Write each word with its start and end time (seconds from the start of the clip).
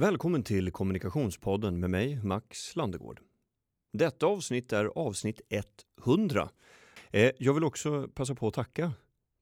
Välkommen 0.00 0.42
till 0.42 0.70
Kommunikationspodden 0.70 1.80
med 1.80 1.90
mig, 1.90 2.20
Max 2.24 2.76
Landegård. 2.76 3.20
Detta 3.92 4.26
avsnitt 4.26 4.72
är 4.72 4.84
avsnitt 4.84 5.40
100. 6.04 6.50
Eh, 7.10 7.30
jag 7.38 7.54
vill 7.54 7.64
också 7.64 8.08
passa 8.08 8.34
på 8.34 8.48
att 8.48 8.54
tacka 8.54 8.92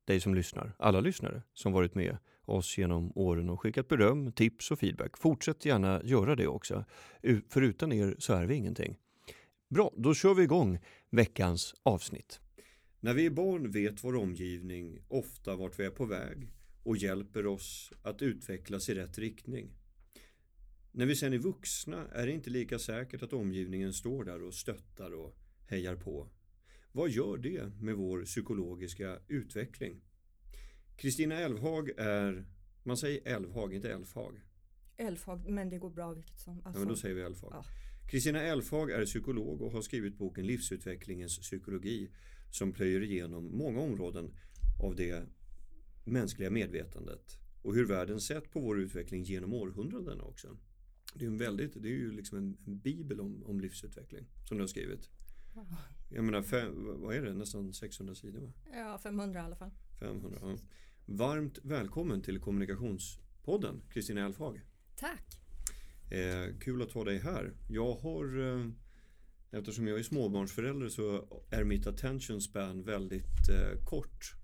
dig 0.05 0.21
som 0.21 0.35
lyssnar, 0.35 0.73
alla 0.79 1.01
lyssnare 1.01 1.43
som 1.55 1.73
varit 1.73 1.95
med 1.95 2.19
oss 2.45 2.79
genom 2.79 3.13
åren 3.15 3.51
och 3.51 3.61
skickat 3.61 3.89
beröm, 3.89 4.33
tips 4.33 4.71
och 4.71 4.79
feedback. 4.79 5.19
Fortsätt 5.19 5.65
gärna 5.65 6.03
göra 6.05 6.37
det 6.37 6.47
också, 6.47 6.85
för 7.49 7.63
utan 7.63 7.93
er 7.93 8.17
så 8.19 8.33
är 8.33 8.47
vi 8.47 8.55
ingenting. 8.55 8.97
Bra, 9.69 9.93
då 9.97 10.15
kör 10.15 10.35
vi 10.35 10.43
igång 10.43 10.79
veckans 11.11 11.75
avsnitt. 11.83 12.41
När 13.01 13.15
vi 13.15 13.27
är 13.27 13.31
barn 13.31 13.71
vet 13.71 14.05
vår 14.05 14.17
omgivning 14.17 14.99
ofta 15.09 15.57
vart 15.57 15.79
vi 15.79 15.85
är 15.85 15.91
på 15.91 16.05
väg 16.05 16.49
och 16.83 16.97
hjälper 16.97 17.47
oss 17.47 17.93
att 18.03 18.23
utvecklas 18.23 18.89
i 18.89 18.95
rätt 18.95 19.19
riktning. 19.19 19.78
När 20.99 21.07
vi 21.07 21.17
sen 21.17 21.33
är 21.33 21.39
vuxna 21.39 22.09
är 22.09 22.27
det 22.27 22.33
inte 22.33 22.51
lika 22.51 22.79
säkert 22.79 23.23
att 23.23 23.33
omgivningen 23.33 23.93
står 23.93 24.25
där 24.25 24.43
och 24.43 24.55
stöttar 24.55 25.15
och 25.15 25.37
hejar 25.67 25.97
på. 25.97 26.29
Vad 26.93 27.11
gör 27.11 27.37
det 27.37 27.73
med 27.81 27.95
vår 27.95 28.25
psykologiska 28.25 29.19
utveckling? 29.29 30.01
Kristina 30.97 31.35
Elfhag 31.35 31.91
är, 31.97 32.47
man 32.83 32.97
säger 32.97 33.35
Elfhag, 33.37 33.75
inte 33.75 33.93
Elfhag. 33.93 34.41
Elfhag, 34.97 35.49
men 35.49 35.71
det 35.71 35.79
går 35.79 35.91
bra 35.91 36.13
vilket 36.13 36.39
som. 36.39 36.57
Alltså, 36.57 36.71
ja, 36.75 36.79
men 36.79 36.89
då 36.89 36.97
säger 36.97 37.15
vi 37.15 37.23
Elfhag. 37.23 37.65
Kristina 38.11 38.39
ja. 38.39 38.53
Elfhag 38.53 38.91
är 38.91 39.05
psykolog 39.05 39.63
och 39.63 39.73
har 39.73 39.83
skrivit 39.83 40.19
boken 40.19 40.47
Livsutvecklingens 40.47 41.39
psykologi 41.39 42.11
som 42.51 42.73
plöjer 42.73 43.03
igenom 43.03 43.59
många 43.59 43.81
områden 43.81 44.31
av 44.83 44.97
det 44.97 45.27
mänskliga 46.05 46.51
medvetandet 46.51 47.39
och 47.63 47.75
hur 47.75 47.87
världen 47.87 48.21
sett 48.21 48.51
på 48.51 48.61
vår 48.61 48.81
utveckling 48.81 49.23
genom 49.23 49.55
århundradena 49.55 50.23
också. 50.25 50.57
Det 51.15 51.25
är, 51.25 51.29
en 51.29 51.39
väldigt, 51.39 51.83
det 51.83 51.89
är 51.89 51.93
ju 51.93 52.13
liksom 52.13 52.39
en, 52.39 52.57
en 52.67 52.79
bibel 52.79 53.21
om, 53.21 53.43
om 53.47 53.61
livsutveckling 53.61 54.27
som 54.45 54.57
du 54.57 54.63
har 54.63 54.69
skrivit. 54.69 55.11
Wow. 55.55 55.67
Jag 56.11 56.25
menar, 56.25 56.43
fem, 56.43 57.01
vad 57.01 57.15
är 57.15 57.23
det? 57.23 57.35
Nästan 57.35 57.73
600 57.73 58.15
sidor 58.15 58.41
va? 58.41 58.53
Ja, 58.73 58.99
500 59.03 59.41
i 59.41 59.43
alla 59.43 59.57
fall. 59.57 59.71
500, 60.01 60.39
ja. 60.43 60.59
Varmt 61.07 61.59
välkommen 61.63 62.23
till 62.23 62.41
kommunikationspodden 62.41 63.83
Kristina 63.91 64.27
Elfhag. 64.27 64.61
Tack. 64.97 65.41
Eh, 66.11 66.59
kul 66.61 66.83
att 66.83 66.93
ha 66.93 67.05
dig 67.05 67.19
här. 67.19 67.55
Jag 67.69 67.95
har 67.95 68.39
eh, 68.39 68.71
Eftersom 69.51 69.87
jag 69.87 69.99
är 69.99 70.03
småbarnsförälder 70.03 70.89
så 70.89 71.29
är 71.51 71.65
mitt 71.65 71.87
attention 71.87 72.41
span 72.41 72.83
väldigt 72.83 73.49
eh, 73.49 73.85
kort. 73.85 74.35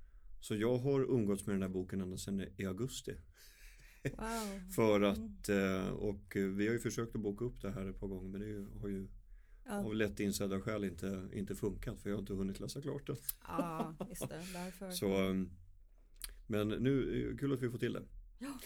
Så 0.40 0.54
jag 0.56 0.78
har 0.78 1.00
umgåtts 1.00 1.46
med 1.46 1.54
den 1.54 1.62
här 1.62 1.68
boken 1.68 2.00
ända 2.00 2.16
sedan 2.16 2.44
i 2.56 2.66
augusti. 2.66 3.12
Wow. 4.12 4.70
För 4.70 5.00
att, 5.00 5.48
eh, 5.48 5.88
och 5.88 6.36
vi 6.36 6.66
har 6.66 6.72
ju 6.72 6.78
försökt 6.78 7.14
att 7.14 7.20
boka 7.20 7.44
upp 7.44 7.62
det 7.62 7.70
här 7.70 7.86
ett 7.86 8.00
par 8.00 8.08
gånger 8.08 8.28
men 8.28 8.40
det 8.40 8.80
har 8.80 8.88
ju 8.88 9.06
ja. 9.64 9.84
av 9.84 9.94
lätt 9.94 10.20
insedda 10.20 10.60
skäl 10.60 10.84
inte, 10.84 11.28
inte 11.32 11.54
funkat 11.54 12.00
för 12.00 12.10
jag 12.10 12.16
har 12.16 12.20
inte 12.20 12.34
hunnit 12.34 12.60
läsa 12.60 12.80
klart 12.80 13.06
det. 13.06 13.16
Ja, 13.46 13.94
just 14.08 14.28
det. 14.28 14.42
Därför. 14.52 14.90
Så, 14.90 15.16
ehm, 15.16 15.50
men 16.46 16.68
nu, 16.68 17.36
kul 17.40 17.52
att 17.52 17.62
vi 17.62 17.70
får 17.70 17.78
till 17.78 17.92
det. 17.92 18.02
Ja. 18.38 18.58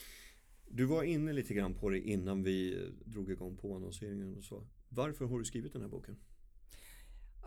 Du 0.71 0.85
var 0.85 1.03
inne 1.03 1.33
lite 1.33 1.55
grann 1.55 1.75
på 1.75 1.91
det 1.91 2.01
innan 2.01 2.43
vi 2.43 2.89
drog 3.05 3.31
igång 3.31 3.57
på 3.57 3.77
annonseringen 3.77 4.37
och 4.37 4.45
så. 4.45 4.67
Varför 4.89 5.25
har 5.25 5.39
du 5.39 5.45
skrivit 5.45 5.73
den 5.73 5.83
här 5.83 5.89
boken? 5.89 6.17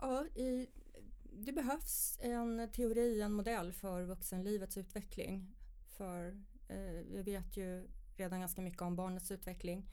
Ja, 0.00 0.26
i, 0.26 0.66
det 1.32 1.52
behövs 1.52 2.18
en 2.22 2.68
teori, 2.72 3.20
en 3.20 3.32
modell 3.32 3.72
för 3.72 4.02
vuxenlivets 4.04 4.76
utveckling. 4.76 5.56
För 5.96 6.28
Eh, 6.28 6.51
Eh, 6.72 7.04
vi 7.06 7.22
vet 7.22 7.56
ju 7.56 7.88
redan 8.16 8.40
ganska 8.40 8.62
mycket 8.62 8.82
om 8.82 8.96
barnets 8.96 9.30
utveckling. 9.30 9.90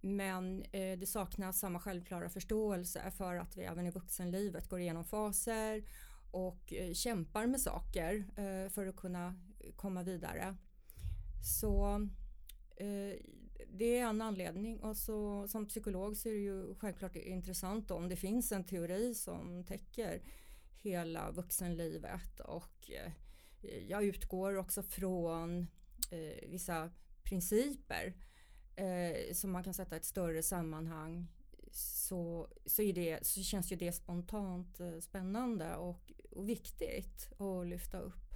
Men 0.00 0.62
eh, 0.62 0.98
det 0.98 1.06
saknas 1.06 1.58
samma 1.58 1.80
självklara 1.80 2.28
förståelse 2.28 3.10
för 3.10 3.36
att 3.36 3.56
vi 3.56 3.62
även 3.62 3.86
i 3.86 3.90
vuxenlivet 3.90 4.68
går 4.68 4.80
igenom 4.80 5.04
faser 5.04 5.84
och 6.30 6.72
eh, 6.72 6.92
kämpar 6.92 7.46
med 7.46 7.60
saker 7.60 8.24
eh, 8.36 8.70
för 8.70 8.86
att 8.86 8.96
kunna 8.96 9.34
komma 9.76 10.02
vidare. 10.02 10.56
Så 11.42 11.94
eh, 12.76 13.16
det 13.68 13.98
är 13.98 14.06
en 14.06 14.22
anledning 14.22 14.80
och 14.80 14.96
så, 14.96 15.48
som 15.48 15.66
psykolog 15.66 16.16
så 16.16 16.28
är 16.28 16.32
det 16.32 16.38
ju 16.38 16.74
självklart 16.74 17.16
intressant 17.16 17.90
om 17.90 18.08
det 18.08 18.16
finns 18.16 18.52
en 18.52 18.64
teori 18.64 19.14
som 19.14 19.64
täcker 19.64 20.22
hela 20.82 21.30
vuxenlivet 21.30 22.40
och 22.40 22.90
jag 23.88 24.04
utgår 24.04 24.56
också 24.56 24.82
från 24.82 25.66
eh, 26.12 26.48
vissa 26.50 26.90
principer 27.22 28.14
eh, 28.76 29.34
som 29.34 29.52
man 29.52 29.64
kan 29.64 29.74
sätta 29.74 29.96
i 29.96 29.98
ett 29.98 30.04
större 30.04 30.42
sammanhang 30.42 31.28
så, 31.72 32.48
så, 32.66 32.82
är 32.82 32.92
det, 32.92 33.26
så 33.26 33.42
känns 33.42 33.72
ju 33.72 33.76
det 33.76 33.92
spontant 33.92 34.80
eh, 34.80 34.98
spännande 34.98 35.76
och, 35.76 36.12
och 36.30 36.48
viktigt 36.48 37.32
att 37.38 37.66
lyfta 37.66 38.00
upp. 38.00 38.34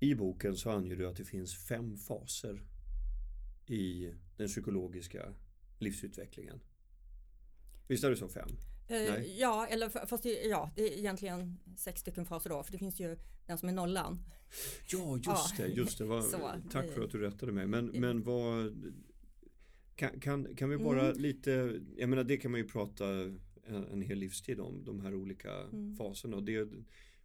I 0.00 0.14
boken 0.14 0.56
så 0.56 0.70
anger 0.70 0.96
du 0.96 1.08
att 1.08 1.16
det 1.16 1.24
finns 1.24 1.68
fem 1.68 1.96
faser 1.96 2.62
i 3.66 4.14
den 4.36 4.48
psykologiska 4.48 5.34
livsutvecklingen. 5.78 6.60
Visst 7.88 8.04
är 8.04 8.10
det 8.10 8.16
så 8.16 8.28
fem? 8.28 8.48
Eh, 8.92 9.38
ja, 9.38 9.66
eller 9.66 10.06
fast 10.06 10.22
det, 10.22 10.42
ja, 10.42 10.70
det 10.76 10.82
är 10.82 10.98
egentligen 10.98 11.58
sex 11.76 12.00
stycken 12.00 12.24
faser 12.24 12.50
då, 12.50 12.62
för 12.62 12.72
det 12.72 12.78
finns 12.78 13.00
ju 13.00 13.16
den 13.46 13.58
som 13.58 13.68
är 13.68 13.72
nollan. 13.72 14.18
Ja, 14.86 15.16
just 15.16 15.26
ja. 15.26 15.64
det. 15.64 15.66
Just 15.66 15.98
det. 15.98 16.04
Var, 16.04 16.22
så, 16.30 16.50
tack 16.70 16.90
för 16.90 17.04
att 17.04 17.10
du 17.10 17.18
rättade 17.18 17.52
mig. 17.52 17.66
Men, 17.66 17.86
men 17.86 18.22
vad 18.22 18.82
kan, 19.96 20.20
kan, 20.20 20.56
kan 20.56 20.70
vi 20.70 20.76
bara 20.76 21.06
mm. 21.06 21.18
lite, 21.18 21.80
jag 21.96 22.08
menar 22.08 22.24
det 22.24 22.36
kan 22.36 22.50
man 22.50 22.60
ju 22.60 22.68
prata 22.68 23.08
en, 23.66 23.86
en 23.92 24.02
hel 24.02 24.18
livstid 24.18 24.60
om, 24.60 24.84
de 24.84 25.00
här 25.00 25.14
olika 25.14 25.52
mm. 25.52 25.96
faserna. 25.96 26.36
Och 26.36 26.42
det 26.42 26.68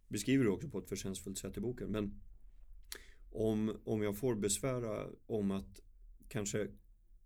beskriver 0.08 0.44
du 0.44 0.50
också 0.50 0.68
på 0.68 0.78
ett 0.78 0.88
förtjänstfullt 0.88 1.38
sätt 1.38 1.56
i 1.56 1.60
boken. 1.60 1.90
Men 1.90 2.20
om, 3.30 3.80
om 3.84 4.02
jag 4.02 4.16
får 4.16 4.34
besvära 4.34 5.06
om 5.26 5.50
att 5.50 5.80
kanske 6.28 6.68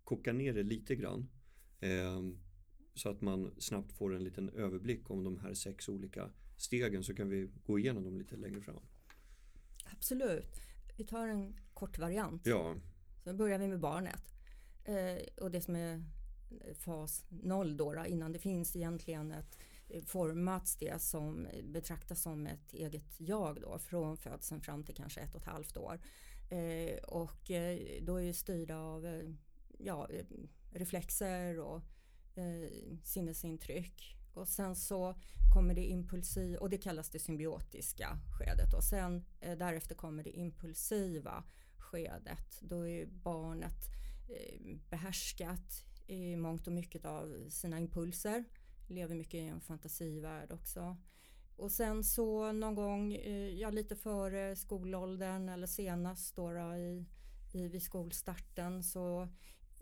koka 0.03 0.33
ner 0.33 0.53
det 0.53 0.63
lite 0.63 0.95
grann. 0.95 1.29
Eh, 1.79 2.21
så 2.93 3.09
att 3.09 3.21
man 3.21 3.51
snabbt 3.57 3.93
får 3.93 4.15
en 4.15 4.23
liten 4.23 4.49
överblick 4.49 5.09
om 5.09 5.23
de 5.23 5.39
här 5.39 5.53
sex 5.53 5.89
olika 5.89 6.29
stegen 6.57 7.03
så 7.03 7.15
kan 7.15 7.29
vi 7.29 7.49
gå 7.65 7.79
igenom 7.79 8.03
dem 8.03 8.17
lite 8.17 8.35
längre 8.35 8.61
fram. 8.61 8.79
Absolut. 9.85 10.61
Vi 10.97 11.03
tar 11.03 11.27
en 11.27 11.59
kort 11.73 11.97
variant. 11.97 12.45
Ja. 12.45 12.75
Så 13.23 13.33
börjar 13.33 13.59
vi 13.59 13.67
med 13.67 13.79
barnet. 13.79 14.33
Eh, 14.83 15.43
och 15.43 15.51
det 15.51 15.61
som 15.61 15.75
är 15.75 16.03
fas 16.73 17.25
0 17.29 17.77
då, 17.77 17.93
då, 17.93 18.05
innan 18.05 18.31
det 18.31 18.39
finns 18.39 18.75
egentligen 18.75 19.31
ett 19.31 19.57
eh, 19.89 20.03
formats 20.03 20.75
det 20.75 21.01
som 21.01 21.47
betraktas 21.63 22.21
som 22.21 22.47
ett 22.47 22.73
eget 22.73 23.19
jag 23.19 23.61
då 23.61 23.79
från 23.79 24.17
födseln 24.17 24.61
fram 24.61 24.83
till 24.83 24.95
kanske 24.95 25.21
ett 25.21 25.35
och 25.35 25.41
ett 25.41 25.47
halvt 25.47 25.77
år. 25.77 25.99
Eh, 26.49 27.03
och 27.03 27.51
eh, 27.51 27.79
då 28.01 28.15
är 28.15 28.25
det 28.25 28.33
styrda 28.33 28.77
av 28.77 29.05
eh, 29.05 29.29
ja, 29.77 30.09
reflexer 30.71 31.59
och 31.59 31.81
eh, 32.35 32.97
sinnesintryck. 33.03 34.17
Och 34.33 34.47
sen 34.47 34.75
så 34.75 35.15
kommer 35.53 35.73
det 35.73 35.85
impulsiva 35.85 36.59
och 36.59 36.69
det 36.69 36.77
kallas 36.77 37.09
det 37.09 37.19
symbiotiska 37.19 38.17
skedet 38.39 38.73
och 38.73 38.83
sen 38.83 39.25
eh, 39.39 39.57
därefter 39.57 39.95
kommer 39.95 40.23
det 40.23 40.29
impulsiva 40.29 41.43
skedet. 41.77 42.59
Då 42.61 42.87
är 42.87 43.05
barnet 43.05 43.89
eh, 44.29 44.77
behärskat 44.89 45.85
i 46.07 46.35
mångt 46.35 46.67
och 46.67 46.73
mycket 46.73 47.05
av 47.05 47.49
sina 47.49 47.79
impulser. 47.79 48.43
Lever 48.87 49.15
mycket 49.15 49.33
i 49.33 49.47
en 49.47 49.61
fantasivärld 49.61 50.51
också. 50.51 50.97
Och 51.55 51.71
sen 51.71 52.03
så 52.03 52.51
någon 52.51 52.75
gång, 52.75 53.13
eh, 53.13 53.49
ja 53.59 53.69
lite 53.69 53.95
före 53.95 54.55
skolåldern 54.55 55.49
eller 55.49 55.67
senast 55.67 56.35
då, 56.35 56.53
då 56.53 56.75
i, 56.75 57.05
i, 57.53 57.67
vid 57.67 57.83
skolstarten 57.83 58.83
så 58.83 59.27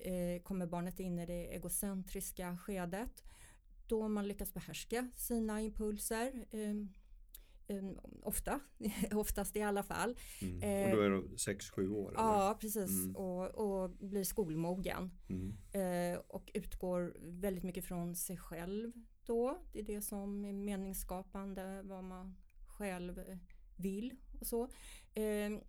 eh, 0.02 0.42
kommer 0.42 0.68
barnet 0.68 1.00
in 1.00 1.20
i 1.20 1.26
det 1.26 1.56
egocentriska 1.56 2.58
skedet 2.58 3.24
då 3.88 4.08
man 4.08 4.28
lyckas 4.28 4.54
behärska 4.54 5.10
sina 5.16 5.62
impulser. 5.62 6.46
Um, 6.52 8.00
ofta, 8.24 8.60
oftast 9.12 9.56
i 9.56 9.62
alla 9.62 9.84
fall. 9.84 10.18
Mm. 10.42 10.90
Och 10.92 10.98
då 10.98 11.02
är 11.02 11.10
de 11.10 11.28
6-7 11.28 11.90
år? 11.90 12.14
Ja, 12.16 12.46
eller? 12.46 12.54
precis. 12.54 12.90
Mm. 12.90 13.16
Och, 13.16 13.48
och, 13.48 13.90
blir 13.90 14.24
skolmogen. 14.24 15.12
Mm. 15.30 16.14
Uh, 16.14 16.20
och 16.28 16.52
utgår 16.54 17.16
väldigt 17.20 17.64
mycket 17.64 17.86
från 17.86 18.16
sig 18.16 18.38
själv 18.38 18.92
då. 19.26 19.58
Det 19.74 19.80
är 19.80 19.84
det 19.84 20.02
som 20.02 20.46
är 20.46 20.54
meningsskapande, 20.54 21.82
vad 21.84 22.04
man 22.04 22.36
själv 22.68 23.40
vill 23.76 24.16
och 24.40 24.48
så. 24.48 24.64
Uh, 24.64 25.60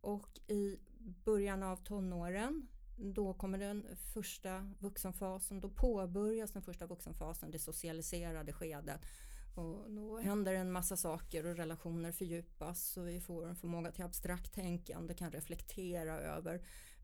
och 0.00 0.38
i 0.48 0.78
början 1.24 1.62
av 1.62 1.76
tonåren 1.76 2.68
då 2.98 3.34
kommer 3.34 3.58
den 3.58 3.86
första 4.14 4.70
vuxenfasen, 4.78 5.60
då 5.60 5.68
påbörjas 5.68 6.50
den 6.50 6.62
första 6.62 6.86
vuxenfasen, 6.86 7.50
det 7.50 7.58
socialiserade 7.58 8.52
skedet. 8.52 9.00
Och 9.54 9.90
då 9.90 10.18
händer 10.18 10.54
en 10.54 10.72
massa 10.72 10.96
saker 10.96 11.46
och 11.46 11.56
relationer 11.56 12.12
fördjupas 12.12 12.96
och 12.96 13.08
vi 13.08 13.20
får 13.20 13.48
en 13.48 13.56
förmåga 13.56 13.92
till 13.92 14.04
abstrakt 14.04 14.52
tänkande, 14.52 15.14
kan 15.14 15.32
reflektera 15.32 16.20
över 16.20 16.54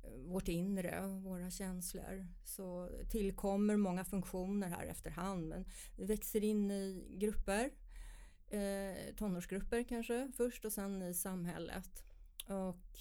eh, 0.02 0.18
vårt 0.18 0.48
inre, 0.48 1.06
våra 1.06 1.50
känslor. 1.50 2.26
Så 2.44 2.90
tillkommer 3.10 3.76
många 3.76 4.04
funktioner 4.04 4.68
här 4.68 4.86
efterhand 4.86 5.48
men 5.48 5.64
vi 5.96 6.04
växer 6.04 6.44
in 6.44 6.70
i 6.70 7.16
grupper, 7.18 7.70
eh, 8.50 9.14
tonårsgrupper 9.16 9.82
kanske 9.82 10.32
först 10.36 10.64
och 10.64 10.72
sen 10.72 11.02
i 11.02 11.14
samhället. 11.14 12.04
Och 12.48 12.98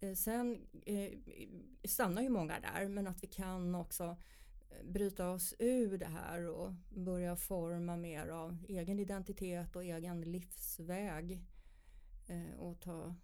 Eh, 0.00 0.14
sen 0.14 0.68
eh, 0.86 1.12
stannar 1.84 2.22
ju 2.22 2.28
många 2.28 2.60
där 2.60 2.88
men 2.88 3.06
att 3.06 3.22
vi 3.22 3.26
kan 3.26 3.74
också 3.74 4.16
eh, 4.70 4.86
bryta 4.86 5.30
oss 5.30 5.54
ur 5.58 5.98
det 5.98 6.06
här 6.06 6.46
och 6.46 6.72
börja 6.88 7.36
forma 7.36 7.96
mer 7.96 8.28
av 8.28 8.58
egen 8.68 9.00
identitet 9.00 9.76
och 9.76 9.84
egen 9.84 10.20
livsväg 10.20 11.40
eh, 12.26 12.58
och 12.58 12.80
ta 12.80 13.14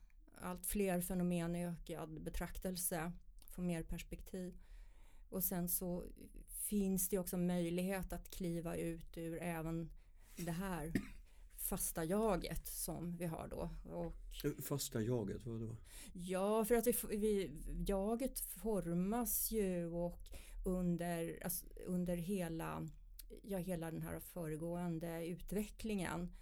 allt 0.40 0.66
fler 0.66 1.00
fenomen 1.00 1.56
i 1.56 1.66
ökad 1.66 2.22
betraktelse, 2.22 3.12
få 3.46 3.62
mer 3.62 3.82
perspektiv. 3.82 4.58
Och 5.28 5.44
sen 5.44 5.68
så 5.68 6.04
finns 6.48 7.08
det 7.08 7.18
också 7.18 7.36
möjlighet 7.36 8.12
att 8.12 8.30
kliva 8.30 8.76
ut 8.76 9.16
ur 9.16 9.42
även 9.42 9.90
det 10.36 10.52
här 10.52 10.92
fasta 11.66 12.04
jaget 12.04 12.66
som 12.66 13.16
vi 13.16 13.26
har 13.26 13.48
då. 13.48 13.70
Och, 13.90 14.14
fasta 14.62 15.02
jaget, 15.02 15.46
vad 15.46 15.60
då? 15.60 15.76
Ja, 16.12 16.64
för 16.64 16.74
att 16.74 16.86
vi, 16.86 16.94
vi, 17.10 17.50
jaget 17.86 18.40
formas 18.40 19.50
ju 19.50 19.86
och 19.86 20.18
under, 20.64 21.38
alltså, 21.44 21.66
under 21.86 22.16
hela, 22.16 22.88
ja, 23.42 23.58
hela 23.58 23.90
den 23.90 24.02
här 24.02 24.20
föregående 24.20 25.26
utvecklingen 25.26 26.32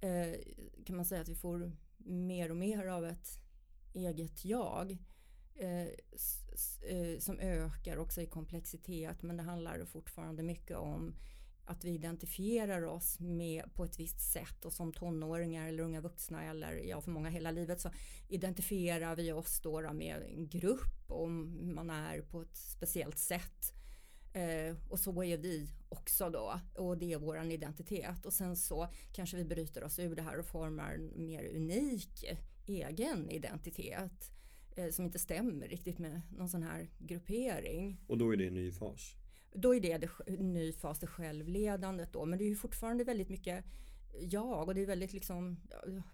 eh, 0.00 0.40
kan 0.84 0.96
man 0.96 1.04
säga 1.04 1.20
att 1.20 1.28
vi 1.28 1.34
får 1.34 1.72
mer 1.98 2.50
och 2.50 2.56
mer 2.56 2.86
av 2.86 3.04
ett 3.06 3.28
eget 3.94 4.44
jag 4.44 4.98
eh, 5.54 5.86
eh, 6.90 7.18
som 7.18 7.38
ökar 7.38 7.96
också 7.96 8.20
i 8.20 8.26
komplexitet 8.26 9.22
men 9.22 9.36
det 9.36 9.42
handlar 9.42 9.84
fortfarande 9.84 10.42
mycket 10.42 10.76
om 10.76 11.14
att 11.70 11.84
vi 11.84 11.90
identifierar 11.90 12.82
oss 12.82 13.20
med 13.20 13.74
på 13.74 13.84
ett 13.84 14.00
visst 14.00 14.20
sätt 14.32 14.64
och 14.64 14.72
som 14.72 14.92
tonåringar 14.92 15.68
eller 15.68 15.82
unga 15.82 16.00
vuxna 16.00 16.44
eller 16.44 16.72
ja 16.72 17.00
för 17.00 17.10
många 17.10 17.28
hela 17.28 17.50
livet 17.50 17.80
så 17.80 17.90
identifierar 18.28 19.16
vi 19.16 19.32
oss 19.32 19.60
då 19.60 19.92
med 19.92 20.22
en 20.22 20.48
grupp 20.48 21.10
om 21.10 21.58
man 21.74 21.90
är 21.90 22.22
på 22.22 22.42
ett 22.42 22.56
speciellt 22.56 23.18
sätt. 23.18 23.74
Eh, 24.32 24.76
och 24.88 25.00
så 25.00 25.24
är 25.24 25.38
vi 25.38 25.70
också 25.88 26.30
då 26.30 26.60
och 26.74 26.98
det 26.98 27.12
är 27.12 27.18
våran 27.18 27.50
identitet 27.50 28.26
och 28.26 28.32
sen 28.32 28.56
så 28.56 28.88
kanske 29.12 29.36
vi 29.36 29.44
bryter 29.44 29.84
oss 29.84 29.98
ur 29.98 30.16
det 30.16 30.22
här 30.22 30.38
och 30.38 30.46
formar 30.46 30.94
en 30.94 31.26
mer 31.26 31.56
unik 31.56 32.24
egen 32.66 33.30
identitet 33.30 34.30
eh, 34.76 34.90
som 34.90 35.04
inte 35.04 35.18
stämmer 35.18 35.68
riktigt 35.68 35.98
med 35.98 36.20
någon 36.36 36.48
sån 36.48 36.62
här 36.62 36.90
gruppering. 36.98 38.00
Och 38.06 38.18
då 38.18 38.32
är 38.32 38.36
det 38.36 38.46
en 38.46 38.54
ny 38.54 38.72
fas? 38.72 39.16
Då 39.52 39.74
är 39.74 39.80
det, 39.80 39.98
det 39.98 40.08
ny 40.42 40.72
fas, 40.72 40.98
det 40.98 41.06
självledandet 41.06 42.12
då. 42.12 42.24
Men 42.24 42.38
det 42.38 42.44
är 42.44 42.48
ju 42.48 42.56
fortfarande 42.56 43.04
väldigt 43.04 43.28
mycket 43.28 43.64
jag 44.20 44.68
och 44.68 44.74
det 44.74 44.82
är 44.82 44.86
väldigt 44.86 45.12
liksom 45.12 45.60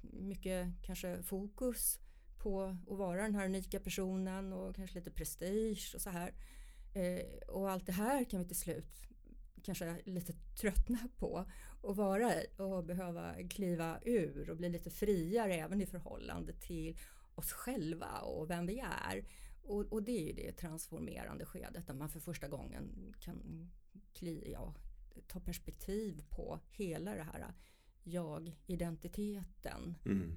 mycket 0.02 0.68
kanske 0.82 1.22
fokus 1.22 1.98
på 2.38 2.62
att 2.62 2.98
vara 2.98 3.22
den 3.22 3.34
här 3.34 3.44
unika 3.44 3.80
personen 3.80 4.52
och 4.52 4.76
kanske 4.76 4.98
lite 4.98 5.10
prestige 5.10 5.92
och 5.94 6.00
så 6.00 6.10
här. 6.10 6.34
Eh, 6.94 7.48
och 7.48 7.70
allt 7.70 7.86
det 7.86 7.92
här 7.92 8.24
kan 8.24 8.40
vi 8.40 8.46
till 8.46 8.56
slut 8.56 9.06
kanske 9.62 10.00
lite 10.04 10.32
tröttna 10.32 10.98
på 11.16 11.46
att 11.82 11.96
vara 11.96 12.34
i 12.34 12.46
och 12.56 12.84
behöva 12.84 13.34
kliva 13.50 13.98
ur 14.04 14.50
och 14.50 14.56
bli 14.56 14.68
lite 14.68 14.90
friare 14.90 15.54
även 15.54 15.82
i 15.82 15.86
förhållande 15.86 16.52
till 16.52 16.98
oss 17.34 17.52
själva 17.52 18.18
och 18.20 18.50
vem 18.50 18.66
vi 18.66 18.78
är. 18.78 19.24
Och, 19.66 19.92
och, 19.92 20.02
det 20.02 20.12
är 20.12 20.26
ju 20.26 20.32
det 20.32 20.52
transformerande 20.52 21.46
skedet 21.46 21.86
där 21.86 21.94
man 21.94 22.08
för 22.08 22.20
första 22.20 22.48
gången 22.48 23.14
kan 23.20 23.70
kli, 24.12 24.52
ja, 24.52 24.74
ta 25.26 25.40
perspektiv 25.40 26.24
på 26.30 26.60
hela 26.70 27.14
det 27.14 27.22
här 27.22 27.54
jag-identiteten. 28.02 29.94
Mm. 30.04 30.32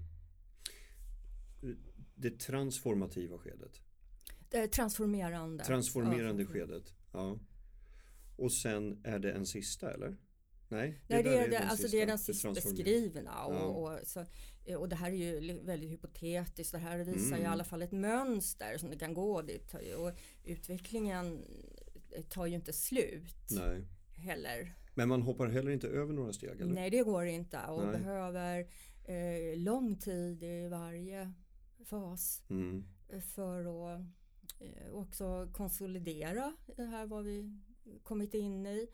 Det 2.16 2.40
transformativa 2.40 3.38
skedet? 3.38 3.82
Det 4.50 4.68
transformerande. 4.68 5.64
Transformerande 5.64 6.44
ja, 6.44 6.50
skedet, 6.50 6.94
ja. 7.12 7.40
Och 8.36 8.52
sen 8.52 9.02
är 9.06 9.20
det 9.20 9.32
en 9.32 9.46
sista 9.46 9.92
eller? 9.92 10.18
Nej, 10.70 11.02
det, 11.08 11.14
Nej, 11.14 11.24
det, 11.24 11.38
är, 11.38 11.50
det, 11.50 11.60
alltså 11.60 11.84
sista, 11.84 11.98
det 11.98 12.04
är 12.04 12.08
den 12.08 12.20
sista 12.20 12.52
beskrivna. 12.52 13.46
Och, 13.46 13.56
ja. 13.56 13.64
och, 13.64 14.08
så, 14.08 14.26
och 14.76 14.90
det 14.90 14.96
här 14.96 15.12
är 15.12 15.16
ju 15.16 15.60
väldigt 15.64 15.90
hypotetiskt. 15.90 16.72
Det 16.72 16.78
här 16.78 16.98
visar 16.98 17.28
mm. 17.28 17.42
i 17.42 17.46
alla 17.46 17.64
fall 17.64 17.82
ett 17.82 17.92
mönster 17.92 18.78
som 18.78 18.90
det 18.90 18.98
kan 18.98 19.14
gå 19.14 19.42
dit. 19.42 19.74
Och 19.98 20.12
utvecklingen 20.44 21.46
tar 22.30 22.46
ju 22.46 22.56
inte 22.56 22.74
slut 22.74 23.48
Nej. 23.50 23.82
heller. 24.16 24.76
Men 24.94 25.10
man 25.10 25.22
hoppar 25.22 25.48
heller 25.48 25.72
inte 25.72 25.88
över 25.88 26.14
några 26.14 26.34
steg? 26.34 26.62
Eller? 26.62 26.74
Nej, 26.74 26.90
det 26.90 27.04
går 27.04 27.26
inte 27.26 27.60
och 27.68 27.84
Nej. 27.84 27.98
behöver 27.98 28.68
eh, 29.06 29.58
lång 29.58 29.96
tid 29.96 30.44
i 30.44 30.68
varje 30.68 31.34
fas 31.86 32.44
mm. 32.50 32.84
för 33.22 33.60
att 33.60 34.02
eh, 34.60 34.94
också 34.94 35.50
konsolidera 35.54 36.54
det 36.76 36.86
här 36.86 37.06
vad 37.06 37.24
vi 37.24 37.60
kommit 38.04 38.34
in 38.34 38.66
i. 38.66 38.88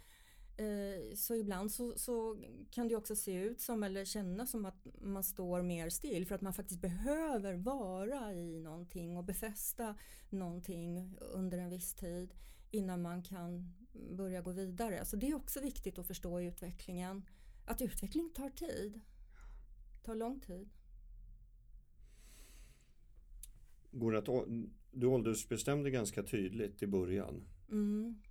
Eh, 0.58 1.16
så 1.16 1.36
ibland 1.36 1.72
så, 1.72 1.94
så, 1.98 2.38
kan 2.72 2.88
det 2.88 2.96
också 2.96 3.16
se 3.16 3.34
ut 3.34 3.62
som 3.62 3.84
eller 3.84 4.06
kännas 4.06 4.52
som 4.52 4.66
att 4.66 4.88
man 5.02 5.24
står 5.24 5.62
mer 5.62 5.90
still 5.90 6.26
för 6.26 6.36
att 6.36 6.42
man 6.42 6.54
faktiskt 6.54 6.82
behöver 6.82 7.54
vara 7.54 8.34
i 8.34 8.60
någonting 8.60 9.18
och 9.18 9.24
befästa 9.24 9.96
någonting 10.30 11.18
under 11.20 11.58
en 11.58 11.70
viss 11.70 11.94
tid 11.94 12.34
innan 12.72 13.02
man 13.02 13.24
kan 13.24 13.74
börja 14.12 14.42
gå 14.42 14.52
vidare. 14.52 15.06
Så 15.06 15.16
det 15.16 15.30
är 15.30 15.36
också 15.36 15.62
viktigt 15.62 16.00
att 16.00 16.08
förstå 16.08 16.42
i 16.42 16.46
utvecklingen 16.46 17.26
att 17.66 17.82
utveckling 17.82 18.30
tar 18.30 18.50
tid. 18.50 19.02
tar 20.04 20.16
lång 20.16 20.40
tid. 20.40 20.70
Går 23.92 24.16
att, 24.16 24.48
du 24.92 25.08
åldersbestämde 25.08 25.92
ganska 25.92 26.24
tydligt 26.24 26.84
i 26.84 26.88
början. 26.88 27.44
Mm. 27.72 28.22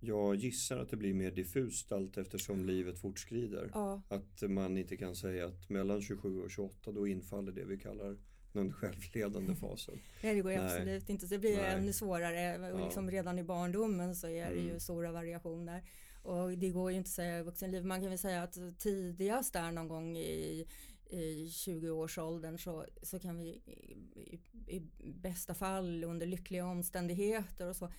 Jag 0.00 0.34
gissar 0.34 0.78
att 0.78 0.90
det 0.90 0.96
blir 0.96 1.14
mer 1.14 1.30
diffust 1.30 1.92
allt 1.92 2.18
eftersom 2.18 2.64
livet 2.64 2.98
fortskrider. 2.98 3.70
Ja. 3.74 4.02
Att 4.08 4.42
man 4.50 4.76
inte 4.76 4.96
kan 4.96 5.16
säga 5.16 5.46
att 5.46 5.68
mellan 5.68 6.02
27 6.02 6.42
och 6.42 6.50
28 6.50 6.92
då 6.92 7.08
infaller 7.08 7.52
det 7.52 7.64
vi 7.64 7.78
kallar 7.78 8.16
den 8.52 8.72
självledande 8.72 9.54
fasen. 9.60 10.00
Nej 10.22 10.34
det 10.34 10.40
går 10.40 10.50
Nej. 10.50 10.58
absolut 10.58 11.08
inte. 11.08 11.26
Så 11.26 11.34
det 11.34 11.38
blir 11.38 11.56
Nej. 11.56 11.74
ännu 11.74 11.92
svårare. 11.92 12.72
Och 12.72 12.80
liksom 12.80 13.10
redan 13.10 13.38
i 13.38 13.44
barndomen 13.44 14.16
så 14.16 14.28
är 14.28 14.50
det 14.50 14.60
ju 14.60 14.68
mm. 14.68 14.80
stora 14.80 15.12
variationer. 15.12 15.82
Och 16.22 16.50
det 16.50 16.70
går 16.70 16.90
ju 16.90 16.96
inte 16.96 17.08
att 17.08 17.14
säga 17.14 17.38
i 17.38 17.42
vuxenliv. 17.42 17.84
Man 17.84 18.00
kan 18.00 18.08
väl 18.08 18.18
säga 18.18 18.42
att 18.42 18.58
tidigast 18.78 19.52
där 19.52 19.72
någon 19.72 19.88
gång 19.88 20.16
i 20.16 20.66
i 21.10 21.46
20-årsåldern 21.46 22.58
så, 22.58 22.86
så 23.02 23.18
kan 23.18 23.38
vi 23.38 23.44
i, 23.44 24.40
i, 24.66 24.76
i, 24.76 25.12
bästa 25.14 25.54
fall 25.54 26.04
under 26.04 26.26
lyckliga 26.26 26.66
omständigheter 26.66 27.68
och 27.68 27.76
så 27.76 27.90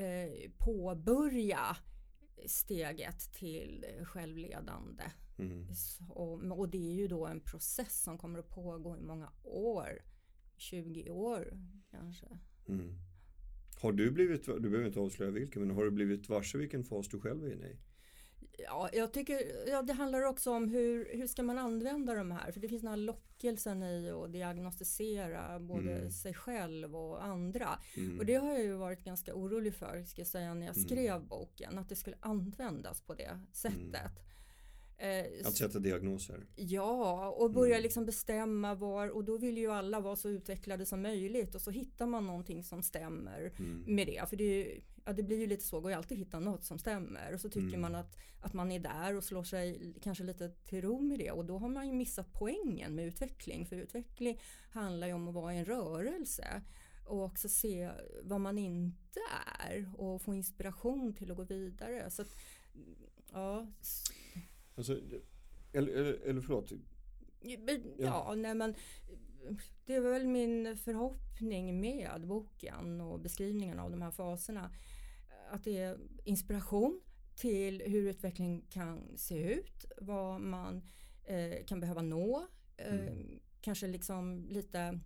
Eh, 0.00 0.50
påbörja 0.58 1.76
steget 2.46 3.32
till 3.32 3.86
självledande. 4.04 5.02
Mm. 5.38 5.66
Och, 6.08 6.58
och, 6.58 6.68
det 6.68 6.90
är 6.90 6.94
ju 6.94 7.08
då 7.08 7.26
en 7.26 7.40
process 7.40 8.02
som 8.02 8.18
kommer 8.18 8.38
att 8.38 8.48
pågå 8.48 8.96
i 8.96 9.00
många 9.00 9.32
år. 9.42 10.02
20 10.56 11.10
år 11.10 11.58
kanske. 11.90 12.26
Mm. 12.68 12.94
Har 13.82 13.92
du 13.92 14.10
blivit, 14.10 14.44
du 14.44 14.60
behöver 14.60 14.86
inte 14.86 15.00
avslöja 15.00 15.30
vilken, 15.30 15.62
men 15.62 15.76
har 15.76 15.84
du 15.84 15.90
blivit 15.90 16.28
varse 16.28 16.58
vilken 16.58 16.84
fas 16.84 17.08
du 17.08 17.20
själv 17.20 17.44
är 17.44 17.52
inne 17.52 17.66
i? 17.66 17.76
Ja, 18.58 18.88
jag 18.92 19.12
tycker 19.12 19.68
ja, 19.68 19.82
det 19.82 19.92
handlar 19.92 20.22
också 20.22 20.50
om 20.50 20.68
hur, 20.68 21.08
hur 21.12 21.26
ska 21.26 21.42
man 21.42 21.58
använda 21.58 22.14
de 22.14 22.30
här? 22.30 22.52
För 22.52 22.60
det 22.60 22.68
finns 22.68 22.82
den 22.82 22.90
här 22.90 22.96
lockelsen 22.96 23.82
i 23.82 24.10
att 24.10 24.32
diagnostisera 24.32 25.60
både 25.60 25.92
mm. 25.92 26.10
sig 26.10 26.34
själv 26.34 26.96
och 26.96 27.24
andra. 27.24 27.68
Mm. 27.96 28.18
Och 28.18 28.26
det 28.26 28.34
har 28.34 28.52
jag 28.52 28.62
ju 28.62 28.72
varit 28.72 29.04
ganska 29.04 29.34
orolig 29.34 29.74
för, 29.74 30.04
ska 30.04 30.20
jag 30.20 30.28
säga, 30.28 30.54
när 30.54 30.66
jag 30.66 30.76
mm. 30.76 30.88
skrev 30.88 31.14
mm. 31.14 31.28
boken. 31.28 31.78
Att 31.78 31.88
det 31.88 31.96
skulle 31.96 32.16
användas 32.20 33.00
på 33.00 33.14
det 33.14 33.40
sättet. 33.52 34.12
Eh, 35.00 35.46
att 35.46 35.56
sätta 35.56 35.78
diagnoser? 35.78 36.46
Ja, 36.56 37.30
och 37.30 37.50
börja 37.50 37.74
mm. 37.74 37.82
liksom 37.82 38.06
bestämma 38.06 38.74
var 38.74 39.08
och 39.08 39.24
då 39.24 39.38
vill 39.38 39.58
ju 39.58 39.70
alla 39.70 40.00
vara 40.00 40.16
så 40.16 40.28
utvecklade 40.28 40.86
som 40.86 41.02
möjligt 41.02 41.54
och 41.54 41.60
så 41.60 41.70
hittar 41.70 42.06
man 42.06 42.26
någonting 42.26 42.64
som 42.64 42.82
stämmer 42.82 43.52
mm. 43.58 43.84
med 43.86 44.06
det. 44.06 44.28
För 44.28 44.36
det, 44.36 44.80
ja, 45.04 45.12
det 45.12 45.22
blir 45.22 45.38
ju 45.38 45.46
lite 45.46 45.64
så, 45.64 45.80
går 45.80 45.90
ju 45.90 45.96
alltid 45.96 46.16
att 46.16 46.26
hitta 46.26 46.40
något 46.40 46.64
som 46.64 46.78
stämmer 46.78 47.34
och 47.34 47.40
så 47.40 47.48
tycker 47.48 47.68
mm. 47.68 47.80
man 47.80 47.94
att, 47.94 48.16
att 48.40 48.52
man 48.52 48.72
är 48.72 48.80
där 48.80 49.16
och 49.16 49.24
slår 49.24 49.44
sig 49.44 49.94
kanske 50.02 50.24
lite 50.24 50.48
till 50.48 50.82
ro 50.82 51.00
med 51.00 51.18
det 51.18 51.30
och 51.30 51.44
då 51.44 51.58
har 51.58 51.68
man 51.68 51.86
ju 51.86 51.92
missat 51.92 52.32
poängen 52.32 52.94
med 52.94 53.06
utveckling. 53.06 53.66
För 53.66 53.76
utveckling 53.76 54.40
handlar 54.70 55.06
ju 55.06 55.12
om 55.12 55.28
att 55.28 55.34
vara 55.34 55.54
i 55.54 55.58
en 55.58 55.64
rörelse 55.64 56.62
och 57.06 57.24
också 57.24 57.48
se 57.48 57.90
vad 58.22 58.40
man 58.40 58.58
inte 58.58 59.20
är 59.58 59.92
och 59.96 60.22
få 60.22 60.34
inspiration 60.34 61.14
till 61.14 61.30
att 61.30 61.36
gå 61.36 61.44
vidare. 61.44 62.10
Så 62.10 62.22
att, 62.22 62.36
ja. 63.32 63.66
Alltså, 64.74 65.00
Eller, 65.72 65.92
eller, 65.92 66.12
eller 66.12 66.40
förlåt? 66.40 66.72
Ja, 67.40 67.58
ja, 67.98 68.34
nej 68.36 68.54
men 68.54 68.74
det 69.86 69.94
är 69.94 70.00
väl 70.00 70.26
min 70.26 70.76
förhoppning 70.76 71.80
med 71.80 72.26
boken 72.26 73.00
och 73.00 73.20
beskrivningen 73.20 73.78
av 73.78 73.90
de 73.90 74.02
här 74.02 74.10
faserna. 74.10 74.70
Att 75.50 75.64
det 75.64 75.78
är 75.78 75.98
inspiration 76.24 77.00
till 77.36 77.82
hur 77.86 78.08
utveckling 78.08 78.66
kan 78.70 79.18
se 79.18 79.52
ut, 79.52 79.84
vad 80.00 80.40
man 80.40 80.82
eh, 81.24 81.64
kan 81.66 81.80
behöva 81.80 82.02
nå. 82.02 82.46
Eh, 82.76 82.94
mm. 82.94 83.40
Kanske 83.60 83.86
liksom 83.86 84.46
lite, 84.48 85.00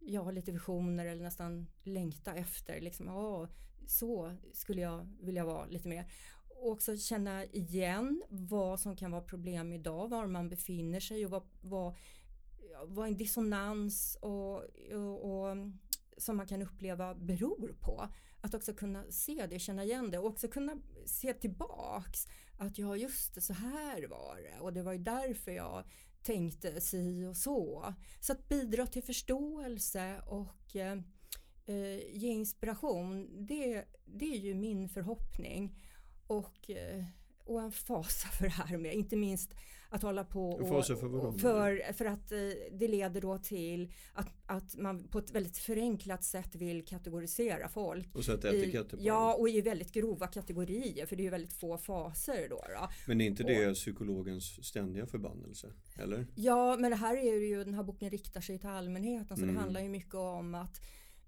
ja, 0.00 0.30
lite 0.30 0.52
visioner 0.52 1.06
eller 1.06 1.22
nästan 1.22 1.66
längta 1.82 2.34
efter. 2.34 2.80
Liksom, 2.80 3.08
oh, 3.08 3.48
så 3.86 4.36
skulle 4.52 4.80
jag 4.80 5.08
vilja 5.20 5.44
vara 5.44 5.66
lite 5.66 5.88
mer. 5.88 6.06
Och 6.48 6.70
också 6.70 6.96
känna 6.96 7.44
igen 7.44 8.22
vad 8.28 8.80
som 8.80 8.96
kan 8.96 9.10
vara 9.10 9.22
problem 9.22 9.72
idag, 9.72 10.08
var 10.08 10.26
man 10.26 10.48
befinner 10.48 11.00
sig 11.00 11.24
och 11.24 11.30
vad, 11.30 11.42
vad, 11.60 11.94
Eh, 12.74 12.86
vad 12.86 13.08
en 13.08 13.16
dissonans 13.16 14.18
och, 14.20 14.56
och, 14.94 15.30
och 15.30 15.50
mm, 15.50 15.78
som 16.16 16.36
man 16.36 16.46
kan 16.46 16.62
uppleva 16.62 17.14
beror 17.14 17.76
på. 17.80 18.08
Att 18.40 18.54
också 18.54 18.74
kunna 18.74 19.04
se 19.10 19.46
det, 19.50 19.58
känna 19.58 19.84
igen 19.84 20.10
det 20.10 20.18
och 20.18 20.26
också 20.26 20.48
kunna 20.48 20.76
se 21.06 21.34
tillbaks. 21.34 22.26
Att 22.58 22.78
ja, 22.78 22.96
just 22.96 23.34
det, 23.34 23.40
så 23.40 23.52
här 23.52 24.08
var 24.08 24.36
det 24.36 24.60
och 24.60 24.72
det 24.72 24.82
var 24.82 24.92
ju 24.92 24.98
därför 24.98 25.52
jag 25.52 25.84
tänkte 26.22 26.80
si 26.80 27.24
och 27.24 27.36
så. 27.36 27.94
Så 28.20 28.32
att 28.32 28.48
bidra 28.48 28.86
till 28.86 29.02
förståelse 29.02 30.20
och 30.26 30.76
eh, 30.76 30.98
eh 31.66 31.98
ge 32.12 32.28
inspiration, 32.28 33.46
det, 33.46 33.84
det 34.04 34.34
är 34.34 34.38
ju 34.38 34.54
min 34.54 34.88
förhoppning. 34.88 35.78
Och, 36.26 36.70
eh, 36.70 37.04
och 37.44 37.62
en 37.62 37.72
fasa 37.72 38.28
för 38.28 38.44
det 38.44 38.50
här 38.50 38.78
med, 38.78 38.94
inte 38.94 39.16
minst 39.16 39.54
att 39.88 40.02
hålla 40.02 40.24
på 40.24 40.50
och, 40.50 40.68
för, 40.68 40.94
för, 41.38 41.92
för 41.92 42.04
att 42.04 42.32
eh, 42.32 42.38
det 42.72 42.88
leder 42.88 43.20
då 43.20 43.38
till 43.38 43.92
att, 44.12 44.28
att 44.46 44.76
man 44.76 45.08
på 45.08 45.18
ett 45.18 45.30
väldigt 45.30 45.58
förenklat 45.58 46.24
sätt 46.24 46.54
vill 46.54 46.84
kategorisera 46.84 47.68
folk. 47.68 48.16
Och 48.16 48.24
sätta 48.24 48.56
etiketter 48.56 48.96
på 48.96 49.02
Ja, 49.02 49.34
och 49.34 49.48
i 49.48 49.60
väldigt 49.60 49.92
grova 49.92 50.26
kategorier 50.26 51.06
för 51.06 51.16
det 51.16 51.20
är 51.22 51.24
ju 51.24 51.30
väldigt 51.30 51.52
få 51.52 51.78
faser 51.78 52.46
då. 52.50 52.56
då. 52.56 52.88
Men 53.06 53.20
är 53.20 53.26
inte 53.26 53.42
det 53.42 53.68
och, 53.68 53.74
psykologens 53.74 54.66
ständiga 54.66 55.06
förbannelse? 55.06 55.72
Eller? 55.96 56.26
Ja, 56.34 56.76
men 56.76 56.90
det 56.90 56.96
här 56.96 57.16
är 57.16 57.40
ju, 57.40 57.64
den 57.64 57.74
här 57.74 57.82
boken 57.82 58.10
riktar 58.10 58.40
sig 58.40 58.58
till 58.58 58.68
allmänheten 58.68 59.36
så 59.36 59.42
mm. 59.42 59.54
det 59.54 59.60
handlar 59.60 59.80
ju 59.80 59.88
mycket 59.88 60.14
om 60.14 60.54
att 60.54 60.80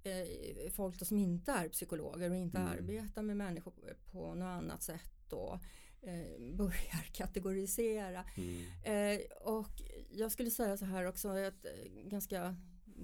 eh, 0.03 0.71
folk 0.71 1.07
som 1.07 1.19
inte 1.19 1.53
är 1.53 1.69
psykologer 1.69 2.31
och 2.31 2.37
inte 2.37 2.59
mm. 2.59 2.73
arbetar 2.73 3.23
med 3.23 3.37
människor 3.37 3.73
på 4.13 4.35
något 4.35 4.47
annat 4.47 4.83
sätt 4.83 5.13
då 5.29 5.61
eh, 6.03 6.55
börjar 6.57 7.03
kategorisera. 7.13 8.25
Mm. 8.37 8.65
Eh, 8.83 9.27
och 9.41 9.83
jag 10.11 10.33
skulle 10.33 10.51
säga 10.51 10.77
så 10.77 10.85
här 10.85 11.07
också, 11.07 11.39
ett 11.39 11.65
eh, 11.65 12.09
ganska 12.09 12.57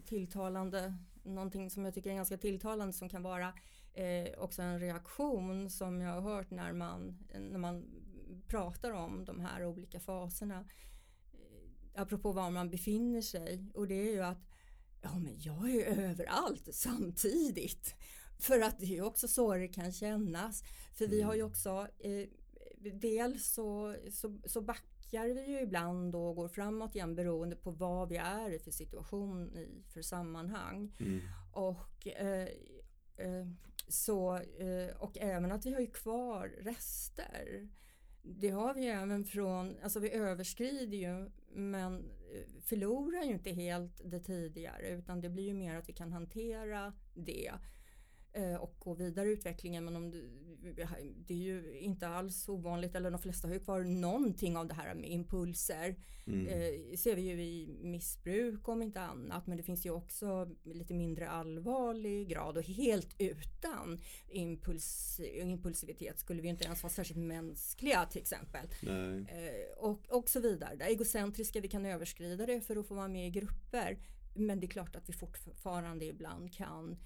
tilltalande, 0.07 0.95
någonting 1.23 1.71
som 1.71 1.85
jag 1.85 1.95
tycker 1.95 2.11
är 2.11 2.15
ganska 2.15 2.39
tilltalande 2.39 2.93
som 2.93 3.09
kan 3.09 3.23
vara 3.23 3.55
eh, 3.95 4.39
också 4.39 4.63
en 4.63 4.81
reaktion 4.81 5.71
som 5.71 6.01
jag 6.01 6.21
har 6.21 6.21
hört 6.21 6.51
när 6.51 6.73
man, 6.73 7.19
när 7.35 7.59
man 7.59 7.85
pratar 8.47 8.91
om 8.91 9.25
de 9.25 9.41
här 9.41 9.65
olika 9.65 10.01
faserna. 10.01 10.69
Eh, 11.33 12.03
apropå 12.03 12.33
var 12.33 12.51
man 12.51 12.71
befinner 12.71 13.23
sig 13.23 13.71
och 13.75 13.89
det 13.89 13.95
är 14.09 14.13
ju 14.13 14.23
att 14.23 14.49
ja 15.03 15.19
men 15.19 15.41
jag 15.41 15.71
är 15.71 15.87
överallt 15.87 16.69
samtidigt. 16.73 17.95
För 18.39 18.61
att 18.61 18.81
det 18.81 18.99
är 18.99 19.03
också 19.03 19.29
så 19.29 19.55
det 19.55 19.69
kan 19.69 19.93
kännas. 19.93 20.63
För 20.95 21.07
vi 21.07 21.23
har 21.23 21.35
ju 21.35 21.41
mm. 21.41 21.51
också 21.51 21.89
eh, 21.99 22.29
dels 22.91 23.53
så, 23.53 23.97
så, 24.11 24.39
så 24.45 24.61
backar 24.61 25.35
vi 25.35 25.51
ju 25.51 25.61
ibland 25.61 26.15
och 26.15 26.37
går 26.37 26.49
framåt 26.49 26.95
igen 26.95 27.15
beroende 27.15 27.57
på 27.57 27.71
vad 27.71 28.09
vi 28.09 28.17
är 28.17 28.51
i 28.51 28.59
för 28.59 28.71
situation 28.71 29.57
i 29.57 29.83
för 29.93 30.03
sammanhang. 30.03 30.97
Mm. 31.01 31.21
Och 31.53 32.07
eh, 32.07 32.49
eh, 33.17 33.47
så, 33.89 34.37
eh, 34.37 34.97
och 34.99 35.19
även 35.19 35.53
att 35.53 35.67
vi 35.67 35.73
har 35.73 35.81
ju 35.81 35.91
kvar 35.91 36.49
rester. 36.49 37.69
Det 38.23 38.51
har 38.51 38.75
vi 38.75 38.87
även 38.87 39.25
från, 39.25 39.77
alltså 39.83 40.01
vi 40.01 40.13
överskrider 40.13 40.97
ju 40.97 41.31
men 41.55 41.95
eh, 42.35 42.61
förlorar 42.61 43.23
ju 43.25 43.33
inte 43.33 43.51
helt 43.51 44.01
det 44.05 44.21
tidigare 44.21 44.89
utan 44.89 45.21
det 45.21 45.29
blir 45.29 45.45
ju 45.45 45.55
mer 45.55 45.77
att 45.77 45.89
vi 45.89 45.93
kan 45.93 46.13
hantera 46.13 46.93
det 47.15 47.53
och 48.61 48.77
gå 48.79 48.95
vidare 48.95 49.29
i 49.29 49.33
utvecklingen. 49.33 49.85
Men 49.85 49.97
om 49.97 50.11
du, 50.11 50.31
det 51.27 51.35
är 51.35 51.39
ju 51.39 51.79
inte 51.79 52.09
alls 52.09 52.49
ovanligt, 52.49 52.95
eller 52.95 53.11
de 53.11 53.21
flesta 53.21 53.49
har 53.49 53.55
ju 53.55 53.61
kvar 53.61 53.81
någonting 53.81 54.57
av 54.57 54.67
det 54.67 54.75
här 54.75 54.95
med 54.95 55.11
impulser. 55.11 55.97
Mm. 56.27 56.47
Eh, 56.47 56.97
ser 56.97 57.17
vi 57.17 57.23
ju 57.23 57.43
i 57.43 57.79
missbruk 57.83 58.69
om 58.69 58.83
inte 58.83 59.01
annat, 59.01 59.47
men 59.47 59.57
det 59.57 59.63
finns 59.63 59.87
ju 59.87 59.91
också 59.91 60.51
lite 60.63 60.95
mindre 60.95 61.29
allvarlig 61.29 62.29
grad 62.29 62.57
och 62.57 62.65
helt 62.65 63.15
utan 63.19 64.01
impuls, 64.29 65.21
impulsivitet 65.35 66.19
skulle 66.19 66.43
vi 66.43 66.49
inte 66.49 66.65
ens 66.65 66.83
vara 66.83 66.93
särskilt 66.93 67.21
mänskliga 67.21 68.07
till 68.07 68.21
exempel. 68.21 68.67
Eh, 69.29 69.79
och, 69.79 70.01
och 70.09 70.29
så 70.29 70.41
vidare. 70.41 70.77
Det 70.77 70.85
egocentriska, 70.85 71.61
vi 71.61 71.69
kan 71.69 71.87
överskrida 71.87 72.47
det 72.47 72.61
för 72.61 72.77
att 72.77 72.87
få 72.87 72.95
vara 72.95 73.09
med 73.09 73.27
i 73.27 73.31
grupper. 73.31 73.99
Men 74.35 74.61
det 74.61 74.67
är 74.67 74.69
klart 74.69 74.97
att 74.97 75.09
vi 75.09 75.13
fortfarande 75.13 76.05
ibland 76.05 76.55
kan 76.55 76.97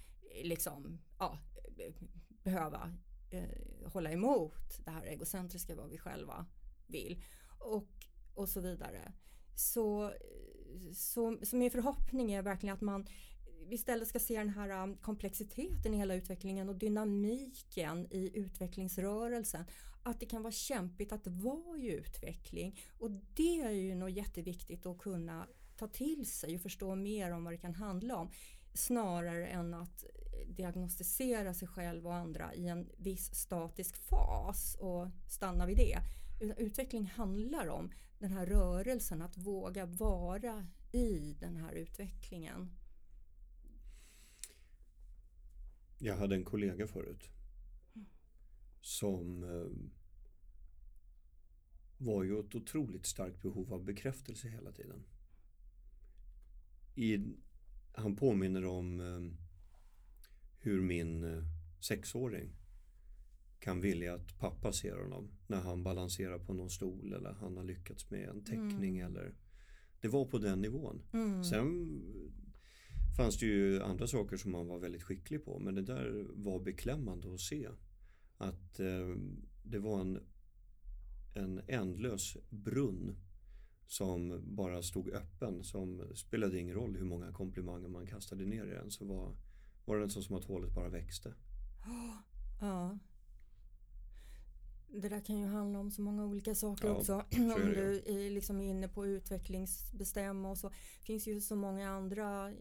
liksom, 0.43 0.99
ja, 1.19 1.39
behöva 2.43 2.93
eh, 3.29 3.89
hålla 3.91 4.11
emot 4.11 4.85
det 4.85 4.91
här 4.91 5.03
egocentriska 5.03 5.75
vad 5.75 5.89
vi 5.89 5.97
själva 5.97 6.45
vill 6.87 7.23
och, 7.59 7.87
och 8.33 8.49
så 8.49 8.61
vidare. 8.61 9.13
Så, 9.55 10.13
så, 10.93 11.37
så 11.43 11.55
min 11.55 11.71
förhoppning 11.71 12.31
är 12.31 12.41
verkligen 12.41 12.75
att 12.75 12.81
man 12.81 13.07
istället 13.69 14.07
ska 14.07 14.19
se 14.19 14.37
den 14.37 14.49
här 14.49 14.83
um, 14.83 14.97
komplexiteten 14.97 15.93
i 15.93 15.97
hela 15.97 16.15
utvecklingen 16.15 16.69
och 16.69 16.75
dynamiken 16.75 18.07
i 18.11 18.31
utvecklingsrörelsen. 18.37 19.65
Att 20.03 20.19
det 20.19 20.25
kan 20.25 20.41
vara 20.41 20.51
kämpigt 20.51 21.11
att 21.11 21.27
vara 21.27 21.77
i 21.77 21.91
utveckling 21.91 22.79
och 22.97 23.11
det 23.11 23.61
är 23.61 23.71
ju 23.71 23.95
nog 23.95 24.09
jätteviktigt 24.09 24.85
att 24.85 24.97
kunna 24.97 25.47
ta 25.77 25.87
till 25.87 26.25
sig 26.25 26.55
och 26.55 26.61
förstå 26.61 26.95
mer 26.95 27.31
om 27.31 27.43
vad 27.43 27.53
det 27.53 27.57
kan 27.57 27.75
handla 27.75 28.15
om 28.15 28.31
snarare 28.73 29.47
än 29.47 29.73
att 29.73 30.05
diagnostisera 30.47 31.53
sig 31.53 31.67
själv 31.67 32.07
och 32.07 32.15
andra 32.15 32.53
i 32.53 32.67
en 32.67 32.89
viss 32.97 33.35
statisk 33.35 33.95
fas 33.95 34.75
och 34.79 35.07
stanna 35.27 35.65
vid 35.65 35.77
det. 35.77 35.99
Utveckling 36.57 37.05
handlar 37.05 37.67
om 37.67 37.91
den 38.19 38.31
här 38.31 38.45
rörelsen, 38.45 39.21
att 39.21 39.37
våga 39.37 39.85
vara 39.85 40.67
i 40.91 41.35
den 41.39 41.55
här 41.55 41.73
utvecklingen. 41.73 42.69
Jag 45.99 46.17
hade 46.17 46.35
en 46.35 46.45
kollega 46.45 46.87
förut 46.87 47.29
som 48.81 49.43
eh, 49.43 49.89
var 51.97 52.23
ju 52.23 52.39
ett 52.39 52.55
otroligt 52.55 53.05
starkt 53.05 53.41
behov 53.41 53.73
av 53.73 53.83
bekräftelse 53.83 54.47
hela 54.47 54.71
tiden. 54.71 55.03
I, 56.95 57.35
han 57.93 58.15
påminner 58.15 58.65
om 58.65 58.99
eh, 58.99 59.46
hur 60.59 60.81
min 60.81 61.23
eh, 61.23 61.43
sexåring 61.79 62.49
kan 63.59 63.81
vilja 63.81 64.13
att 64.13 64.39
pappa 64.39 64.71
ser 64.71 64.97
honom 64.97 65.29
när 65.47 65.61
han 65.61 65.83
balanserar 65.83 66.39
på 66.39 66.53
någon 66.53 66.69
stol 66.69 67.13
eller 67.13 67.31
han 67.33 67.57
har 67.57 67.63
lyckats 67.63 68.09
med 68.09 68.29
en 68.29 68.43
teckning 68.43 68.99
mm. 68.99 69.07
eller 69.07 69.33
det 70.01 70.07
var 70.07 70.25
på 70.25 70.37
den 70.37 70.61
nivån. 70.61 71.01
Mm. 71.13 71.43
Sen 71.43 72.01
fanns 73.17 73.39
det 73.39 73.45
ju 73.45 73.81
andra 73.81 74.07
saker 74.07 74.37
som 74.37 74.51
man 74.51 74.67
var 74.67 74.79
väldigt 74.79 75.03
skicklig 75.03 75.45
på 75.45 75.59
men 75.59 75.75
det 75.75 75.81
där 75.81 76.25
var 76.29 76.59
beklämmande 76.59 77.33
att 77.33 77.39
se. 77.39 77.69
Att 78.37 78.79
eh, 78.79 79.15
det 79.63 79.79
var 79.79 80.01
en, 80.01 80.19
en 81.35 81.61
ändlös 81.67 82.37
brunn 82.49 83.15
som 83.87 84.41
bara 84.55 84.81
stod 84.81 85.09
öppen 85.09 85.63
som 85.63 86.15
spelade 86.15 86.59
ingen 86.59 86.75
roll 86.75 86.95
hur 86.95 87.05
många 87.05 87.31
komplimanger 87.31 87.87
man 87.87 88.07
kastade 88.07 88.45
ner 88.45 88.65
i 88.65 88.73
den 88.73 88.91
så 88.91 89.05
var 89.05 89.35
var 89.87 89.97
det 89.97 90.05
nästan 90.05 90.23
som 90.23 90.35
att 90.35 90.45
hålet 90.45 90.73
bara 90.73 90.89
växte. 90.89 91.33
Ja. 92.61 92.97
Det 94.87 95.09
där 95.09 95.19
kan 95.19 95.39
ju 95.39 95.45
handla 95.45 95.79
om 95.79 95.91
så 95.91 96.01
många 96.01 96.25
olika 96.25 96.55
saker 96.55 96.87
ja, 96.87 96.93
också. 96.93 97.13
om 97.31 97.73
du 97.75 98.03
är 98.05 98.29
liksom 98.29 98.61
inne 98.61 98.87
på 98.87 99.05
utvecklingsbestäm 99.05 100.45
och 100.45 100.57
så 100.57 100.71
finns 101.01 101.27
ju 101.27 101.41
så 101.41 101.55
många 101.55 101.89
andra 101.89 102.53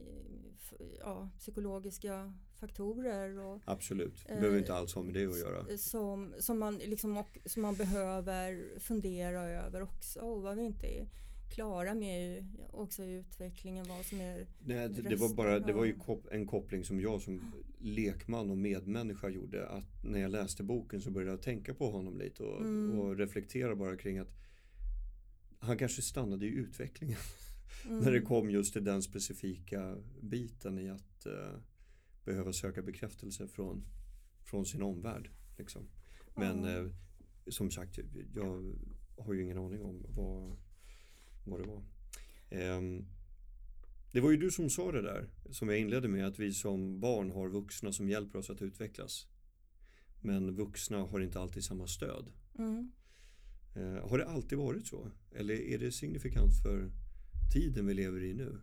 ja, 1.00 1.30
psykologiska 1.38 2.34
faktorer. 2.60 3.38
Och, 3.38 3.62
Absolut, 3.64 4.24
det 4.28 4.34
behöver 4.34 4.58
inte 4.58 4.74
alls 4.74 4.94
ha 4.94 5.02
med 5.02 5.14
det 5.14 5.26
att 5.26 5.38
göra. 5.38 5.78
Som, 5.78 6.34
som, 6.38 6.58
man, 6.58 6.78
liksom, 6.78 7.16
och, 7.16 7.38
som 7.44 7.62
man 7.62 7.74
behöver 7.74 8.78
fundera 8.78 9.42
över 9.42 9.82
också. 9.82 10.20
Och 10.20 10.42
vad 10.42 10.56
vi 10.56 10.62
inte 10.64 10.86
är 10.86 11.08
klara 11.48 11.94
med 11.94 12.46
också 12.70 13.04
i 13.04 13.14
utvecklingen 13.14 13.86
vad 13.88 14.04
som 14.04 14.20
är 14.20 14.46
Nej, 14.64 14.88
det, 14.88 15.02
det 15.02 15.16
var 15.16 15.34
bara 15.34 15.58
det 15.60 15.72
var 15.72 15.84
ju 15.84 15.94
en 16.30 16.46
koppling 16.46 16.84
som 16.84 17.00
jag 17.00 17.22
som 17.22 17.52
lekman 17.78 18.50
och 18.50 18.58
medmänniska 18.58 19.28
gjorde 19.28 19.68
att 19.68 20.04
när 20.04 20.20
jag 20.20 20.30
läste 20.30 20.62
boken 20.62 21.00
så 21.00 21.10
började 21.10 21.30
jag 21.30 21.42
tänka 21.42 21.74
på 21.74 21.90
honom 21.90 22.18
lite 22.18 22.42
och, 22.42 22.60
mm. 22.60 22.98
och 22.98 23.16
reflektera 23.16 23.76
bara 23.76 23.96
kring 23.96 24.18
att 24.18 24.34
han 25.58 25.78
kanske 25.78 26.02
stannade 26.02 26.46
i 26.46 26.48
utvecklingen 26.48 27.18
Mm. 27.84 27.98
när 28.04 28.12
det 28.12 28.20
kom 28.20 28.50
just 28.50 28.72
till 28.72 28.84
den 28.84 29.02
specifika 29.02 29.96
biten 30.20 30.78
i 30.78 30.90
att 30.90 31.26
eh, 31.26 31.60
behöva 32.24 32.52
söka 32.52 32.82
bekräftelse 32.82 33.48
från, 33.48 33.84
från 34.44 34.66
sin 34.66 34.82
omvärld. 34.82 35.30
Liksom. 35.58 35.88
Men 36.34 36.64
Ja. 36.64 36.70
eh, 36.70 36.90
som 37.48 37.70
sagt, 37.70 37.98
jag 38.34 38.74
har 39.18 39.34
ju 39.34 39.42
ingen 39.42 39.58
aning 39.58 39.82
om 39.82 40.06
vad, 40.08 40.56
vad 41.50 41.60
det 41.60 41.68
var. 41.68 41.82
Ehm, 42.50 43.04
det 44.12 44.20
var 44.20 44.30
ju 44.30 44.36
du 44.36 44.50
som 44.50 44.70
sa 44.70 44.92
det 44.92 45.02
där, 45.02 45.30
som 45.50 45.68
jag 45.68 45.78
inledde 45.78 46.08
med, 46.08 46.26
att 46.26 46.38
vi 46.38 46.52
som 46.52 47.00
barn 47.00 47.30
har 47.30 47.48
vuxna 47.48 47.92
som 47.92 48.08
hjälper 48.08 48.38
oss 48.38 48.50
att 48.50 48.62
utvecklas. 48.62 49.26
Men 50.20 50.56
vuxna 50.56 50.98
har 50.98 51.20
inte 51.20 51.40
alltid 51.40 51.64
samma 51.64 51.86
stöd. 51.86 52.32
Mm. 52.58 52.92
Eh, 53.76 54.08
har 54.08 54.18
det 54.18 54.28
alltid 54.28 54.58
varit 54.58 54.86
så? 54.86 55.10
Eller 55.34 55.54
är 55.54 55.78
det 55.78 55.92
signifikant 55.92 56.62
för 56.62 56.90
tiden 57.54 57.86
vi 57.86 57.94
lever 57.94 58.24
i 58.24 58.34
nu? 58.34 58.60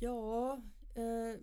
Ja, 0.00 0.62
eh, 0.94 1.40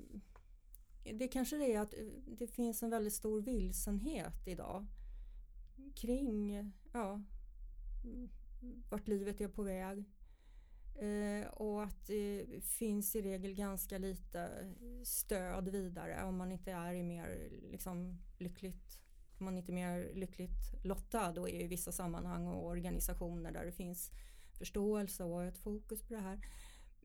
det 1.13 1.27
kanske 1.27 1.57
det 1.57 1.73
är 1.73 1.79
att 1.79 1.93
eh, 1.93 1.99
det 2.25 2.47
finns 2.47 2.83
en 2.83 2.89
väldigt 2.89 3.13
stor 3.13 3.41
vilsenhet 3.41 4.47
idag 4.47 4.85
kring 5.95 6.71
ja, 6.93 7.21
vart 8.89 9.07
livet 9.07 9.41
är 9.41 9.47
på 9.47 9.63
väg. 9.63 10.03
Eh, 10.95 11.47
och 11.47 11.83
att 11.83 12.07
det 12.07 12.45
finns 12.63 13.15
i 13.15 13.21
regel 13.21 13.53
ganska 13.53 13.97
lite 13.97 14.73
stöd 15.03 15.69
vidare 15.69 16.23
om 16.23 16.37
man 16.37 16.51
inte 16.51 16.71
är 16.71 16.93
i 16.93 17.03
mer 17.03 17.49
liksom, 17.71 18.17
lyckligt 18.37 18.99
om 19.39 19.45
man 19.45 19.57
inte 19.57 19.71
är 19.71 19.73
mer 19.73 20.13
lyckligt 20.13 20.83
lottad 20.83 21.39
och 21.39 21.49
är 21.49 21.61
i 21.61 21.67
vissa 21.67 21.91
sammanhang 21.91 22.47
och 22.47 22.65
organisationer 22.65 23.51
där 23.51 23.65
det 23.65 23.71
finns 23.71 24.11
förståelse 24.57 25.23
och 25.23 25.43
ett 25.43 25.57
fokus 25.57 26.01
på 26.01 26.13
det 26.13 26.19
här. 26.19 26.39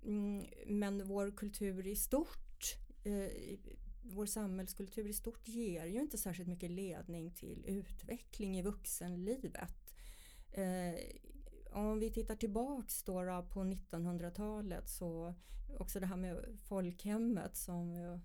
Mm, 0.02 0.46
men 0.66 1.08
vår 1.08 1.36
kultur 1.36 1.86
i 1.86 1.96
stort, 1.96 2.76
eh, 3.04 3.58
vår 4.02 4.26
samhällskultur 4.26 5.08
i 5.08 5.12
stort 5.12 5.48
ger 5.48 5.86
ju 5.86 6.00
inte 6.00 6.18
särskilt 6.18 6.48
mycket 6.48 6.70
ledning 6.70 7.30
till 7.30 7.64
utveckling 7.66 8.58
i 8.58 8.62
vuxenlivet. 8.62 9.94
Eh, 10.52 10.83
om 11.74 11.98
vi 11.98 12.10
tittar 12.10 12.36
tillbaks 12.36 13.02
då, 13.02 13.22
då 13.22 13.42
på 13.50 13.60
1900-talet 13.60 14.88
så 14.88 15.34
också 15.78 16.00
det 16.00 16.06
här 16.06 16.16
med 16.16 16.44
folkhemmet 16.68 17.56
som 17.56 17.88
vi, 17.92 18.18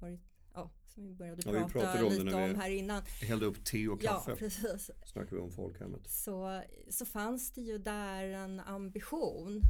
varit, 0.00 0.20
ja, 0.54 0.70
som 0.86 1.06
vi 1.06 1.14
började 1.14 1.42
Ja, 1.44 1.52
vi 1.52 1.58
prata 1.58 1.70
pratade 1.72 2.04
om 2.04 2.12
lite 2.12 2.24
vi 2.24 2.52
om 2.52 2.54
här 2.60 2.70
innan. 2.70 3.02
Hällde 3.28 3.46
upp 3.46 3.64
te 3.64 3.88
och 3.88 4.04
Ja, 4.04 4.12
kaffe. 4.12 4.36
precis 4.36 4.90
Snackar 5.04 5.36
vi 5.36 5.42
om 5.42 5.50
folkhemmet. 5.50 6.10
så, 6.10 6.62
så 6.90 7.04
fanns 7.06 7.52
det 7.52 7.60
ju 7.60 7.78
där 7.78 8.24
en 8.24 8.60
ambition 8.60 9.62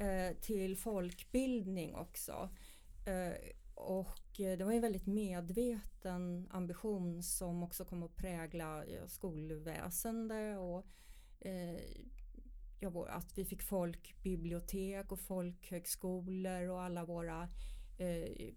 eh, 0.00 0.36
till 0.40 0.76
folkbildning 0.76 1.94
också. 1.94 2.50
Eh, 3.06 3.36
och 3.74 4.40
eh, 4.40 4.58
det 4.58 4.64
var 4.64 4.72
en 4.72 4.80
väldigt 4.80 5.06
medveten 5.06 6.48
ambition 6.50 7.22
som 7.22 7.62
också 7.62 7.84
kom 7.84 8.02
att 8.02 8.16
prägla 8.16 8.86
ja, 8.86 9.08
skolväsende 9.08 10.56
och 10.56 10.86
eh, 11.40 11.80
ja, 12.80 13.06
att 13.08 13.38
vi 13.38 13.44
fick 13.44 13.62
folkbibliotek 13.62 15.12
och 15.12 15.20
folkhögskolor 15.20 16.68
och 16.68 16.82
alla 16.82 17.04
våra 17.04 17.48
eh, 17.98 18.52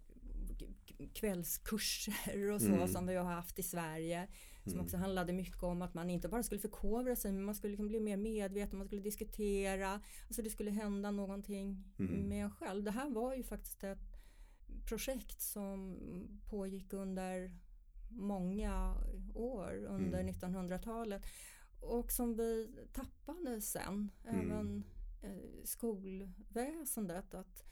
kvällskurser 1.14 2.52
och 2.52 2.62
så 2.62 2.68
Mm. 2.74 2.88
som 2.88 3.08
vi 3.08 3.16
har 3.16 3.24
haft 3.24 3.60
i 3.60 3.64
Sverige. 3.64 4.28
Som 4.64 4.74
Mm. 4.74 4.86
också 4.86 4.98
handlade 4.98 5.34
mycket 5.34 5.64
om 5.64 5.82
att 5.82 5.94
man 5.94 6.10
inte 6.10 6.28
bara 6.30 6.44
skulle 6.44 6.62
förkovra 6.62 7.16
sig 7.16 7.32
men 7.32 7.44
man 7.44 7.56
skulle 7.56 7.72
liksom 7.72 7.88
bli 7.88 8.00
mer 8.00 8.18
medveten, 8.18 8.78
man 8.78 8.88
skulle 8.88 9.02
diskutera. 9.02 10.02
Alltså 10.28 10.42
det 10.42 10.50
skulle 10.50 10.72
hända 10.72 11.12
någonting 11.12 11.84
Mm. 12.00 12.30
med 12.30 12.44
en 12.44 12.52
själv. 12.52 12.84
Det 12.84 12.92
här 12.92 13.10
var 13.10 13.36
ju 13.36 13.44
faktiskt 13.44 13.84
ett 13.84 14.00
projekt 14.86 15.42
som 15.42 15.98
pågick 16.50 16.94
under 16.94 17.52
många 18.10 18.96
år 19.34 19.86
under 19.90 20.20
Mm. 20.20 20.28
1900-talet. 20.36 21.22
Och 21.80 22.12
som 22.12 22.36
vi 22.36 22.70
tappade 22.94 23.62
sen. 23.62 24.12
Mm. 24.28 24.52
Även 24.52 24.84
eh, 25.22 25.64
skolväsendet. 25.64 27.34
Att 27.34 27.64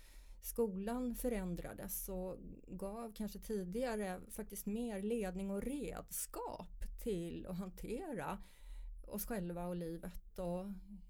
skolan 0.41 1.15
förändrades 1.15 2.09
och 2.09 2.37
gav 2.67 3.13
kanske 3.13 3.39
tidigare 3.39 4.21
faktiskt 4.29 4.65
mer 4.65 5.01
ledning 5.01 5.51
och 5.51 5.63
redskap 5.63 7.01
till 7.03 7.45
att 7.47 7.57
hantera 7.57 8.43
oss 9.07 9.25
själva 9.25 9.67
och 9.67 9.75
livet 9.75 10.39
och 10.39 10.65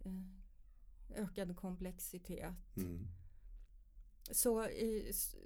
eh, 0.06 1.24
ökad 1.24 1.58
komplexitet. 1.58 2.78
Mm. 2.78 3.08
Så, 4.32 4.68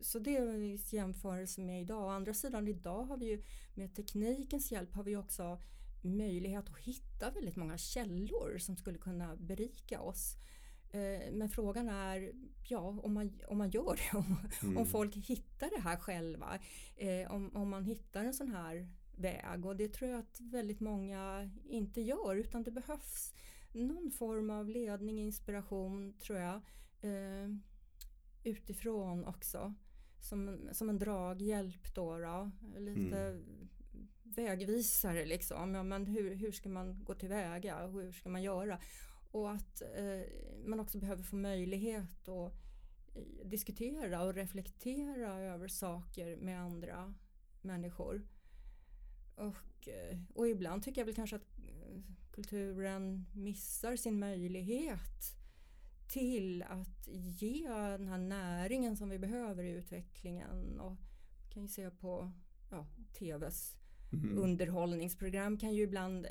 så 0.01 0.19
det 0.19 0.37
är 0.37 0.57
i 0.57 0.79
jämförelse 0.89 1.61
med 1.61 1.81
idag. 1.81 2.05
Å 2.05 2.09
andra 2.09 2.33
sidan 2.33 2.67
idag 2.67 3.03
har 3.03 3.17
vi 3.17 3.25
ju 3.25 3.43
med 3.73 3.95
teknikens 3.95 4.71
hjälp 4.71 4.95
har 4.95 5.03
vi 5.03 5.15
också 5.15 5.61
möjlighet 6.01 6.69
att 6.69 6.77
hitta 6.79 7.31
väldigt 7.31 7.55
många 7.55 7.77
källor 7.77 8.57
som 8.57 8.77
skulle 8.77 8.97
kunna 8.97 9.35
berika 9.35 10.01
oss. 10.01 10.35
Eh, 10.91 11.31
Men 11.33 11.49
frågan 11.49 11.89
är 11.89 12.31
ja, 12.67 12.79
om, 13.03 13.13
man, 13.13 13.39
om 13.47 13.57
man 13.57 13.69
gör 13.69 13.95
det, 13.95 14.17
om, 14.17 14.35
Mm. 14.63 14.77
om 14.77 14.85
folk 14.85 15.15
hittar 15.15 15.69
det 15.75 15.81
här 15.81 15.97
själva. 15.97 16.59
Eh, 16.95 17.31
om, 17.31 17.55
om 17.55 17.69
man 17.69 17.83
hittar 17.83 18.25
en 18.25 18.33
sån 18.33 18.49
här 18.51 18.87
väg 19.17 19.65
och 19.65 19.75
det 19.75 19.87
tror 19.93 20.09
jag 20.11 20.19
att 20.19 20.39
väldigt 20.41 20.79
många 20.79 21.49
inte 21.65 22.01
gör 22.01 22.35
utan 22.35 22.63
det 22.63 22.71
behövs 22.71 23.33
någon 23.73 24.11
form 24.11 24.49
av 24.49 24.69
ledning, 24.69 25.19
inspiration 25.19 26.13
tror 26.13 26.39
jag. 26.39 26.55
Eh, 27.01 27.49
utifrån 28.43 29.25
också. 29.25 29.73
Som, 30.19 30.69
som 30.71 30.89
en 30.89 30.99
draghjälp 30.99 31.95
då. 31.95 32.17
då 32.17 32.51
lite 32.77 33.41
vägvisare 34.35 35.25
liksom. 35.25 35.75
Ja, 35.75 35.83
men 35.83 36.05
hur, 36.05 36.35
hur 36.35 36.51
ska 36.51 36.69
man 36.69 37.03
gå 37.03 37.13
tillväga 37.13 37.87
hur 37.87 38.11
ska 38.11 38.29
man 38.29 38.43
göra? 38.43 38.79
Och 39.31 39.51
att 39.51 39.81
eh, 39.81 40.21
man 40.65 40.79
också 40.79 40.97
behöver 40.97 41.23
få 41.23 41.35
möjlighet 41.35 42.27
att 42.27 42.53
eh, 43.15 43.47
diskutera 43.47 44.21
och 44.23 44.33
reflektera 44.33 45.39
över 45.39 45.67
saker 45.67 46.37
med 46.37 46.61
andra 46.61 47.13
människor. 47.61 48.27
Och, 49.35 49.87
eh, 49.87 50.19
och 50.33 50.47
ibland 50.47 50.83
tycker 50.83 51.01
jag 51.01 51.05
väl 51.05 51.15
kanske 51.15 51.35
att 51.35 51.57
eh, 51.57 52.01
kulturen 52.31 53.25
missar 53.33 53.95
sin 53.95 54.19
möjlighet 54.19 55.39
till 56.07 56.63
att 56.63 57.07
ge 57.11 57.67
den 57.69 58.07
här 58.07 58.17
näringen 58.17 58.97
som 58.97 59.09
vi 59.09 59.19
behöver 59.19 59.63
i 59.63 59.69
utvecklingen. 59.69 60.79
Och 60.79 60.97
vi 61.43 61.53
kan 61.53 61.63
ju 61.63 61.67
se 61.69 61.89
på 61.89 62.31
ja, 62.71 62.87
TVs 63.13 63.79
Mm. 64.13 64.37
underhållningsprogram 64.37 65.57
kan 65.57 65.73
ju 65.73 65.83
ibland 65.83 66.25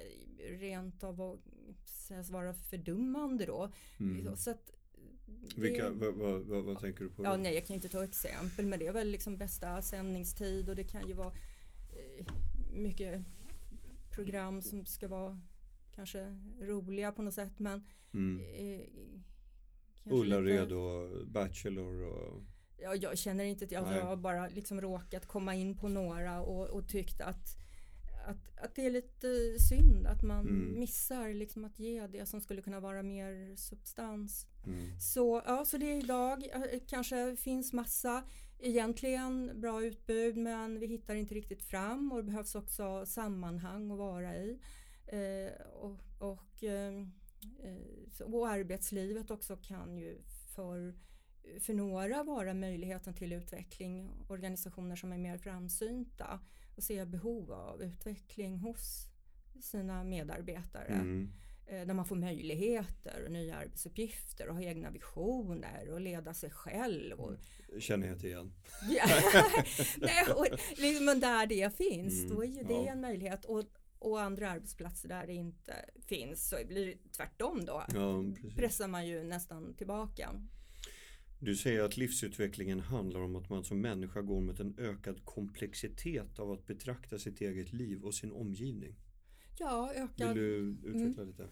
rent 0.60 1.04
av 1.04 1.20
att 1.20 1.40
sägas 1.88 2.30
vara 2.30 2.54
fördummande 2.54 3.46
då. 3.46 3.70
Mm. 4.00 4.36
Så 4.36 4.50
att 4.50 4.70
det- 5.26 5.60
Vilka, 5.62 5.90
vad, 5.90 6.14
vad, 6.14 6.40
vad, 6.40 6.64
vad 6.64 6.80
tänker 6.80 7.04
du 7.04 7.10
på? 7.10 7.24
Ja, 7.24 7.36
nej, 7.36 7.54
jag 7.54 7.66
kan 7.66 7.74
inte 7.76 7.88
ta 7.88 8.04
exempel 8.04 8.66
men 8.66 8.78
det 8.78 8.86
är 8.86 8.92
väl 8.92 9.08
liksom 9.10 9.36
bästa 9.36 9.82
sändningstid 9.82 10.68
och 10.68 10.76
det 10.76 10.84
kan 10.84 11.08
ju 11.08 11.14
vara 11.14 11.32
eh, 11.90 12.26
mycket 12.72 13.22
program 14.10 14.62
som 14.62 14.86
ska 14.86 15.08
vara 15.08 15.40
kanske 15.94 16.38
roliga 16.60 17.12
på 17.12 17.22
något 17.22 17.34
sätt 17.34 17.58
men 17.58 17.84
Mm. 18.14 18.40
eh, 18.40 18.86
Ullared 20.12 20.60
lite- 20.62 20.74
och 20.74 21.26
Bachelor 21.26 22.02
och 22.02 22.42
Ja, 22.80 22.94
jag 22.94 23.18
känner 23.18 23.44
inte 23.44 23.66
till, 23.66 23.76
alltså, 23.76 23.94
jag 23.94 24.04
har 24.04 24.16
bara 24.16 24.48
liksom 24.48 24.80
råkat 24.80 25.26
komma 25.26 25.54
in 25.54 25.76
på 25.76 25.88
några 25.88 26.40
och, 26.42 26.68
och 26.68 26.88
tyckt 26.88 27.20
att, 27.20 27.56
att, 28.28 28.58
att 28.58 28.74
det 28.74 28.86
är 28.86 28.90
lite 28.90 29.58
synd 29.68 30.06
att 30.06 30.22
man 30.22 30.46
Mm. 30.48 30.78
missar 30.80 31.34
liksom 31.34 31.64
att 31.64 31.78
ge 31.78 32.06
det 32.06 32.26
som 32.26 32.40
skulle 32.40 32.62
kunna 32.62 32.80
vara 32.80 33.02
mer 33.02 33.56
substans. 33.56 34.46
mm. 34.66 35.00
Så, 35.00 35.42
ja, 35.46 35.64
så 35.64 35.78
det 35.78 35.92
är 35.92 35.98
idag 36.04 36.42
kanske 36.88 37.36
finns 37.36 37.72
massa 37.72 38.24
egentligen 38.58 39.60
bra 39.60 39.84
utbud 39.84 40.36
men 40.36 40.80
vi 40.80 40.86
hittar 40.86 41.14
inte 41.14 41.34
riktigt 41.34 41.62
fram 41.62 42.12
och 42.12 42.18
det 42.18 42.24
behövs 42.30 42.54
också 42.54 43.06
sammanhang 43.06 43.90
att 43.90 43.98
vara 43.98 44.36
i. 44.36 44.58
Eh, 45.06 45.66
och, 45.66 46.00
och, 46.18 46.64
eh, 46.64 46.94
eh, 47.62 48.20
och 48.24 48.48
arbetslivet 48.48 49.30
också 49.30 49.56
kan 49.56 49.96
ju 49.96 50.18
för, 50.54 50.94
för 51.60 51.74
några 51.74 52.22
vara 52.24 52.54
möjligheten 52.54 53.14
till 53.14 53.32
utveckling. 53.32 54.10
Organisationer 54.28 54.96
som 54.96 55.12
är 55.12 55.18
mer 55.18 55.38
framsynta 55.38 56.40
och 56.78 56.84
ser 56.84 57.06
behov 57.06 57.52
av 57.52 57.82
utveckling 57.82 58.58
hos 58.58 59.06
sina 59.60 60.04
medarbetare 60.04 60.84
Mm. 60.94 61.32
eh, 61.66 61.86
där 61.86 61.94
man 61.94 62.04
får 62.04 62.16
möjligheter 62.16 63.24
och 63.24 63.32
nya 63.32 63.56
arbetsuppgifter 63.56 64.48
och 64.48 64.54
ha 64.54 64.62
egna 64.62 64.90
visioner 64.90 65.90
och 65.90 66.00
leda 66.00 66.34
sig 66.34 66.50
själv. 66.50 67.20
Och, 67.20 67.34
Känner 67.78 68.06
jag 68.06 68.16
inte 68.16 68.26
igen. 68.26 68.52
ja, 68.88 69.06
nej, 69.98 70.32
och 70.36 70.46
liksom, 70.76 71.04
men 71.04 71.20
där 71.20 71.46
det 71.46 71.76
finns, 71.76 72.24
Mm, 72.24 72.34
då 72.34 72.42
är 72.44 72.48
ju 72.48 72.62
det 72.62 72.74
ja. 72.74 72.92
en 72.92 73.00
möjlighet. 73.00 73.44
Och, 73.44 73.64
och 73.98 74.20
andra 74.20 74.50
arbetsplatser 74.50 75.08
där 75.08 75.26
det 75.26 75.34
inte 75.34 75.74
finns 76.06 76.48
så 76.48 76.56
blir 76.68 76.86
det 76.86 77.12
tvärtom 77.16 77.64
då. 77.64 77.84
Ja, 77.94 78.24
pressar 78.56 78.88
man 78.88 79.06
ju 79.06 79.22
nästan 79.22 79.74
tillbaka. 79.74 80.30
Du 81.40 81.56
säger 81.56 81.82
att 81.82 81.96
livsutvecklingen 81.96 82.80
handlar 82.80 83.20
om 83.20 83.36
att 83.36 83.50
man 83.50 83.64
som 83.64 83.80
människa 83.80 84.20
går 84.20 84.40
mot 84.40 84.60
en 84.60 84.74
ökad 84.78 85.24
komplexitet 85.24 86.38
av 86.38 86.52
att 86.52 86.66
betrakta 86.66 87.18
sitt 87.18 87.40
eget 87.40 87.72
liv 87.72 88.04
och 88.04 88.14
sin 88.14 88.32
omgivning. 88.32 88.96
Ja, 89.58 89.92
ökad... 89.94 90.28
Vill 90.28 90.36
du 90.36 90.88
utveckla 90.88 91.22
mm. 91.22 91.26
lite? 91.26 91.48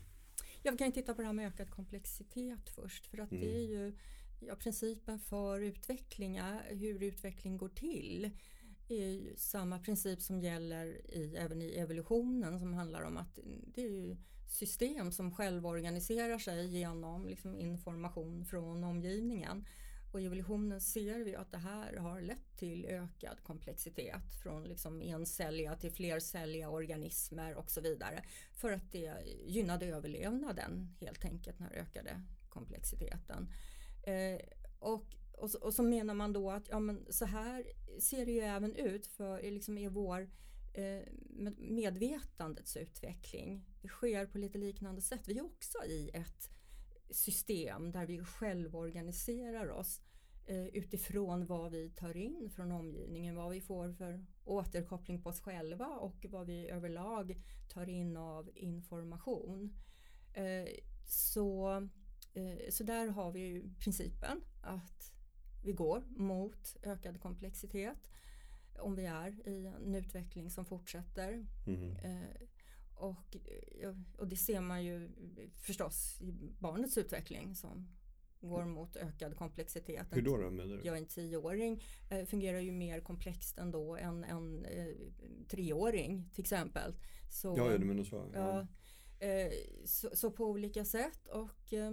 Ja, 0.62 0.70
vi 0.70 0.78
kan 0.78 0.92
titta 0.92 1.14
på 1.14 1.22
det 1.22 1.26
här 1.26 1.32
med 1.32 1.46
ökad 1.46 1.70
komplexitet 1.70 2.70
först. 2.74 3.06
För 3.06 3.18
att 3.18 3.32
mm. 3.32 3.44
det 3.44 3.56
är 3.56 3.66
ju 3.68 3.92
ja, 4.40 4.56
principen 4.56 5.18
för 5.18 5.60
utveckling, 5.60 6.40
hur 6.68 7.02
utveckling 7.02 7.56
går 7.56 7.68
till 7.68 8.30
är 8.88 9.08
ju 9.08 9.36
samma 9.36 9.78
princip 9.78 10.22
som 10.22 10.40
gäller 10.40 10.86
i, 11.10 11.36
även 11.36 11.62
i 11.62 11.70
evolutionen 11.70 12.58
som 12.58 12.74
handlar 12.74 13.02
om 13.02 13.16
att 13.16 13.38
det 13.74 13.82
är 13.82 14.16
system 14.48 15.12
som 15.12 15.34
självorganiserar 15.34 16.38
sig 16.38 16.66
genom 16.78 17.26
liksom 17.26 17.56
information 17.56 18.44
från 18.44 18.84
omgivningen. 18.84 19.64
Och 20.12 20.20
i 20.20 20.26
evolutionen 20.26 20.80
ser 20.80 21.24
vi 21.24 21.36
att 21.36 21.52
det 21.52 21.58
här 21.58 21.96
har 21.96 22.20
lett 22.20 22.56
till 22.56 22.84
ökad 22.84 23.42
komplexitet 23.42 24.34
från 24.42 24.64
liksom 24.64 25.02
encelliga 25.02 25.76
till 25.76 25.92
flercelliga 25.92 26.70
organismer 26.70 27.54
och 27.54 27.70
så 27.70 27.80
vidare. 27.80 28.24
För 28.52 28.72
att 28.72 28.92
det 28.92 29.14
gynnade 29.46 29.86
överlevnaden 29.86 30.96
helt 31.00 31.24
enkelt, 31.24 31.58
den 31.58 31.66
här 31.66 31.76
ökade 31.76 32.22
komplexiteten. 32.48 33.52
Eh, 34.02 34.40
och, 34.78 35.06
och, 35.36 35.50
så, 35.50 35.58
och, 35.58 35.74
så, 35.74 35.82
menar 35.82 36.14
man 36.14 36.32
då 36.32 36.50
att 36.50 36.68
ja, 36.68 36.80
men 36.80 37.06
så 37.10 37.24
här 37.24 37.64
ser 38.00 38.26
det 38.26 38.32
ju 38.32 38.40
även 38.40 38.74
ut 38.74 39.06
för 39.06 39.42
liksom 39.42 39.78
i 39.78 39.88
vår 39.88 40.30
eh, 40.74 41.02
medvetandets 41.56 42.76
utveckling. 42.76 43.64
Det 43.82 43.88
sker 43.88 44.26
på 44.26 44.38
lite 44.38 44.58
liknande 44.58 45.00
sätt. 45.00 45.28
Vi 45.28 45.38
är 45.38 45.44
också 45.44 45.84
i 45.84 46.10
ett 46.14 46.50
system 47.10 47.92
där 47.92 48.06
vi 48.06 48.24
självorganiserar 48.24 49.68
oss 49.68 50.00
eh, 50.46 50.66
utifrån 50.66 51.46
vad 51.46 51.72
vi 51.72 51.90
tar 51.90 52.16
in 52.16 52.50
från 52.50 52.72
omgivningen, 52.72 53.36
vad 53.36 53.50
vi 53.50 53.60
får 53.60 53.92
för 53.92 54.26
återkoppling 54.44 55.22
på 55.22 55.28
oss 55.28 55.40
själva 55.40 55.86
och 55.86 56.26
vad 56.28 56.46
vi 56.46 56.68
överlag 56.68 57.42
tar 57.68 57.88
in 57.88 58.16
av 58.16 58.50
information. 58.54 59.76
Eh, 60.32 60.68
så, 61.06 61.70
eh, 62.34 62.70
så 62.70 62.84
där 62.84 63.08
har 63.08 63.32
vi 63.32 63.40
ju 63.40 63.74
principen 63.78 64.40
att 64.62 65.15
vi 65.66 65.72
går 65.72 66.04
mot 66.08 66.76
ökad 66.82 67.20
komplexitet 67.20 68.10
om 68.78 68.94
vi 68.94 69.04
är 69.04 69.48
i 69.48 69.66
en 69.66 69.94
utveckling 69.94 70.50
som 70.50 70.64
fortsätter. 70.64 71.46
Mm. 71.66 71.96
Och, 72.94 73.36
och 74.16 74.28
det 74.28 74.36
ser 74.36 74.60
man 74.60 74.84
ju 74.84 75.10
förstås 75.54 76.20
i 76.20 76.32
barnets 76.58 76.98
utveckling 76.98 77.54
som 77.54 77.88
går 78.40 78.64
mot 78.64 78.96
ökad 78.96 79.36
komplexitet. 79.36 80.06
Hur 80.10 80.22
då, 80.22 80.36
då 80.36 80.50
menar 80.50 80.76
du? 80.76 80.82
Ja, 80.84 80.96
en 80.96 81.06
tioåring 81.06 81.82
eh, 82.10 82.24
fungerar 82.24 82.60
ju 82.60 82.72
mer 82.72 83.00
komplext 83.00 83.58
ändå 83.58 83.96
än 83.96 84.24
en 84.24 84.64
eh, 84.64 84.86
treåring 85.48 86.30
till 86.34 86.42
exempel. 86.42 86.94
Så, 87.30 87.54
ja, 87.56 87.70
ja, 87.70 87.78
du 87.78 87.84
menar 87.84 88.04
så. 88.04 88.30
Ja. 88.34 88.66
ja 89.20 89.26
eh, 89.26 89.52
så, 89.84 90.10
så, 90.12 90.30
på 90.30 90.44
olika 90.44 90.84
sätt 90.84 91.28
och 91.28 91.72
eh, 91.72 91.92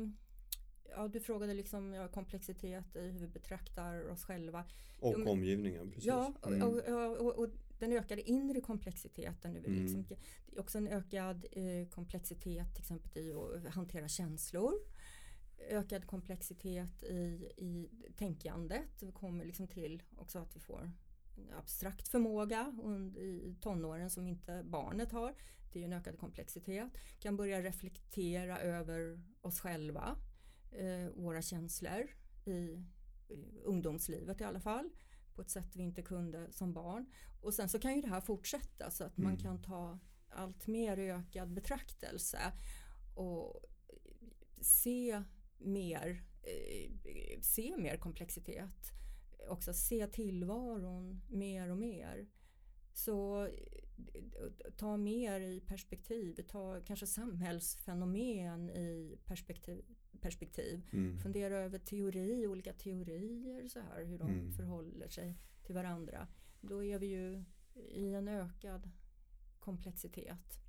ja, 0.96 1.08
du 1.08 1.20
frågade 1.20 1.54
liksom 1.54 1.94
ja, 1.94 2.08
komplexitet 2.08 2.96
i 2.96 3.00
hur 3.00 3.20
vi 3.20 3.28
betraktar 3.28 4.10
oss 4.10 4.24
själva. 4.24 4.66
Och 5.00 5.16
ja, 5.20 5.32
omgivningen, 5.32 5.90
precis. 5.90 6.06
Ja, 6.06 6.34
mm. 6.46 6.62
och, 6.62 6.78
och, 6.78 7.18
och, 7.18 7.36
och, 7.36 7.50
den 7.80 7.94
ökade 7.94 8.30
inre 8.30 8.62
komplexiteten. 8.62 9.54
Nu, 9.54 9.60
mm. 9.60 9.84
liksom, 9.84 10.06
också 10.58 10.78
en 10.78 10.88
ökad 10.88 11.46
eh, 11.52 11.88
komplexitet 11.90 12.74
till 12.74 12.82
exempel 12.82 13.18
i 13.18 13.34
att 13.34 13.74
hantera 13.74 14.08
känslor. 14.08 14.74
Ökad 15.70 16.08
komplexitet 16.08 17.04
i, 17.04 17.50
i 17.58 17.90
tänkandet. 18.18 19.00
Det 19.00 19.12
kommer 19.12 19.46
liksom 19.46 19.68
till 19.68 20.04
också 20.18 20.40
att 20.40 20.56
vi 20.56 20.60
får 20.60 20.92
abstrakt 21.58 22.08
förmåga 22.08 22.74
i 23.18 23.56
tonåren 23.62 24.10
som 24.10 24.28
inte 24.28 24.64
barnet 24.64 25.12
har. 25.12 25.36
Det 25.74 25.80
är 25.80 25.86
en 25.86 25.94
ökad 25.94 26.20
komplexitet. 26.20 26.88
Kan 27.20 27.38
börja 27.38 27.62
reflektera 27.62 28.60
över 28.60 29.22
oss 29.42 29.60
själva 29.60 30.18
våra 31.14 31.42
känslor 31.42 32.10
i, 32.46 32.86
ungdomslivet 33.64 34.42
i 34.42 34.44
alla 34.44 34.60
fall 34.60 34.90
på 35.36 35.42
ett 35.42 35.50
sätt 35.50 35.76
vi 35.76 35.84
inte 35.84 36.02
kunde 36.02 36.52
som 36.52 36.74
barn. 36.74 37.06
Och 37.42 37.54
sen 37.54 37.70
så 37.70 37.80
kan 37.80 37.96
ju 37.96 38.02
det 38.02 38.08
här 38.08 38.22
fortsätta 38.22 38.92
så 38.92 39.04
att 39.04 39.18
mm. 39.18 39.30
man 39.30 39.38
kan 39.38 39.62
ta 39.62 40.00
allt 40.30 40.68
mer 40.68 40.98
ökad 40.98 41.54
betraktelse 41.54 42.40
och 43.16 43.62
se 44.62 45.24
mer, 45.58 46.24
eh, 46.42 47.42
se 47.42 47.78
mer 47.78 47.98
komplexitet. 47.98 48.92
Också 49.50 49.74
se 49.74 50.08
tillvaron 50.08 51.22
mer 51.30 51.70
och 51.70 51.78
mer. 51.78 52.28
Så 52.94 53.50
ta 54.78 54.98
mer 54.98 55.40
i 55.40 55.60
perspektiv, 55.60 56.36
ta 56.48 56.82
kanske 56.82 57.08
samhällsfenomen 57.08 58.70
i 58.70 59.18
perspektiv, 59.26 59.86
perspektiv. 60.24 60.82
Mm. 60.92 61.20
Fundera 61.20 61.58
över 61.58 61.80
teori, 61.80 62.48
olika 62.48 62.74
teorier 62.74 63.68
så 63.68 63.80
här, 63.80 64.06
hur 64.06 64.18
de 64.18 64.30
mm. 64.30 64.52
förhåller 64.52 65.10
sig 65.10 65.38
till 65.66 65.76
varandra. 65.76 66.28
Då 66.62 66.84
är 66.84 67.00
vi 67.00 67.06
ju 67.06 67.44
i 67.76 68.14
en 68.14 68.28
ökad 68.28 68.90
komplexitet. 69.60 70.60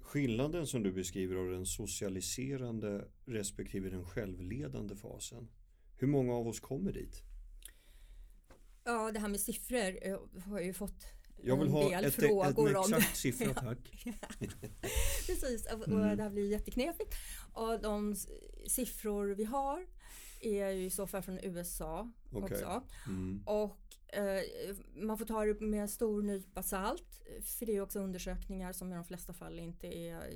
Skillnaden 0.00 0.66
som 0.66 0.82
du 0.82 0.92
beskriver 0.92 1.36
av 1.36 1.50
den 1.50 1.66
socialiserande 1.66 3.08
respektive 3.24 3.90
den 3.90 4.04
självledande 4.04 4.96
fasen. 4.96 5.48
Hur 5.96 6.06
många 6.06 6.34
av 6.34 6.48
oss 6.48 6.60
kommer 6.60 6.92
dit? 6.92 7.22
Ja, 8.84 9.12
det 9.12 9.18
här 9.18 9.28
med 9.28 9.40
siffror 9.40 9.98
eh, 10.02 10.18
har 10.44 10.58
jag 10.58 10.66
ju 10.66 10.72
fått 10.72 11.17
jag 11.42 11.56
vill 11.56 11.68
ha 11.68 12.00
ett, 12.00 12.14
frågor 12.14 12.70
ett, 12.70 12.78
exakt 12.78 13.16
siffra 13.16 13.54
tack. 13.54 14.04
Precis, 15.26 15.66
och 15.72 15.88
mm. 15.88 16.16
det 16.16 16.22
här 16.22 16.30
blir 16.30 16.50
jätteknepigt. 16.50 17.14
Och 17.52 17.80
de 17.80 18.16
siffror 18.66 19.34
vi 19.34 19.44
har 19.44 19.86
är 20.40 20.70
ju 20.70 20.84
i 20.84 20.90
så 20.90 21.06
fall 21.06 21.22
från 21.22 21.38
USA 21.42 22.10
okay. 22.30 22.42
också. 22.42 22.82
Mm. 23.06 23.42
Och 23.46 23.80
eh, 24.06 24.42
man 24.94 25.18
får 25.18 25.24
ta 25.24 25.44
det 25.44 25.60
med 25.60 25.80
en 25.80 25.88
stor 25.88 26.22
nypa 26.22 26.62
salt. 26.62 27.22
För 27.42 27.66
det 27.66 27.76
är 27.76 27.80
också 27.80 27.98
undersökningar 27.98 28.72
som 28.72 28.92
i 28.92 28.94
de 28.94 29.04
flesta 29.04 29.32
fall 29.32 29.58
inte 29.58 29.86
är 29.86 30.32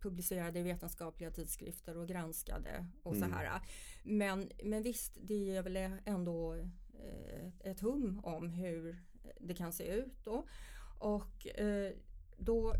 publicerade 0.00 0.58
i 0.58 0.62
vetenskapliga 0.62 1.30
tidskrifter 1.30 1.96
och 1.96 2.08
granskade 2.08 2.86
och 3.02 3.14
mm. 3.16 3.28
så 3.28 3.34
här. 3.36 3.60
Men, 4.02 4.50
men 4.64 4.82
visst, 4.82 5.18
det 5.22 5.56
är 5.56 5.62
väl 5.62 5.76
ändå 6.04 6.54
eh, 6.54 7.70
ett 7.70 7.80
hum 7.80 8.20
om 8.24 8.48
hur 8.48 9.02
det 9.40 9.54
kan 9.54 9.72
se 9.72 9.86
ut 9.86 10.24
då. 10.24 10.46
Och 10.98 11.46
eh, 11.46 11.92
då 12.36 12.74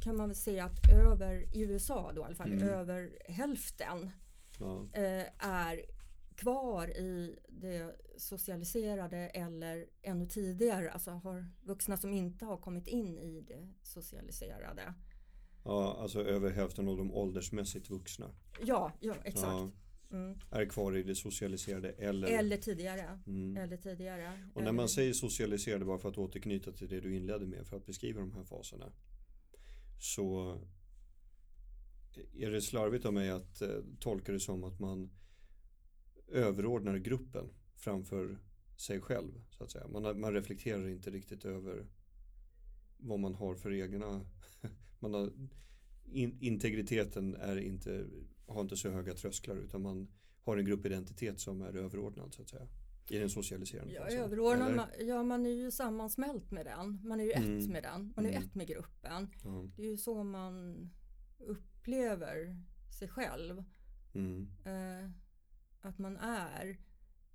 kan 0.00 0.16
man 0.16 0.28
väl 0.28 0.36
säga 0.36 0.64
att 0.64 0.90
över, 0.92 1.56
i 1.56 1.60
USA 1.62 2.12
då 2.14 2.20
i 2.20 2.24
alla 2.24 2.34
fall, 2.34 2.52
mm. 2.52 2.68
över 2.68 3.18
hälften 3.28 4.10
ja. 4.58 4.86
eh, 4.92 5.46
är 5.48 5.84
kvar 6.34 6.88
i 6.88 7.38
det 7.48 7.96
socialiserade 8.16 9.16
eller 9.16 9.86
ännu 10.02 10.26
tidigare, 10.26 10.90
alltså 10.90 11.10
har 11.10 11.46
vuxna 11.62 11.96
som 11.96 12.12
inte 12.12 12.44
har 12.44 12.56
kommit 12.56 12.86
in 12.86 13.18
i 13.18 13.40
det 13.40 13.68
socialiserade. 13.82 14.94
Ja, 15.64 15.96
alltså 16.00 16.24
över 16.24 16.50
hälften 16.50 16.88
av 16.88 16.96
de 16.96 17.12
åldersmässigt 17.12 17.90
vuxna. 17.90 18.30
Ja, 18.60 18.92
ja 19.00 19.14
exakt. 19.24 19.46
Ja. 19.46 19.70
Mm. 20.10 20.38
Är 20.50 20.66
kvar 20.66 20.96
i 20.96 21.02
det 21.02 21.14
socialiserade 21.14 21.90
eller, 21.90 22.28
eller 22.28 22.56
tidigare. 22.56 23.18
Mm. 23.26 23.56
Eller 23.56 23.76
tidigare. 23.76 24.48
Och 24.54 24.62
när 24.62 24.72
man 24.72 24.88
säger 24.88 25.12
socialiserade 25.12 25.84
bara 25.84 25.98
för 25.98 26.08
att 26.08 26.18
återknyta 26.18 26.72
till 26.72 26.88
det 26.88 27.00
du 27.00 27.16
inledde 27.16 27.46
med 27.46 27.66
för 27.66 27.76
att 27.76 27.86
beskriva 27.86 28.20
de 28.20 28.32
här 28.32 28.44
faserna. 28.44 28.92
Så 29.98 30.58
är 32.34 32.50
det 32.50 32.62
slarvigt 32.62 33.04
av 33.04 33.12
mig 33.12 33.30
att 33.30 33.62
eh, 33.62 33.68
tolka 34.00 34.32
det 34.32 34.40
som 34.40 34.64
att 34.64 34.80
man 34.80 35.10
överordnar 36.28 36.96
gruppen 36.96 37.50
framför 37.74 38.38
sig 38.76 39.00
själv. 39.00 39.32
så 39.50 39.64
att 39.64 39.70
säga. 39.70 39.88
Man, 39.88 40.20
man 40.20 40.32
reflekterar 40.32 40.88
inte 40.88 41.10
riktigt 41.10 41.44
över 41.44 41.86
vad 42.96 43.18
man 43.18 43.34
har 43.34 43.54
för 43.54 43.72
egna... 43.72 44.20
man 44.98 45.14
har, 45.14 45.30
in, 46.12 46.38
integriteten 46.40 47.34
är 47.34 47.56
inte 47.56 48.06
har 48.46 48.60
inte 48.60 48.76
så 48.76 48.90
höga 48.90 49.14
trösklar 49.14 49.56
utan 49.56 49.82
man 49.82 50.08
har 50.42 50.56
en 50.56 50.64
gruppidentitet 50.64 51.40
som 51.40 51.62
är 51.62 51.76
överordnad 51.76 52.34
så 52.34 52.42
att 52.42 52.48
säga. 52.48 52.68
I 53.10 53.18
den 53.18 53.30
socialiserande 53.30 53.94
ja, 53.94 54.02
fasen. 54.02 54.20
Överordnad, 54.20 54.74
man, 54.76 54.88
ja, 55.00 55.22
man 55.22 55.46
är 55.46 55.50
ju 55.50 55.70
sammansmält 55.70 56.50
med 56.50 56.66
den. 56.66 57.00
Man 57.04 57.20
är 57.20 57.24
ju 57.24 57.32
mm. 57.32 57.58
ett 57.58 57.68
med 57.68 57.82
den. 57.82 58.12
Man 58.16 58.26
är 58.26 58.30
mm. 58.30 58.42
ett 58.42 58.54
med 58.54 58.66
gruppen. 58.66 59.28
Mm. 59.44 59.72
Det 59.76 59.82
är 59.82 59.90
ju 59.90 59.96
så 59.96 60.24
man 60.24 60.90
upplever 61.38 62.62
sig 62.98 63.08
själv. 63.08 63.64
Mm. 64.14 64.48
Eh, 64.64 65.10
att 65.80 65.98
man 65.98 66.16
är 66.16 66.78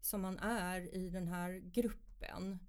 som 0.02 0.22
man 0.22 0.40
är 0.40 0.96
i 0.96 1.10
den 1.10 1.28
här 1.28 1.52
gruppen. 1.52 2.60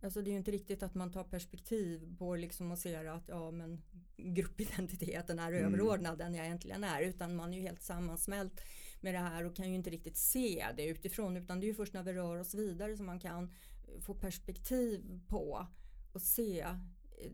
Alltså 0.00 0.22
det 0.22 0.30
är 0.30 0.32
ju 0.32 0.38
inte 0.38 0.50
riktigt 0.50 0.82
att 0.82 0.94
man 0.94 1.12
tar 1.12 1.24
perspektiv 1.24 2.16
på 2.18 2.36
liksom 2.36 2.72
och 2.72 2.78
ser 2.78 3.04
att 3.04 3.28
ja 3.28 3.50
men 3.50 3.82
gruppidentiteten 4.16 5.38
är 5.38 5.52
Mm. 5.52 5.64
överordnad 5.64 6.18
den 6.18 6.34
jag 6.34 6.46
egentligen 6.46 6.84
är 6.84 7.02
utan 7.02 7.36
man 7.36 7.52
är 7.52 7.56
ju 7.56 7.62
helt 7.62 7.82
sammansmält 7.82 8.60
med 9.00 9.14
det 9.14 9.18
här 9.18 9.44
och 9.44 9.56
kan 9.56 9.68
ju 9.68 9.74
inte 9.74 9.90
riktigt 9.90 10.16
se 10.16 10.66
det 10.76 10.84
utifrån 10.86 11.36
utan 11.36 11.60
det 11.60 11.66
är 11.66 11.68
ju 11.68 11.74
först 11.74 11.92
när 11.92 12.02
vi 12.02 12.12
rör 12.12 12.36
oss 12.36 12.54
vidare 12.54 12.96
som 12.96 13.06
man 13.06 13.20
kan 13.20 13.52
få 14.00 14.14
perspektiv 14.14 15.20
på 15.28 15.66
och 16.12 16.22
se 16.22 16.66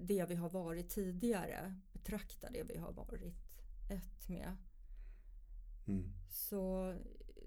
det 0.01 0.27
vi 0.29 0.35
har 0.35 0.51
varit 0.51 0.89
tidigare, 0.89 1.81
betrakta 1.93 2.51
det 2.51 2.63
vi 2.63 2.79
har 2.79 2.93
varit 2.93 3.35
ett 3.91 4.29
med. 4.29 4.57
Mm. 5.87 6.13
Så 6.31 6.95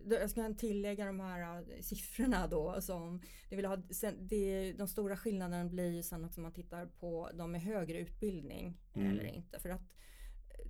jag 0.09 0.29
ska 0.29 0.53
tillägga 0.53 1.05
de 1.05 1.19
här 1.19 1.61
äh, 1.75 1.81
siffrorna 1.81 2.47
då 2.47 2.81
som 2.81 3.21
det 3.49 3.55
vill 3.55 3.65
ha, 3.65 3.77
sen, 3.89 4.27
det, 4.27 4.73
de 4.73 4.87
stora 4.87 5.17
skillnaderna 5.17 5.65
blir 5.65 5.91
ju 5.91 6.03
sen 6.03 6.25
också 6.25 6.39
om 6.39 6.43
man 6.43 6.53
tittar 6.53 6.85
på 6.85 7.29
de 7.33 7.51
med 7.51 7.61
högre 7.61 7.99
utbildning 7.99 8.77
Mm. 8.93 9.11
eller 9.11 9.23
inte. 9.23 9.59
För 9.59 9.69
att 9.69 9.81
eh, 10.49 10.69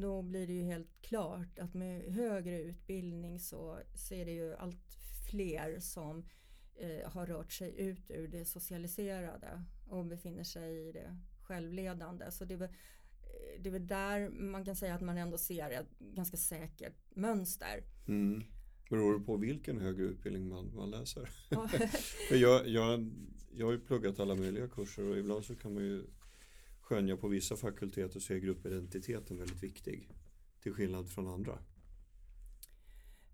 då 0.00 0.22
blir 0.22 0.46
det 0.46 0.52
ju 0.52 0.62
helt 0.62 1.02
klart 1.02 1.58
att 1.58 1.74
med 1.74 2.02
högre 2.14 2.60
utbildning 2.62 3.38
så, 3.40 3.78
så 3.94 4.14
är 4.14 4.24
det 4.24 4.32
ju 4.32 4.54
allt 4.56 4.94
fler 5.30 5.80
som 5.80 6.28
eh, 6.76 7.10
har 7.10 7.26
rört 7.26 7.52
sig 7.52 7.80
ut 7.80 8.10
ur 8.10 8.28
det 8.28 8.44
socialiserade 8.44 9.64
och 9.88 10.04
befinner 10.06 10.44
sig 10.44 10.88
i 10.88 10.92
det 10.92 11.18
självledande. 11.42 12.30
Så 12.30 12.44
det 12.44 12.54
är 12.54 12.58
väl, 12.58 12.68
eh, 12.68 13.62
det 13.62 13.68
är 13.68 13.72
väl 13.72 13.86
där 13.86 14.30
man 14.30 14.64
kan 14.64 14.76
säga 14.76 14.94
att 14.94 15.00
man 15.02 15.18
ändå 15.18 15.38
ser 15.38 15.70
ett 15.70 15.98
ganska 15.98 16.36
säkert 16.36 16.94
mönster. 17.16 17.84
Mm. 18.08 18.42
Beror 18.94 19.20
på 19.20 19.36
vilken 19.36 19.78
högre 19.80 20.02
utbildning 20.04 20.48
man, 20.48 20.72
man 20.74 20.90
läser? 20.90 21.24
För 22.28 22.36
jag, 22.36 22.68
jag, 22.68 23.10
jag 23.52 23.66
har 23.66 23.72
ju 23.72 23.80
pluggat 23.80 24.20
alla 24.20 24.34
möjliga 24.34 24.68
kurser 24.68 25.02
och 25.10 25.18
ibland 25.18 25.44
så 25.44 25.54
kan 25.56 25.74
man 25.74 25.82
ju 25.82 26.02
skönja 26.80 27.16
på 27.16 27.28
vissa 27.28 27.56
fakulteter 27.56 28.20
så 28.20 28.32
är 28.32 28.38
gruppidentiteten 28.38 29.38
väldigt 29.38 29.62
viktig. 29.62 30.08
Till 30.62 30.72
skillnad 30.72 31.10
från 31.10 31.26
andra. 31.28 31.58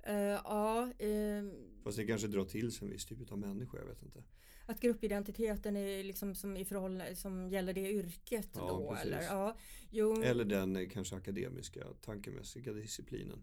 Eh, 0.03 0.14
ja, 0.16 0.92
ehm, 0.99 1.53
Fast 1.85 1.96
det 1.96 2.07
kanske 2.07 2.29
drar 2.29 2.44
till 2.44 2.73
sig 2.73 2.87
en 2.87 2.92
viss 2.92 3.07
typ 3.07 3.33
av 3.33 3.38
människa, 3.38 3.79
jag 3.79 3.87
vet 3.87 4.03
inte. 4.03 4.23
att 4.66 4.81
gruppidentiteten 4.81 5.77
är 5.77 6.05
liksom 6.05 6.35
som 6.35 6.57
i 6.57 6.64
förhållande 6.64 7.16
som 7.16 7.49
gäller 7.51 7.73
det 7.73 7.90
yrket 7.90 8.49
Ja, 8.55 8.61
då 8.68 8.90
precis. 8.90 9.07
eller? 9.07 9.23
Ja, 9.23 9.57
jo, 9.90 10.23
Eller 10.23 10.44
den 10.44 10.77
eh, 10.77 10.88
kanske 10.88 11.16
akademiska, 11.16 11.87
tankemässiga 12.01 12.73
disciplinen. 12.73 13.38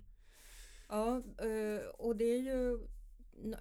Ja 0.89 1.17
eh, 1.37 1.85
och 1.87 2.15
det 2.15 2.25
är 2.25 2.39
ju 2.39 2.79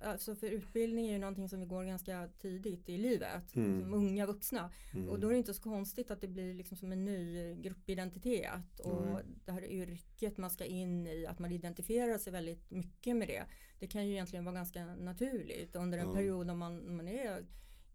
Alltså 0.03 0.35
för 0.35 0.47
utbildning 0.47 1.07
är 1.09 1.13
ju 1.13 1.19
någonting 1.19 1.49
som 1.49 1.61
vi 1.61 1.67
går 1.67 1.85
ganska 1.85 2.29
tidigt 2.39 2.89
i 2.89 2.99
livet, 2.99 3.57
Mm. 3.57 3.81
som 3.83 3.95
unga 3.95 4.27
vuxna. 4.27 4.71
Mm. 4.95 5.09
Och 5.09 5.21
då 5.21 5.27
är 5.29 5.33
det 5.33 5.39
inte 5.39 5.55
så 5.55 5.63
konstigt 5.63 6.11
att 6.11 6.21
det 6.21 6.29
blir 6.29 6.55
liksom 6.55 6.77
som 6.77 6.93
en 6.93 7.05
ny 7.05 7.55
gruppidentitet. 7.55 8.81
Och 8.81 9.07
Nej. 9.07 9.23
det 9.45 9.53
här 9.53 9.65
yrket 9.65 10.37
man 10.37 10.51
ska 10.51 10.65
in 10.65 11.07
i, 11.07 11.27
att 11.27 11.39
man 11.39 11.53
identifierar 11.53 12.19
sig 12.19 12.33
väldigt 12.33 12.71
mycket 12.71 13.17
med 13.17 13.29
det. 13.29 13.45
Det 13.79 13.87
kan 13.87 14.07
ju 14.07 14.13
egentligen 14.13 14.45
vara 14.45 14.55
ganska 14.55 14.85
naturligt 14.85 15.77
under 15.77 15.99
en 15.99 16.15
period 16.15 16.51
om 16.51 16.59
man, 16.59 16.97
man 16.97 17.09
är 17.09 17.45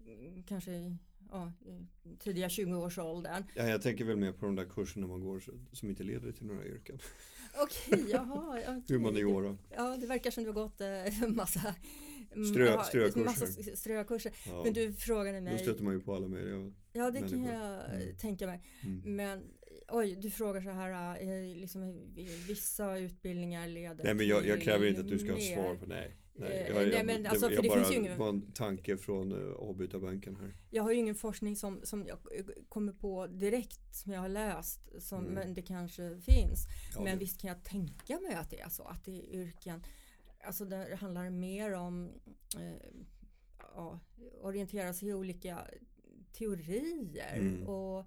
mm, 0.06 0.44
kanske 0.44 0.98
ja, 1.32 1.54
tidiga 2.20 2.48
20-årsåldern. 2.48 3.44
Ja, 3.56 3.64
jag 3.68 3.82
tänker 3.82 4.06
väl 4.06 4.18
mer 4.18 4.32
på 4.32 4.46
de 4.46 4.56
där 4.56 4.66
kurserna 4.66 5.08
man 5.08 5.22
går 5.22 5.44
som 5.72 5.90
inte 5.90 6.04
leder 6.04 6.32
till 6.32 6.46
några 6.46 6.66
yrken. 6.66 7.00
Okej, 7.64 8.06
jaha. 8.12 8.60
okej. 8.68 8.96
Humaniora. 8.98 9.58
Ja, 9.70 9.98
det 10.02 10.08
verkar 10.08 10.32
som 10.32 10.44
du 10.44 10.50
har 10.50 10.54
gått 10.54 10.82
eh, 10.82 11.28
massa 11.30 11.76
Strö- 12.36 12.66
ja, 12.66 12.84
strökurser. 12.84 13.26
Massa 13.26 13.46
strökurser. 13.76 14.32
Ja. 14.48 14.62
Men 14.64 14.74
du 14.74 14.94
frågade 14.94 15.38
Då 15.38 15.44
mig. 15.44 15.60
stöter 15.60 15.84
man 15.84 15.94
ju 15.94 16.00
på 16.00 16.16
alla 16.16 16.28
möjliga. 16.28 16.72
Ja, 16.94 17.12
det 17.12 17.20
kan 17.20 17.30
människor. 17.30 17.54
jag 17.56 17.96
Mm. 18.02 18.16
tänka 18.18 18.46
mig. 18.48 18.62
Mm. 18.84 19.16
Men 19.16 19.44
oj, 19.88 20.16
du 20.22 20.30
frågar 20.32 20.62
så 20.62 20.70
här, 20.70 21.22
eh, 21.22 21.56
liksom, 21.58 21.84
eh, 21.84 22.26
vissa 22.48 22.98
utbildningar 22.98 23.68
leder 23.68 24.04
Nej 24.04 24.14
men 24.14 24.28
jag, 24.28 24.48
jag 24.48 24.62
kräver 24.62 24.88
inte 24.88 25.02
att 25.02 25.08
du 25.10 25.20
ska 25.20 25.32
ha 25.32 25.40
svar 25.40 25.76
på 25.76 25.86
nej. 25.86 26.16
Nej, 26.34 26.52
Eh, 26.52 26.68
jag, 26.76 26.88
nej, 26.90 27.04
men 27.04 27.24
det, 27.24 27.30
alltså, 27.30 27.48
för 27.48 27.54
jag 27.56 27.64
det 27.64 27.70
bara, 27.70 27.80
finns 27.80 27.92
ju 27.92 27.96
ingen- 28.00 28.18
var 28.20 28.30
en 28.30 28.52
tanke 28.52 28.98
från 28.98 29.32
uh, 29.32 29.54
avbytarbänken 29.56 30.36
här. 30.36 30.56
Jag 30.70 30.84
har 30.84 30.92
ju 30.92 30.98
ingen 30.98 31.16
forskning 31.16 31.56
som, 31.56 31.82
som 31.84 32.06
jag 32.08 32.18
eh, 32.40 32.46
kommer 32.70 32.94
på 32.94 33.28
direkt 33.28 33.96
som 33.96 34.12
jag 34.12 34.22
har 34.22 34.30
läst, 34.30 35.02
som, 35.04 35.20
Mm. 35.20 35.34
men 35.34 35.54
det 35.54 35.62
kanske 35.62 36.20
finns. 36.20 36.68
Ja, 36.96 37.02
men 37.04 37.14
det- 37.14 37.20
visst 37.20 37.42
kan 37.42 37.48
jag 37.48 37.64
tänka 37.64 38.20
mig 38.20 38.34
att 38.36 38.50
det 38.50 38.60
är 38.62 38.70
så, 38.70 38.84
att 38.84 39.06
det 39.06 39.12
är 39.12 39.36
yrken, 39.42 39.84
alltså 40.44 40.66
det 40.66 40.96
handlar 40.96 41.30
mer 41.30 41.74
om 41.74 42.12
eh, 42.60 42.90
ja, 43.76 44.00
orientera 44.42 44.94
sig 44.94 45.08
i 45.10 45.14
olika 45.14 45.68
teorier 46.34 47.36
Mm. 47.38 47.68
och 47.68 48.00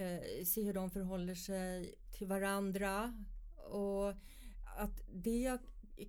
eh, 0.00 0.44
se 0.44 0.62
hur 0.62 0.74
de 0.74 0.90
förhåller 0.90 1.34
sig 1.34 1.94
till 2.18 2.26
varandra. 2.26 3.24
Och 3.70 4.08
att 4.76 5.00
det 5.12 5.58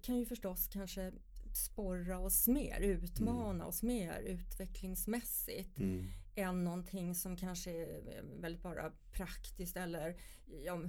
kan 0.01 0.17
ju 0.17 0.25
förstås 0.25 0.67
kanske 0.67 1.11
sporra 1.57 2.19
oss 2.19 2.47
mer, 2.47 2.79
utmana 2.81 3.65
oss 3.65 3.83
mer 3.83 4.19
utvecklingsmässigt 4.21 5.79
Mm. 5.79 6.07
än 6.35 6.63
någonting 6.63 7.15
som 7.15 7.37
kanske 7.37 7.71
är 7.71 8.23
väldigt 8.41 8.61
bara 8.63 8.91
praktiskt 9.11 9.77
eller 9.77 10.15
ja, 10.63 10.81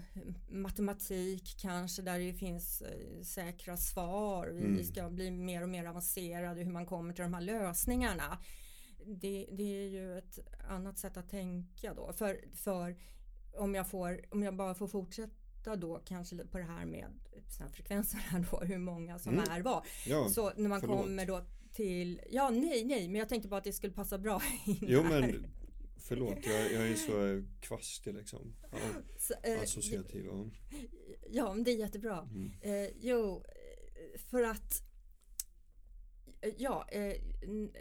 matematik 0.49 1.57
kanske 1.61 2.03
där 2.03 2.19
det 2.19 2.33
finns 2.33 2.83
eh, 2.83 3.23
säkra 3.23 3.77
svar. 3.77 4.47
Vi 4.47 4.65
Mm. 4.65 4.85
ska 4.85 5.11
bli 5.11 5.31
mer 5.31 5.63
och 5.63 5.69
mer 5.69 5.85
avancerade 5.85 6.63
hur 6.63 6.73
man 6.73 6.87
kommer 6.87 7.15
till 7.15 7.23
de 7.25 7.35
här 7.35 7.41
lösningarna. 7.41 8.39
Det, 9.07 9.49
det 9.53 9.63
är 9.85 9.89
ju 9.89 10.19
ett 10.19 10.39
annat 10.69 10.99
sätt 10.99 11.17
att 11.17 11.31
tänka 11.31 11.95
då. 11.95 12.13
För, 12.13 12.45
för 12.55 12.97
om, 13.57 13.75
jag 13.75 13.91
får, 13.91 14.21
om 14.31 14.43
jag 14.43 14.57
bara 14.57 14.75
får 14.75 14.89
fortsätta 14.89 15.33
då 15.75 16.03
kanske 16.05 16.37
på 16.37 16.59
det 16.59 16.65
här 16.65 16.87
med 16.87 17.07
såna 17.49 17.67
här 17.69 17.75
frekvenser 17.75 18.19
här 18.19 18.47
då, 18.51 18.61
hur 18.61 18.79
många 18.79 19.19
som 19.19 19.33
Mm. 19.35 19.51
är 19.51 19.63
var. 19.63 19.87
Ja, 20.07 20.29
Så 20.29 20.53
när 20.57 20.69
man 20.69 20.81
förlåt. 20.81 21.01
kommer 21.03 21.27
då 21.27 21.47
till, 21.73 22.21
ja 22.31 22.51
nej 22.51 22.85
nej, 22.85 23.09
men 23.09 23.19
jag 23.19 23.29
tänkte 23.29 23.49
bara 23.49 23.59
att 23.59 23.65
det 23.65 23.73
skulle 23.73 23.93
passa 23.93 24.19
bra 24.19 24.43
in 24.67 24.77
jo 24.81 25.03
här. 25.03 25.21
men 25.21 25.47
förlåt, 25.97 26.39
jag, 26.47 26.73
jag 26.73 26.89
är 26.89 26.95
så 26.95 27.43
kvastig 27.61 28.15
liksom. 28.15 28.55
Ja, 28.73 28.79
Så, 29.19 29.35
eh, 29.43 29.63
associativ. 29.63 30.25
Ja. 30.27 30.45
Ja, 31.31 31.55
men 31.55 31.65
det 31.65 31.71
är 31.71 31.77
jättebra. 31.77 32.29
Mm. 32.33 32.53
Eh, 32.61 32.91
jo, 33.01 33.45
för 34.31 34.43
att 34.43 34.83
Ja, 36.57 36.87
eh, 36.89 37.13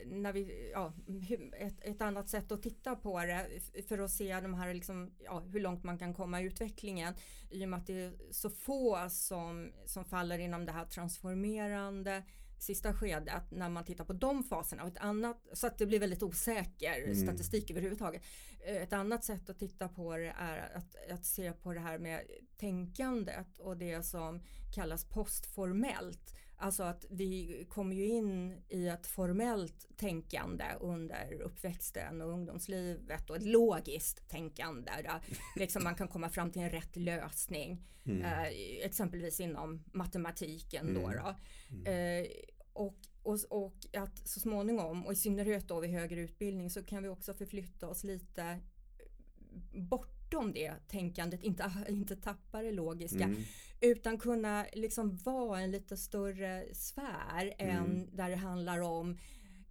när 0.05 0.33
vi, 0.33 0.71
ja, 0.73 0.93
ett, 1.57 1.75
ett 1.81 2.01
annat 2.01 2.29
sätt 2.29 2.51
att 2.51 2.63
titta 2.63 2.95
på 2.95 3.19
det 3.19 3.47
för 3.87 3.97
att 3.97 4.11
se 4.11 4.39
de 4.39 4.53
här 4.53 4.73
liksom, 4.73 5.11
ja, 5.19 5.39
hur 5.39 5.59
långt 5.59 5.83
man 5.83 5.97
kan 5.97 6.13
komma 6.13 6.41
i 6.41 6.43
utvecklingen 6.45 7.13
i 7.51 7.65
och 7.65 7.69
med 7.69 7.79
att 7.79 7.87
det 7.87 8.01
är 8.01 8.13
så 8.31 8.49
få 8.49 9.09
som, 9.09 9.71
som 9.85 10.05
faller 10.05 10.39
inom 10.39 10.65
det 10.65 10.71
här 10.71 10.85
transformerande 10.85 12.23
sista 12.59 12.93
skedet 12.93 13.51
när 13.51 13.69
man 13.69 13.85
tittar 13.85 14.05
på 14.05 14.13
de 14.13 14.43
faserna 14.43 14.83
och 14.83 14.89
ett 14.89 14.97
annat 14.97 15.47
så 15.53 15.67
att 15.67 15.77
det 15.77 15.85
blir 15.85 15.99
väldigt 15.99 16.23
osäker 16.23 17.03
Mm. 17.03 17.15
statistik 17.15 17.71
överhuvudtaget. 17.71 18.23
Eh, 18.65 18.75
Ett 18.75 18.93
annat 18.93 19.23
sätt 19.23 19.49
att 19.49 19.59
titta 19.59 19.87
på 19.87 20.17
det 20.17 20.33
är 20.39 20.75
att, 20.75 21.11
att 21.11 21.25
se 21.25 21.51
på 21.51 21.73
det 21.73 21.79
här 21.79 21.97
med 21.99 22.21
tänkandet 22.57 23.59
och 23.59 23.77
det 23.77 24.03
som 24.03 24.41
kallas 24.75 25.05
postformellt. 25.05 26.35
Alltså 26.57 26.83
att 26.83 27.05
vi 27.09 27.65
kommer 27.69 27.95
ju 27.95 28.07
in 28.07 28.61
i 28.69 28.87
ett 28.87 29.07
formellt 29.07 29.87
tänkande 29.97 30.65
under 30.79 31.41
uppväxten 31.41 32.21
och 32.21 32.29
ungdomslivet 32.29 33.29
och 33.29 33.35
ett 33.35 33.45
logiskt 33.45 34.29
tänkande 34.29 34.91
där 35.03 35.21
liksom 35.55 35.83
man 35.83 35.95
kan 35.95 36.07
komma 36.07 36.29
fram 36.29 36.51
till 36.51 36.61
en 36.61 36.69
rätt 36.69 36.95
lösning. 36.95 37.87
Mm. 38.05 38.21
Eh, 38.21 38.47
exempelvis 38.85 39.39
inom 39.39 39.83
matematiken 39.93 40.93
då. 40.93 41.07
Mm. 41.07 41.23
då. 41.23 41.35
Mm. 41.75 42.23
Eh, 42.23 42.31
och, 42.73 42.97
och, 43.23 43.39
och 43.49 43.75
att 43.97 44.27
så 44.27 44.39
småningom, 44.39 45.05
och 45.05 45.13
i 45.13 45.15
synnerhet 45.15 45.67
då 45.67 45.79
vid 45.79 45.89
högre 45.89 46.21
utbildning, 46.21 46.69
så 46.69 46.83
kan 46.83 47.03
vi 47.03 47.09
också 47.09 47.33
förflytta 47.33 47.87
oss 47.87 48.03
lite 48.03 48.59
bortom 50.35 50.53
det 50.53 50.73
tänkandet, 50.87 51.43
inte, 51.43 51.71
inte 51.89 52.15
tappa 52.15 52.61
det 52.61 52.71
logiska, 52.71 53.23
Mm. 53.23 53.43
utan 53.81 54.17
kunna 54.17 54.65
liksom 54.73 55.17
vara 55.17 55.59
en 55.61 55.71
lite 55.71 55.97
större 55.97 56.65
sfär 56.73 57.53
Mm. 57.57 57.75
än 57.77 58.15
där 58.15 58.29
det 58.29 58.35
handlar 58.35 58.79
om 58.81 59.17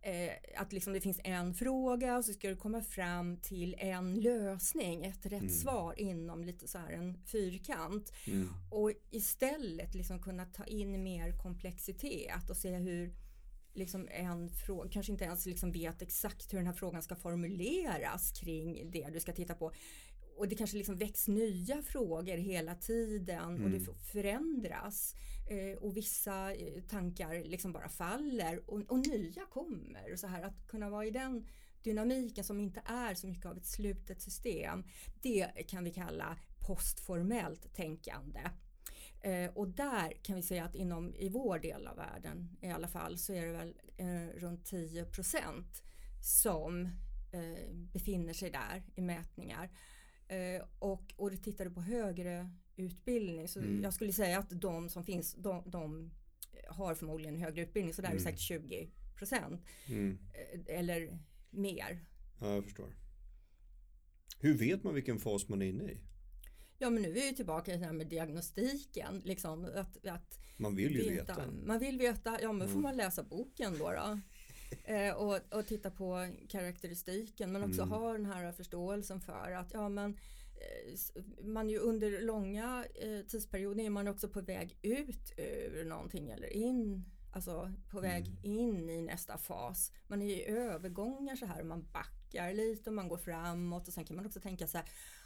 eh, 0.07 0.33
att 0.57 0.72
liksom 0.72 0.92
det 0.92 1.00
finns 1.00 1.20
en 1.24 1.55
fråga 1.55 2.16
och 2.16 2.24
så 2.24 2.33
ska 2.33 2.48
du 2.48 2.57
komma 2.57 2.81
fram 2.83 3.37
till 3.37 3.74
en 3.79 4.14
lösning, 4.14 5.05
ett 5.05 5.27
rätt 5.27 5.33
Mm. 5.33 5.48
svar 5.48 5.94
inom 6.00 6.44
lite 6.44 6.68
så 6.68 6.79
här 6.79 6.90
en 6.92 7.18
fyrkant. 7.27 8.12
Mm. 8.27 8.48
Och 8.70 8.92
istället 9.11 9.94
liksom 9.94 10.22
kunna 10.22 10.44
ta 10.46 10.64
in 10.64 11.03
mer 11.03 11.33
komplexitet 11.42 12.50
och 12.50 12.57
se 12.57 12.77
hur 12.77 13.14
liksom 13.74 14.09
en 14.11 14.50
fråga, 14.50 14.90
kanske 14.90 15.12
inte 15.12 15.24
ens 15.24 15.46
liksom 15.46 15.72
vet 15.72 16.03
exakt 16.03 16.53
hur 16.53 16.59
den 16.59 16.66
här 16.66 16.74
frågan 16.74 17.03
ska 17.03 17.14
formuleras 17.16 18.33
kring 18.40 18.90
det 18.90 19.09
du 19.12 19.20
ska 19.20 19.33
titta 19.33 19.55
på. 19.55 19.72
Och 20.37 20.49
det 20.49 20.55
kanske 20.57 20.77
liksom 20.77 20.97
väcks 20.97 21.29
nya 21.29 21.83
frågor 21.83 22.37
hela 22.37 22.75
tiden 22.75 23.64
och 23.64 23.70
det 23.70 23.77
Mm. 23.77 23.94
förändras. 24.12 25.14
Eh, 25.51 25.79
och 25.79 25.97
vissa 25.97 26.55
eh, 26.55 26.83
tankar 26.83 27.44
liksom 27.44 27.73
bara 27.73 27.88
faller 27.88 28.70
och, 28.70 28.81
och 28.88 29.07
nya 29.07 29.44
kommer. 29.47 30.12
Och 30.12 30.18
så 30.18 30.27
här 30.27 30.42
att 30.42 30.66
kunna 30.66 30.90
vara 30.90 31.07
i 31.07 31.11
den 31.11 31.47
dynamiken 31.83 32.44
som 32.44 32.61
inte 32.61 32.83
är 32.85 33.14
så 33.14 33.27
mycket 33.27 33.47
av 33.47 33.57
ett 33.57 33.66
slutet 33.66 34.23
system. 34.23 34.85
Det 35.23 35.47
kan 35.68 35.85
vi 35.85 35.90
kalla 35.90 36.37
postformellt 36.66 37.75
tänkande. 37.75 38.40
Eh, 39.20 39.51
och 39.55 39.68
där 39.68 40.12
kan 40.23 40.37
vi 40.37 40.42
säga 40.42 40.64
att 40.64 40.75
inom 40.75 41.14
i 41.14 41.29
vår 41.29 41.59
del 41.59 41.87
av 41.87 41.97
världen 41.97 42.57
i 42.61 42.68
alla 42.70 42.88
fall 42.88 43.18
så 43.18 43.33
är 43.33 43.47
det 43.47 43.53
väl 43.53 43.75
eh, 43.97 44.40
runt 44.40 44.64
10% 44.73 45.64
som 46.23 46.85
eh, 47.33 47.75
befinner 47.92 48.33
sig 48.33 48.51
där 48.51 48.83
i 48.94 49.01
mätningar. 49.01 49.70
Eh, 50.28 50.62
och, 50.78 51.12
och 51.16 51.42
tittar 51.42 51.64
du 51.64 51.70
på 51.70 51.80
högre 51.80 52.50
utbildning 52.76 53.48
så 53.48 53.58
mm. 53.58 53.82
jag 53.82 53.94
skulle 53.94 54.12
säga 54.12 54.38
att 54.38 54.60
de 54.60 54.88
som 54.88 55.04
finns 55.04 55.34
de, 55.34 55.62
de 55.66 56.10
har 56.68 56.94
förmodligen 56.94 57.37
högre 57.37 57.62
utbildning 57.62 57.94
så 57.94 58.02
där 58.02 58.08
mm. 58.08 58.16
är 58.16 58.18
det 58.18 58.24
säkert 58.24 58.40
20 58.40 58.90
procent 59.16 59.62
mm. 59.88 60.18
Eh, 60.34 60.78
eller 60.78 61.18
mer. 61.50 62.04
Ja, 62.40 62.54
jag 62.54 62.64
förstår. 62.64 62.96
Hur 64.38 64.54
vet 64.54 64.84
man 64.84 64.94
vilken 64.94 65.18
fas 65.18 65.48
man 65.48 65.62
är 65.62 65.66
inne 65.66 65.84
i? 65.84 66.00
Ja 66.78 66.90
men 66.90 67.02
nu 67.02 67.08
är 67.08 67.12
vi 67.12 67.34
tillbaka 67.34 67.74
i 67.74 67.76
det 67.76 67.84
här 67.84 67.92
med 67.92 68.06
diagnostiken. 68.06 69.22
Liksom, 69.24 69.64
att, 69.64 70.06
att 70.06 70.38
man 70.56 70.76
vill 70.76 70.94
ju 70.94 71.10
veta, 71.10 71.34
veta. 71.34 71.50
Man 71.66 71.78
vill 71.78 71.98
veta, 71.98 72.38
ja 72.42 72.52
men 72.52 72.68
får 72.68 72.72
mm. 72.72 72.82
man 72.82 72.96
läsa 72.96 73.22
boken 73.22 73.78
då. 73.78 73.90
då. 73.90 74.20
Eh, 74.85 75.14
och, 75.14 75.38
och 75.50 75.66
titta 75.66 75.90
på 75.90 76.29
karaktäristiken 76.48 77.53
men 77.53 77.64
också 77.64 77.83
mm. 77.83 77.92
ha 77.92 78.12
den 78.12 78.27
här 78.27 78.53
förståelsen 78.53 79.20
för 79.20 79.50
att 79.50 79.72
ja 79.72 79.88
men 79.88 80.18
eh, 80.55 81.22
man 81.44 81.68
ju 81.68 81.79
under 81.79 82.22
långa 82.22 82.85
eh, 82.94 83.27
tidsperioder 83.27 83.85
är 83.85 83.90
man 83.90 84.09
också 84.09 84.29
på 84.29 84.40
väg 84.40 84.79
ut 84.83 85.33
ur 85.72 85.85
någonting 85.85 86.31
eller 86.31 86.53
in 86.53 87.05
Alltså 87.35 87.72
på 87.90 88.00
väg 88.00 88.27
mm. 88.27 88.38
in 88.42 88.90
i 88.90 89.03
nästa 89.03 89.38
fas. 89.38 89.92
Man 90.07 90.22
är 90.22 90.27
i 90.27 90.46
övergångar 90.46 91.37
så 91.37 91.46
här 91.46 91.62
man 91.62 91.87
backar 91.92 92.53
lite 92.53 92.90
och 92.90 92.94
man 92.94 93.09
går 93.09 93.16
framåt 93.16 93.88
och 93.88 93.94
sen 93.94 94.05
kan 94.05 94.16
man 94.16 94.27
också 94.27 94.40
tänka 94.40 94.66
sig 94.66 94.83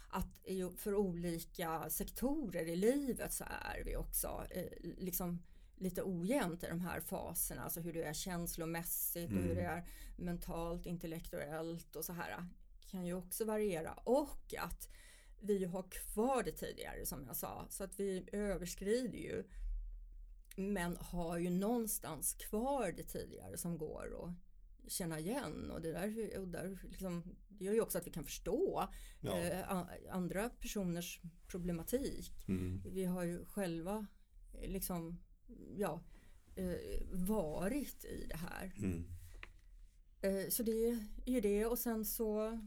att 0.09 0.39
för 0.77 0.95
olika 0.95 1.89
sektorer 1.89 2.65
i 2.65 2.75
livet 2.75 3.33
så 3.33 3.43
är 3.43 3.83
vi 3.85 3.95
också 3.95 4.45
eh, 4.49 4.93
liksom 4.97 5.41
lite 5.79 6.03
ojämnt 6.03 6.63
i 6.63 6.67
de 6.67 6.81
här 6.81 6.99
faserna. 6.99 7.63
Alltså 7.63 7.79
hur 7.79 7.93
det 7.93 8.03
är 8.03 8.13
känslomässigt 8.13 9.31
mm. 9.31 9.43
och 9.43 9.47
hur 9.47 9.55
det 9.55 9.61
är 9.61 9.87
mentalt, 10.15 10.85
intellektuellt 10.85 11.95
och 11.95 12.05
så 12.05 12.13
här. 12.13 12.45
Kan 12.91 13.05
ju 13.05 13.13
också 13.13 13.45
variera 13.45 13.93
och 13.93 14.53
att 14.59 14.89
vi 15.41 15.65
har 15.65 15.83
kvar 15.83 16.43
det 16.43 16.51
tidigare 16.51 17.05
som 17.05 17.25
jag 17.25 17.35
sa. 17.35 17.65
Så 17.69 17.83
att 17.83 17.99
vi 17.99 18.29
överskrider 18.31 19.17
ju 19.17 19.43
men 20.55 20.97
har 20.97 21.37
ju 21.37 21.49
någonstans 21.49 22.33
kvar 22.33 22.93
det 22.97 23.03
tidigare 23.03 23.57
som 23.57 23.77
går 23.77 24.23
att 24.23 24.91
känna 24.91 25.19
igen 25.19 25.71
och 25.71 25.81
det 25.81 25.91
där, 25.91 26.37
och 26.39 26.47
där 26.47 26.79
liksom, 26.89 27.35
det 27.47 27.65
gör 27.65 27.73
ju 27.73 27.81
också 27.81 27.97
att 27.97 28.07
vi 28.07 28.11
kan 28.11 28.23
förstå 28.23 28.89
ja. 29.19 29.39
eh, 29.39 29.85
andra 30.11 30.49
personers 30.49 31.21
problematik. 31.47 32.47
Mm. 32.47 32.81
Vi 32.85 33.05
har 33.05 33.23
ju 33.23 33.45
själva 33.45 34.05
liksom 34.61 35.19
ja, 35.77 36.03
eh, 36.55 36.75
varit 37.11 38.05
i 38.05 38.25
det 38.29 38.37
här. 38.37 38.73
Mm. 38.77 39.03
Eh, 40.21 40.49
så 40.49 40.63
det 40.63 40.89
är 41.25 41.31
ju 41.31 41.41
det 41.41 41.65
och 41.65 41.79
sen 41.79 42.05
så 42.05 42.59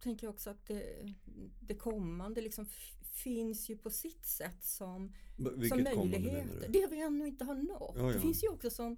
tänker 0.00 0.26
jag 0.26 0.34
också 0.34 0.50
att 0.50 0.66
det, 0.66 1.14
det 1.60 1.74
kommande 1.74 2.40
liksom 2.40 2.66
finns 3.12 3.68
ju 3.68 3.76
på 3.76 3.90
sitt 3.90 4.26
sätt 4.26 4.64
som, 4.64 5.12
som 5.68 5.82
möjligheter. 5.82 6.68
Det 6.68 6.86
vi 6.90 7.00
ännu 7.00 7.26
inte 7.26 7.44
har 7.44 7.54
nått. 7.54 7.94
Ja, 7.96 8.06
ja. 8.06 8.12
Det 8.12 8.20
finns 8.20 8.44
ju 8.44 8.48
också 8.48 8.70
som 8.70 8.96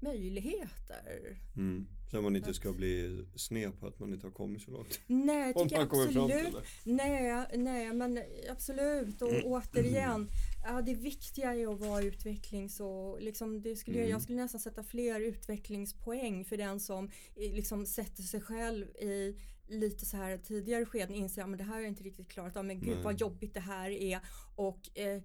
möjligheter. 0.00 1.38
Mm. 1.56 1.86
Så 2.10 2.22
man 2.22 2.36
inte 2.36 2.54
ska 2.54 2.72
bli 2.72 3.24
sned 3.34 3.80
på 3.80 3.86
att 3.86 3.98
man 3.98 4.12
inte 4.12 4.26
har 4.26 4.32
kommit 4.32 4.62
så 4.62 4.70
långt. 4.70 5.00
Nej, 5.06 5.54
tycker 5.54 5.76
jag 5.76 5.82
absolut. 5.82 6.56
Nej, 6.84 7.46
nej, 7.54 7.92
men 7.92 8.22
absolut. 8.50 9.22
Och 9.22 9.32
mm. 9.32 9.44
återigen, 9.44 10.28
ja, 10.64 10.82
det 10.82 10.94
viktiga 10.94 11.54
är 11.54 11.72
att 11.72 11.80
vara 11.80 12.02
utvecklings 12.02 12.80
och 12.80 13.22
liksom 13.22 13.62
det 13.62 13.76
skulle, 13.76 13.98
mm. 13.98 14.10
jag 14.10 14.22
skulle 14.22 14.42
nästan 14.42 14.60
sätta 14.60 14.82
fler 14.82 15.20
utvecklingspoäng 15.20 16.44
för 16.44 16.56
den 16.56 16.80
som 16.80 17.04
eh, 17.36 17.54
liksom 17.54 17.86
sätter 17.86 18.22
sig 18.22 18.40
själv 18.40 18.86
i 18.86 19.36
lite 19.68 20.06
så 20.06 20.16
här 20.16 20.36
tidigare 20.36 20.86
skeden 20.86 21.14
inser 21.14 21.42
att 21.42 21.58
det 21.58 21.64
här 21.64 21.82
är 21.82 21.86
inte 21.86 22.02
riktigt 22.02 22.28
klart 22.28 22.56
av 22.56 22.64
men 22.64 22.80
gud 22.80 22.94
nej. 22.94 23.04
vad 23.04 23.20
jobbigt 23.20 23.54
det 23.54 23.60
här 23.60 23.90
är 23.90 24.20
och 24.56 24.98
eh, 24.98 25.22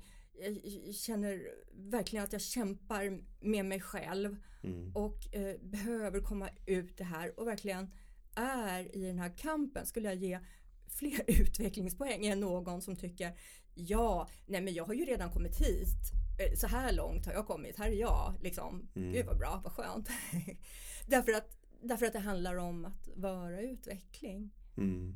jag 0.85 0.95
känner 0.95 1.47
verkligen 1.73 2.25
att 2.25 2.33
jag 2.33 2.41
kämpar 2.41 3.21
med 3.39 3.65
mig 3.65 3.81
själv 3.81 4.37
mm. 4.63 4.95
och 4.95 5.35
eh, 5.35 5.55
behöver 5.61 6.19
komma 6.19 6.49
ut 6.65 6.97
det 6.97 7.03
här 7.03 7.39
och 7.39 7.47
verkligen 7.47 7.91
är 8.35 8.95
i 8.95 9.01
den 9.05 9.19
här 9.19 9.37
kampen 9.37 9.85
skulle 9.85 10.07
jag 10.07 10.15
ge 10.15 10.39
fler 10.87 11.21
utvecklingspoäng 11.41 12.25
än 12.25 12.39
någon 12.39 12.81
som 12.81 12.95
tycker 12.95 13.37
ja, 13.75 14.29
nej 14.45 14.61
men 14.61 14.73
jag 14.73 14.85
har 14.85 14.93
ju 14.93 15.05
redan 15.05 15.31
kommit 15.31 15.61
hit. 15.61 16.11
Eh, 16.39 16.55
så 16.55 16.67
här 16.67 16.93
långt 16.93 17.25
har 17.25 17.33
jag 17.33 17.47
kommit, 17.47 17.77
här 17.77 17.87
är 17.87 17.95
jag. 17.95 18.33
Liksom. 18.41 18.89
Mm. 18.95 19.11
Gud 19.11 19.25
vad 19.25 19.37
bra, 19.37 19.61
vad 19.63 19.73
skönt. 19.73 20.09
därför, 21.07 21.31
att, 21.31 21.57
därför 21.81 22.05
att 22.05 22.13
det 22.13 22.19
handlar 22.19 22.55
om 22.55 22.85
att 22.85 23.09
vara 23.15 23.61
utveckling. 23.61 24.51
Mm. 24.77 25.15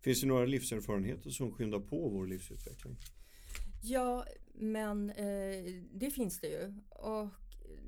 Finns 0.00 0.20
det 0.20 0.26
några 0.26 0.46
livserfarenheter 0.46 1.30
som 1.30 1.52
skyndar 1.52 1.80
på 1.80 2.08
vår 2.08 2.26
livsutveckling? 2.26 2.96
Ja, 3.86 4.26
men 4.54 5.10
eh, 5.10 5.64
det 5.92 6.10
finns 6.10 6.40
det 6.40 6.48
ju. 6.48 6.74
Och 6.88 7.28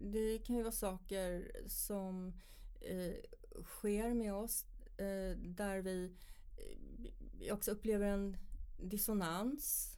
det 0.02 0.38
kan 0.38 0.56
ju 0.56 0.62
vara 0.62 0.72
saker 0.72 1.50
som 1.66 2.32
eh, 2.80 3.14
sker 3.64 4.14
med 4.14 4.34
oss 4.34 4.64
eh, 4.98 5.38
där 5.38 5.78
vi 5.78 6.12
eh, 7.40 7.54
också 7.54 7.70
upplever 7.70 8.06
en 8.06 8.36
dissonans. 8.78 9.96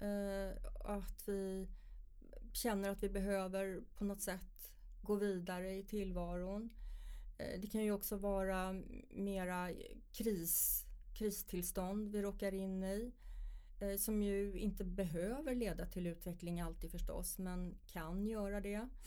Eh, 0.00 0.66
att 0.84 1.28
vi 1.28 1.68
känner 2.52 2.90
att 2.90 3.02
vi 3.02 3.08
behöver 3.08 3.82
på 3.94 4.04
något 4.04 4.22
sätt 4.22 4.72
gå 5.02 5.14
vidare 5.14 5.74
i 5.74 5.82
tillvaron. 5.82 6.70
Eh, 7.38 7.60
det 7.60 7.66
kan 7.66 7.84
ju 7.84 7.92
också 7.92 8.16
vara 8.16 8.82
mera 9.10 9.70
kris, 10.12 10.84
kristillstånd 11.14 12.08
vi 12.08 12.22
råkar 12.22 12.54
in 12.54 12.82
i. 12.84 13.12
Eh, 13.82 13.96
som 13.96 14.22
ju 14.22 14.58
inte 14.58 14.84
behöver 14.84 15.54
leda 15.54 15.86
till 15.86 16.06
utveckling 16.06 16.60
alltid 16.60 16.90
förstås 16.90 17.38
men 17.38 17.74
kan 17.86 18.26
göra 18.26 18.60
det. 18.60 18.88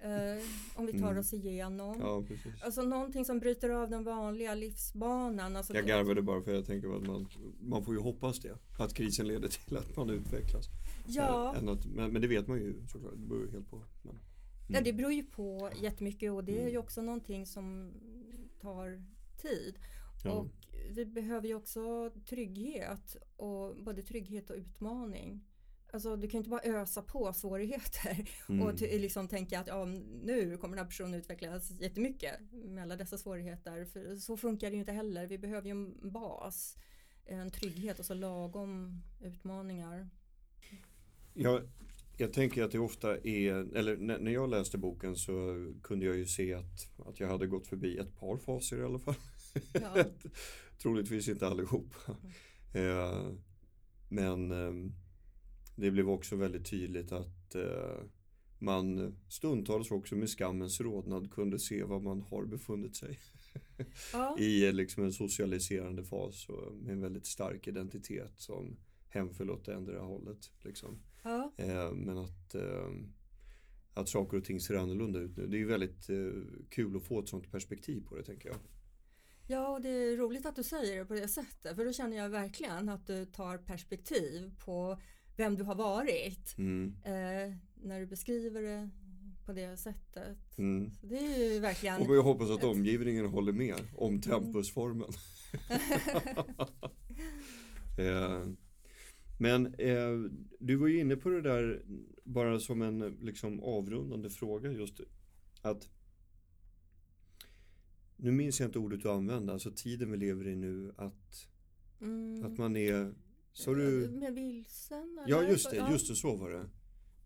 Eh, 0.00 0.42
om 0.74 0.86
vi 0.86 0.92
tar 0.92 1.06
mm. 1.06 1.18
oss 1.18 1.32
igenom. 1.32 1.96
Ja, 2.00 2.24
Alltså 2.64 2.82
någonting 2.82 3.24
som 3.24 3.38
bryter 3.38 3.70
av 3.70 3.90
den 3.90 4.04
vanliga 4.04 4.54
livsbanan. 4.54 5.56
Alltså 5.56 5.74
jag 5.74 5.86
garvade 5.86 6.22
bara 6.22 6.42
för 6.42 6.54
jag 6.54 6.66
tänker 6.66 6.96
att 6.96 7.06
man, 7.06 7.28
man 7.60 7.84
får 7.84 7.94
ju 7.94 8.00
hoppas 8.00 8.40
det. 8.40 8.58
Att 8.78 8.94
krisen 8.94 9.28
leder 9.28 9.48
till 9.48 9.76
att 9.76 9.96
man 9.96 10.10
utvecklas. 10.10 10.66
Ja. 11.06 11.56
Eh, 11.56 11.68
att, 11.68 11.86
men, 11.86 12.12
men, 12.12 12.22
det 12.22 12.28
vet 12.28 12.46
man 12.46 12.58
ju 12.58 12.86
såklart. 12.86 13.12
Det 13.16 13.26
beror 13.26 13.44
ju 13.46 13.50
helt 13.50 13.70
på. 13.70 13.76
Men, 14.02 14.10
mm. 14.10 14.20
Ja 14.68 14.80
det 14.80 14.92
beror 14.92 15.12
ju 15.12 15.22
på 15.22 15.70
jättemycket 15.82 16.32
och 16.32 16.44
det 16.44 16.58
är 16.58 16.64
ju 16.64 16.70
mm. 16.70 16.82
också 16.82 17.02
någonting 17.02 17.46
som 17.46 17.92
tar 18.60 19.02
tid. 19.36 19.78
Ja. 20.24 20.30
Och 20.30 20.46
vi 20.90 21.06
behöver 21.06 21.48
ju 21.48 21.54
också 21.54 22.10
trygghet 22.28 23.16
och 23.36 23.76
både 23.76 24.02
trygghet 24.02 24.50
och 24.50 24.56
utmaning. 24.56 25.44
Alltså 25.92 26.16
du 26.16 26.28
kan 26.28 26.38
inte 26.38 26.50
bara 26.50 26.62
ösa 26.64 27.02
på 27.02 27.32
svårigheter 27.32 28.28
mm. 28.48 28.62
och 28.62 28.80
liksom 28.80 29.28
tänka 29.28 29.60
att 29.60 29.66
ja, 29.66 29.84
nu 30.22 30.56
kommer 30.56 30.76
den 30.76 30.84
här 30.84 30.90
personen 30.90 31.14
utvecklas 31.14 31.70
jättemycket 31.80 32.34
med 32.52 32.82
alla 32.82 32.96
dessa 32.96 33.18
svårigheter. 33.18 33.84
För 33.84 34.16
så 34.16 34.36
funkar 34.36 34.70
det 34.70 34.74
ju 34.74 34.80
inte 34.80 34.92
heller. 34.92 35.26
Vi 35.26 35.38
behöver 35.38 35.66
ju 35.66 35.70
en 35.70 36.10
bas, 36.10 36.76
en 37.24 37.50
trygghet 37.50 37.98
och 37.98 38.06
så 38.06 38.14
lagom 38.14 39.02
utmaningar. 39.22 40.08
Ja, 41.34 41.60
jag 42.16 42.32
tänker 42.32 42.62
att 42.62 42.70
det 42.70 42.78
ofta 42.78 43.16
är, 43.16 43.76
eller 43.76 43.96
när 43.96 44.30
jag 44.30 44.50
läste 44.50 44.78
boken 44.78 45.16
så 45.16 45.66
kunde 45.82 46.06
jag 46.06 46.16
ju 46.16 46.26
se 46.26 46.54
att, 46.54 47.06
att 47.06 47.20
jag 47.20 47.28
hade 47.28 47.46
gått 47.46 47.66
förbi 47.66 47.98
ett 47.98 48.16
par 48.20 48.36
faser 48.36 48.78
i 48.78 48.82
alla 48.82 48.98
fall. 48.98 49.14
Ja. 49.72 50.04
Troligtvis 50.78 51.28
inte 51.28 51.46
allihop. 51.46 51.94
Eh, 52.74 53.32
men 54.08 54.50
ehm, 54.50 54.92
det 55.76 55.90
blev 55.90 56.10
också 56.10 56.36
väldigt 56.36 56.70
tydligt 56.70 57.12
att 57.12 57.54
eh, 57.54 58.00
man 58.58 59.16
stundtals 59.28 59.90
också 59.90 60.14
med 60.14 60.30
skammens 60.30 60.80
rodnad 60.80 61.32
kunde 61.32 61.58
se 61.58 61.84
var 61.84 62.00
man 62.00 62.20
har 62.22 62.44
befunnit 62.44 62.96
sig. 62.96 63.18
Ja. 64.12 64.38
I 64.40 64.72
liksom 64.72 65.04
en 65.04 65.12
socialiserande 65.12 66.04
fas 66.04 66.48
och 66.48 66.74
med 66.74 66.92
en 66.92 67.00
väldigt 67.00 67.26
stark 67.26 67.68
identitet 67.68 68.32
som 68.36 68.76
hemföll 69.08 69.50
åt 69.50 69.64
det 69.64 69.74
ändra 69.74 70.00
hållet. 70.00 70.52
Liksom. 70.62 70.98
Ja. 71.22 71.52
Eh, 71.56 71.92
men 71.92 72.18
att, 72.18 72.54
eh, 72.54 72.90
att 73.94 74.08
saker 74.08 74.36
och 74.36 74.44
ting 74.44 74.60
ser 74.60 74.74
annorlunda 74.74 75.18
ut 75.18 75.36
nu. 75.36 75.46
Det 75.46 75.60
är 75.60 75.64
väldigt 75.64 76.10
kul 76.70 76.96
att 76.96 77.04
få 77.04 77.20
ett 77.20 77.28
sånt 77.28 77.50
perspektiv 77.52 78.04
på 78.08 78.16
det 78.16 78.22
tänker 78.22 78.48
jag. 78.48 78.58
Ja, 79.46 79.68
och 79.68 79.80
det 79.80 79.88
är 79.88 80.16
roligt 80.16 80.46
att 80.46 80.56
du 80.56 80.62
säger 80.62 80.98
det 80.98 81.04
på 81.04 81.14
det 81.14 81.28
sättet 81.28 81.76
för 81.76 81.84
då 81.84 81.92
känner 81.92 82.16
jag 82.16 82.28
verkligen 82.28 82.88
att 82.88 83.06
du 83.06 83.24
tar 83.24 83.58
perspektiv 83.58 84.54
på 84.64 84.98
vem 85.36 85.56
du 85.56 85.64
har 85.64 85.74
varit. 85.74 86.58
Mm. 86.58 86.96
Eh, 87.04 87.54
när 87.74 88.00
du 88.00 88.06
beskriver 88.06 88.62
det 88.62 88.90
på 89.44 89.52
det 89.52 89.76
sättet. 89.76 90.58
Mm. 90.58 90.90
Det 91.02 91.18
är 91.18 91.52
ju 91.52 91.60
verkligen... 91.60 92.02
Och 92.02 92.16
jag 92.16 92.22
hoppas 92.22 92.50
att 92.50 92.64
omgivningen 92.64 93.26
håller 93.26 93.52
med 93.52 93.76
om 93.94 94.20
tempusformen. 94.20 95.10
eh, 97.98 98.46
men 99.38 99.66
eh, 99.66 100.30
du 100.60 100.76
var 100.76 100.86
ju 100.86 101.00
inne 101.00 101.16
på 101.16 101.28
det 101.28 101.42
där 101.42 101.82
bara 102.24 102.60
som 102.60 102.82
en 102.82 103.18
liksom 103.20 103.60
avrundande 103.60 104.30
fråga 104.30 104.72
just 104.72 105.00
att 105.62 105.88
nu 108.16 108.30
minns 108.32 108.60
jag 108.60 108.68
inte 108.68 108.78
ordet 108.78 109.02
du 109.02 109.10
använde, 109.10 109.52
alltså 109.52 109.70
tiden 109.76 110.10
vi 110.10 110.16
lever 110.16 110.46
i 110.48 110.56
nu 110.56 110.94
att, 110.96 111.48
Mm. 112.00 112.44
att 112.44 112.58
man 112.58 112.76
är, 112.76 113.14
så 113.52 113.74
du, 113.74 114.08
Med 114.10 114.34
vilsen? 114.34 115.20
ja 115.26 115.38
eller? 115.38 115.50
just 115.50 115.70
det, 115.70 115.76
Ja. 115.76 115.92
just 115.92 116.08
det, 116.08 116.14
så 116.16 116.36
var 116.36 116.50
det. 116.50 116.68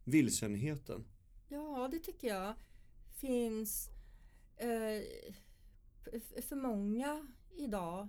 Vilsenheten. 0.04 1.04
Ja, 1.48 1.88
det 1.92 1.98
tycker 1.98 2.28
jag 2.28 2.54
finns 3.16 3.90
eh, 4.56 5.02
för 6.42 6.56
många 6.56 7.26
idag 7.56 8.08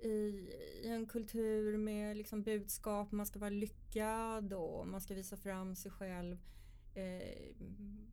i, 0.00 0.08
i 0.08 0.88
en 0.88 1.06
kultur 1.06 1.76
med 1.78 2.16
liksom 2.16 2.42
budskap, 2.42 3.12
man 3.12 3.26
ska 3.26 3.38
vara 3.38 3.50
lyckad 3.50 4.52
och 4.52 4.88
man 4.88 5.00
ska 5.00 5.14
visa 5.14 5.36
fram 5.36 5.76
sig 5.76 5.90
själv 5.90 6.36
eh, 6.94 7.56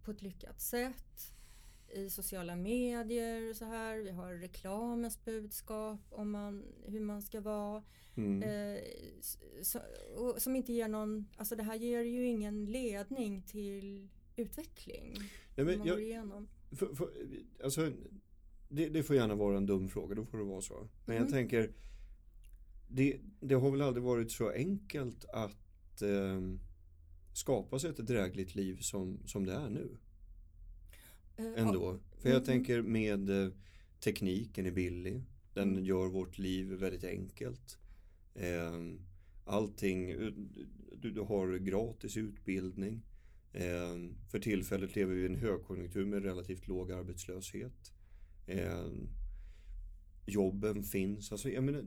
på 0.03 0.11
ett 0.11 0.21
lyckat 0.21 0.61
sätt 0.61 1.33
i 1.95 2.09
sociala 2.09 2.55
medier 2.55 3.49
och 3.49 3.55
så 3.55 3.65
här. 3.65 3.97
Vi 3.97 4.09
har 4.09 4.33
reklamens 4.33 5.25
budskap 5.25 5.99
om 6.09 6.31
man, 6.31 6.63
hur 6.85 6.99
man 6.99 7.21
ska 7.21 7.41
vara. 7.41 7.83
Mm. 8.15 8.43
Eh, 8.43 8.81
så, 9.61 9.79
och, 10.15 10.41
som 10.41 10.55
inte 10.55 10.73
ger 10.73 10.87
någon, 10.87 11.25
alltså 11.37 11.55
det 11.55 11.63
här 11.63 11.75
ger 11.75 12.01
ju 12.01 12.25
ingen 12.27 12.65
ledning 12.65 13.41
till 13.41 14.09
utveckling. 14.35 15.13
Nej, 15.55 15.65
men 15.65 15.77
man 15.77 15.87
jag, 15.87 15.97
går 15.97 16.05
igenom. 16.05 16.47
För, 16.71 16.95
för, 16.95 17.09
alltså, 17.63 17.91
det, 18.69 18.89
det 18.89 19.03
får 19.03 19.15
gärna 19.15 19.35
vara 19.35 19.57
en 19.57 19.65
dum 19.65 19.89
fråga, 19.89 20.15
då 20.15 20.25
får 20.25 20.37
det 20.37 20.43
vara 20.43 20.61
så. 20.61 20.87
Men 21.05 21.15
jag 21.15 21.21
Mm. 21.21 21.31
tänker, 21.33 21.71
det, 22.87 23.19
det 23.39 23.55
har 23.55 23.71
väl 23.71 23.81
aldrig 23.81 24.03
varit 24.03 24.31
så 24.31 24.49
enkelt 24.49 25.25
att 25.25 26.01
eh, 26.01 26.41
skapa 27.33 27.79
sig 27.79 27.89
ett 27.89 28.07
drägligt 28.07 28.55
liv 28.55 28.77
som, 28.77 29.19
som 29.27 29.45
det 29.45 29.53
är 29.53 29.69
nu 29.69 29.97
Eh, 31.37 31.45
ändå. 31.67 31.99
För 32.17 32.29
jag 32.29 32.35
Mm. 32.35 32.45
tänker 32.45 32.81
med 32.81 33.29
eh, 33.29 33.49
tekniken 33.99 34.65
är 34.65 34.71
billig, 34.71 35.23
den 35.53 35.71
Mm. 35.71 35.85
gör 35.85 36.07
vårt 36.07 36.37
liv 36.37 36.67
väldigt 36.67 37.03
enkelt. 37.03 37.77
Eh, 38.35 38.73
allting, 39.45 40.09
eh, 40.11 40.29
du, 41.01 41.19
har 41.21 41.57
gratis 41.57 42.17
utbildning. 42.17 43.01
Eh, 43.53 43.95
för 44.31 44.39
tillfället 44.39 44.95
lever 44.95 45.13
vi 45.15 45.21
i 45.21 45.25
en 45.25 45.35
högkonjunktur 45.35 46.05
med 46.05 46.23
relativt 46.23 46.67
låg 46.67 46.91
arbetslöshet. 46.91 47.93
Eh, 48.47 48.87
jobben 50.25 50.83
finns. 50.83 51.31
Alltså, 51.31 51.49
jag 51.49 51.63
menar, 51.63 51.83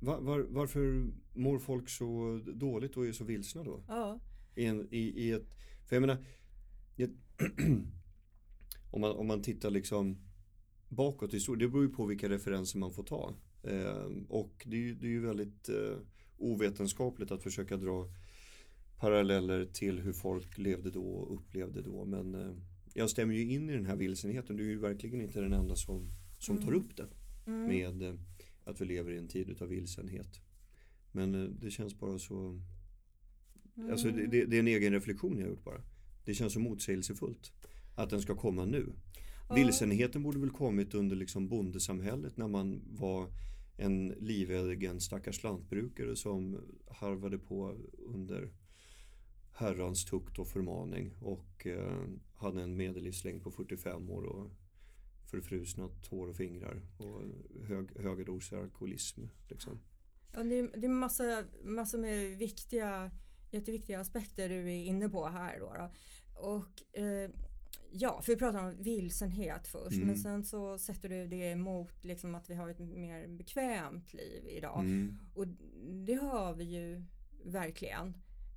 var, 0.00 0.20
var, 0.20 0.40
varför 0.40 1.06
mår 1.34 1.58
folk 1.58 1.88
så 1.88 2.40
dåligt 2.54 2.96
och 2.96 3.06
är 3.06 3.12
så 3.12 3.24
vilsna 3.24 3.62
då? 3.64 3.82
Ja, 3.88 4.20
I, 4.54 4.64
en, 4.64 4.88
i, 4.90 4.98
i 4.98 5.30
ett, 5.32 5.54
för 5.86 5.96
jag 5.96 6.00
menar, 6.00 6.24
om, 8.90 9.00
man, 9.00 9.10
om 9.16 9.26
man 9.26 9.42
tittar 9.42 9.70
liksom 9.70 10.18
bakåt 10.88 11.32
i 11.32 11.36
historien, 11.36 11.58
det 11.68 11.72
beror 11.72 11.84
ju 11.84 11.90
på 11.92 12.06
vilka 12.06 12.28
referenser 12.28 12.78
man 12.78 12.92
får 12.92 13.02
ta. 13.02 13.34
Eh, 13.62 14.06
och 14.28 14.62
det 14.66 14.76
är, 14.76 14.80
ju- 14.80 14.94
det 14.94 15.06
är 15.06 15.10
ju 15.10 15.20
väldigt 15.20 15.68
eh, 15.68 15.96
ovetenskapligt 16.38 17.30
att 17.30 17.42
försöka 17.42 17.76
dra 17.76 18.08
paralleller 18.96 19.64
till 19.66 19.98
hur 20.00 20.12
folk 20.12 20.58
levde 20.58 20.90
då 20.90 21.04
och 21.04 21.34
upplevde 21.34 21.82
då. 21.82 22.04
Men 22.04 22.34
eh, 22.34 22.52
jag 22.94 23.10
stämmer 23.10 23.34
ju 23.34 23.50
in 23.52 23.70
i 23.70 23.72
den 23.72 23.86
här 23.86 23.96
vilsenheten. 23.96 24.56
Du 24.56 24.64
är 24.64 24.68
ju 24.68 24.78
verkligen 24.78 25.20
inte 25.20 25.40
den 25.40 25.52
enda 25.52 25.76
som, 25.76 26.10
som 26.38 26.56
tar 26.56 26.68
Mm. 26.68 26.80
upp 26.80 26.96
det 26.96 27.08
mm. 27.46 27.66
med 27.66 28.02
eh, 28.02 28.14
att 28.64 28.80
vi 28.80 28.84
lever 28.84 29.10
i 29.12 29.18
en 29.18 29.28
tid 29.28 29.62
av 29.62 29.68
vilsenhet. 29.68 30.40
Men 31.12 31.34
eh, 31.34 31.50
det 31.50 31.70
känns 31.70 31.98
bara 31.98 32.18
så 32.18 32.60
Alltså 33.90 34.08
det, 34.10 34.26
det, 34.26 34.44
det 34.44 34.56
är 34.56 34.60
en 34.60 34.68
egen 34.68 34.92
reflektion 34.92 35.36
jag 35.38 35.44
har 35.44 35.50
gjort 35.50 35.64
bara. 35.64 35.82
Det 36.28 36.34
känns 36.34 36.52
så 36.52 36.60
motsägelsefullt. 36.60 37.52
Att 37.94 38.10
den 38.10 38.22
ska 38.22 38.36
komma 38.36 38.64
nu. 38.64 38.92
Ja. 39.48 39.54
Vilsenheten 39.54 40.22
borde 40.22 40.38
väl 40.38 40.50
kommit 40.50 40.94
under 40.94 41.16
liksom 41.16 41.48
bondesamhället 41.48 42.36
när 42.36 42.48
man 42.48 42.82
var 42.86 43.28
en 43.76 44.08
livegen 44.08 45.00
stackars 45.00 45.42
lantbrukare 45.42 46.16
som 46.16 46.60
harvade 46.90 47.38
på 47.38 47.76
under 47.98 48.52
herrans 49.52 50.04
tukt 50.04 50.38
och 50.38 50.48
förmaning 50.48 51.14
och 51.20 51.66
eh, 51.66 52.02
hade 52.36 52.62
en 52.62 52.76
medellivslängd 52.76 53.42
på 53.42 53.50
45 53.50 54.10
år 54.10 54.22
och 54.22 54.50
förfrusna 55.30 55.88
tår 55.88 56.28
och 56.28 56.36
fingrar 56.36 56.82
och 56.98 57.22
hög, 57.66 58.00
höga 58.00 58.24
doser 58.24 58.56
alkoholism. 58.56 59.22
Liksom. 59.48 59.80
Ja, 60.32 60.44
det, 60.44 60.58
är, 60.58 60.80
det 60.80 60.86
är 60.86 60.88
massa, 60.88 61.44
massa 61.64 61.98
med 61.98 62.38
viktiga, 62.38 63.10
jätteviktiga 63.50 64.00
aspekter 64.00 64.48
du 64.48 64.54
är 64.56 64.84
inne 64.84 65.08
på 65.08 65.26
här. 65.28 65.60
Då, 65.60 65.74
då. 65.78 65.90
Och 66.48 66.98
eh, 67.00 67.30
ja, 67.92 68.22
för 68.22 68.32
vi 68.32 68.38
pratar 68.38 68.64
om 68.64 68.82
vilsenhet 68.82 69.66
först 69.66 69.96
Mm. 69.96 70.06
men 70.06 70.16
sen 70.16 70.44
så 70.44 70.78
sätter 70.78 71.08
du 71.08 71.26
det 71.26 71.50
emot 71.50 72.04
liksom 72.04 72.34
att 72.34 72.50
vi 72.50 72.54
har 72.54 72.68
ett 72.68 72.78
mer 72.78 73.28
bekvämt 73.28 74.12
liv 74.14 74.44
idag. 74.48 74.80
Mm. 74.80 75.18
Och 75.34 75.46
det 76.06 76.14
har 76.14 76.54
vi 76.54 76.64
ju 76.64 77.02
verkligen. 77.44 78.14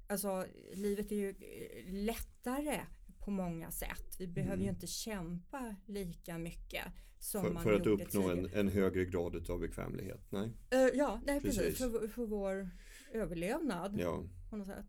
Alltså 0.08 0.46
livet 0.74 1.12
är 1.12 1.16
ju 1.16 1.34
lättare 1.92 2.80
på 3.20 3.32
många 3.32 3.72
sätt. 3.72 4.16
Vi 4.20 4.28
behöver 4.28 4.54
Mm. 4.54 4.66
ju 4.66 4.70
inte 4.70 4.88
kämpa 4.88 5.76
lika 5.86 6.38
mycket 6.38 6.84
som 7.20 7.44
För, 7.44 7.52
man 7.52 7.64
för 7.64 7.74
att 7.74 7.88
uppnå 7.88 8.30
en, 8.30 8.50
en 8.54 8.68
högre 8.68 9.06
grad 9.06 9.50
av 9.50 9.60
bekvämligheten. 9.60 10.22
Nej, 10.30 10.52
Eh, 10.82 10.98
ja, 10.98 11.22
nej, 11.26 11.42
precis. 11.42 11.60
Precis. 11.62 11.78
För, 11.78 12.08
för 12.08 12.26
vår 12.26 12.70
överlevnad 13.14 13.98
ja. 14.00 14.24
På 14.52 14.58
något 14.58 14.68
sätt. 14.68 14.86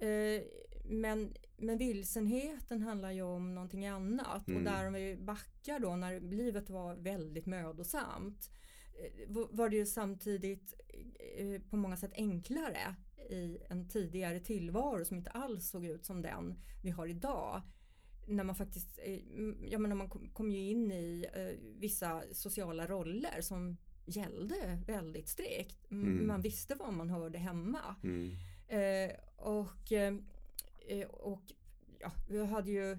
Eh, 0.00 0.42
men, 0.84 1.34
men 1.56 1.78
vilsenheten 1.78 2.82
handlar 2.82 3.10
ju 3.10 3.22
om 3.22 3.54
någonting 3.54 3.86
annat. 3.86 4.48
Mm. 4.48 4.58
Och 4.58 4.64
där 4.72 4.86
om 4.86 4.92
vi 4.92 5.16
backar 5.16 5.78
då 5.80 5.96
när 5.96 6.20
livet 6.20 6.70
var 6.70 6.94
väldigt 6.94 7.46
mödosamt. 7.46 8.50
eh, 9.02 9.32
var- 9.34 9.48
Var 9.52 9.68
det 9.68 9.76
ju 9.76 9.86
samtidigt 9.86 10.74
eh, 11.38 11.62
på 11.70 11.76
många 11.76 11.96
sätt 11.96 12.12
enklare 12.14 12.94
i 13.30 13.58
en 13.70 13.88
tidigare 13.88 14.40
tillvaro 14.40 15.04
som 15.04 15.16
inte 15.16 15.30
alls 15.30 15.70
såg 15.70 15.84
ut 15.86 16.04
som 16.04 16.22
den 16.22 16.54
vi 16.82 16.90
har 16.90 17.06
idag. 17.06 17.62
När 18.28 18.44
man 18.44 18.54
faktiskt, 18.56 18.98
jag 19.70 19.80
menar 19.80 19.96
man 19.96 20.08
kom, 20.10 20.30
kom 20.32 20.50
ju 20.50 20.58
in 20.70 20.92
i 20.92 21.26
vissa 21.78 22.22
sociala 22.32 22.86
roller 22.86 23.40
som 23.40 23.76
gällde 24.06 24.82
väldigt 24.86 25.28
strikt. 25.28 25.90
Mm. 25.90 26.26
Man 26.26 26.42
visste 26.42 26.74
vad 26.74 26.92
man 26.92 27.10
hörde 27.10 27.38
hemma. 27.38 27.96
Mm. 28.04 28.30
Eh, 28.68 29.10
och, 29.36 29.92
eh, 29.92 30.14
eh, 30.88 31.06
och 31.08 31.42
ja, 31.98 32.12
vi 32.28 32.44
hade 32.46 32.70
ju 32.70 32.98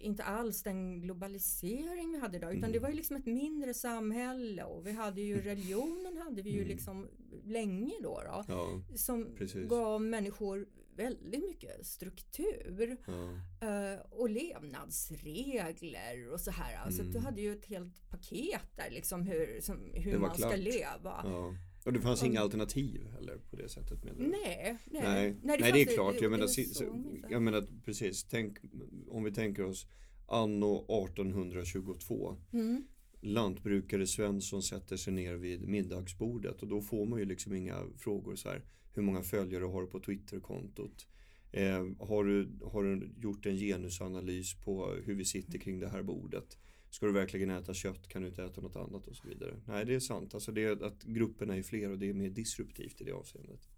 inte 0.00 0.22
alls 0.24 0.62
den 0.62 1.00
globalisering 1.00 2.12
vi 2.12 2.18
hade 2.18 2.36
idag 2.36 2.50
utan 2.50 2.58
Mm. 2.64 2.72
det 2.72 2.78
var 2.78 2.88
ju 2.88 2.94
liksom 2.94 3.16
ett 3.16 3.26
mindre 3.26 3.74
samhälle 3.74 4.64
och 4.64 4.86
vi 4.86 4.92
hade 4.92 5.20
ju 5.20 5.40
religionen 5.42 6.16
hade 6.18 6.42
vi 6.42 6.50
ju 6.50 6.56
Mm. 6.58 6.68
liksom 6.68 7.08
länge 7.44 7.92
då, 8.02 8.22
då 8.24 8.44
Ja, 8.48 8.82
som 8.96 9.34
Precis. 9.36 9.68
gav 9.68 10.02
människor 10.02 10.66
väldigt 10.96 11.44
mycket 11.44 11.86
struktur 11.86 12.96
ja. 13.06 13.98
och 14.10 14.30
levnadsregler 14.30 16.32
och 16.32 16.40
så 16.40 16.50
här. 16.50 16.76
Alltså 16.76 17.00
Mm. 17.00 17.12
du 17.12 17.18
hade 17.18 17.40
ju 17.40 17.52
ett 17.52 17.66
helt 17.66 18.10
paket 18.10 18.76
där 18.76 18.90
liksom 18.90 19.22
hur, 19.22 19.60
som, 19.60 19.90
hur 19.94 20.18
man 20.18 20.34
ska 20.34 20.48
klart. 20.48 20.58
leva. 20.58 21.20
ja. 21.24 21.54
Och 21.88 21.94
det 21.94 22.00
fanns 22.00 22.22
Om- 22.22 22.28
inga 22.28 22.40
alternativ 22.40 23.06
heller 23.12 23.38
på 23.50 23.56
det 23.56 23.68
sättet 23.68 24.04
menar 24.04 24.18
du? 24.18 24.26
Nej, 24.28 24.78
nej. 24.86 25.02
Nej, 25.02 25.36
Nej, 25.42 25.58
nej, 25.60 25.72
det, 25.72 25.82
är 25.82 25.94
klart. 25.94 26.16
Jag 26.20 26.30
menar, 26.30 26.58
inte. 26.58 27.26
jag 27.30 27.42
menar 27.42 27.66
precis. 27.84 28.24
Tänk, 28.24 28.58
om 29.08 29.24
vi 29.24 29.32
tänker 29.32 29.64
oss 29.64 29.86
anno 30.26 30.84
1822. 31.06 32.36
Mm. 32.52 32.84
Lantbrukare 33.20 34.06
Svensson 34.06 34.62
sätter 34.62 34.96
sig 34.96 35.12
ner 35.12 35.34
vid 35.34 35.68
middagsbordet 35.68 36.62
och 36.62 36.68
då 36.68 36.80
får 36.80 37.06
man 37.06 37.18
ju 37.18 37.24
liksom 37.24 37.54
inga 37.54 37.82
frågor 37.98 38.36
så 38.36 38.48
här. 38.48 38.62
Hur 38.94 39.02
många 39.02 39.22
följare 39.22 39.64
har 39.64 39.82
du 39.82 39.88
på 39.88 40.00
Twitterkontot? 40.00 41.06
Eh, 41.52 41.86
har, 41.98 42.24
du, 42.24 42.48
har 42.64 42.82
du 42.84 43.10
gjort 43.22 43.46
en 43.46 43.56
genusanalys 43.56 44.54
på 44.54 44.86
hur 45.04 45.14
vi 45.14 45.24
sitter 45.24 45.58
kring 45.58 45.80
det 45.80 45.88
här 45.88 46.02
bordet? 46.02 46.58
Ska 46.90 47.06
du 47.06 47.12
verkligen 47.12 47.50
äta 47.50 47.74
kött 47.74 48.08
kan 48.08 48.22
du 48.22 48.28
inte 48.28 48.44
äta 48.44 48.60
något 48.60 48.76
annat 48.76 49.06
och 49.06 49.16
så 49.16 49.28
vidare. 49.28 49.60
Nej 49.66 49.84
det 49.84 49.94
är 49.94 50.00
sant. 50.00 50.34
Alltså 50.34 50.52
det 50.52 50.64
är 50.64 50.84
att 50.84 51.02
grupperna 51.02 51.56
är 51.56 51.62
fler 51.62 51.90
och 51.90 51.98
det 51.98 52.08
är 52.08 52.14
mer 52.14 52.30
disruptivt 52.30 53.00
i 53.00 53.04
det 53.04 53.12
avseendet. 53.12 53.68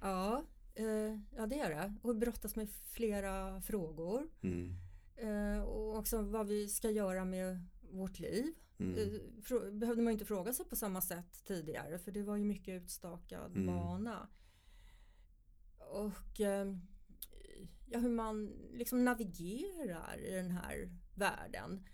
Ja, 0.00 0.44
eh, 0.74 1.18
ja, 1.36 1.46
det 1.46 1.58
är 1.58 1.70
det. 1.70 1.94
Och 2.02 2.16
brottas 2.16 2.56
med 2.56 2.68
flera 2.70 3.60
frågor. 3.60 4.28
Mm. 4.42 4.74
Eh, 5.16 5.62
och 5.62 5.98
också 5.98 6.22
vad 6.22 6.46
vi 6.46 6.68
ska 6.68 6.90
göra 6.90 7.24
med 7.24 7.64
vårt 7.90 8.18
liv. 8.18 8.44
Mm. 8.78 8.98
Eh, 8.98 9.70
behövde 9.72 10.02
man 10.02 10.12
inte 10.12 10.24
fråga 10.24 10.52
sig 10.52 10.66
på 10.66 10.76
samma 10.76 11.00
sätt 11.00 11.44
tidigare 11.44 11.98
för 11.98 12.12
det 12.12 12.22
var 12.22 12.36
ju 12.36 12.44
mycket 12.44 12.82
utstakad 12.82 13.52
Mm. 13.56 13.66
bana. 13.66 14.28
Och 15.78 16.40
eh, 16.40 16.76
ja, 17.86 17.98
hur 17.98 18.10
man 18.10 18.46
liksom 18.72 19.04
navigerar 19.04 20.20
i 20.20 20.30
den 20.30 20.50
här 20.50 20.90
världen 21.14 21.84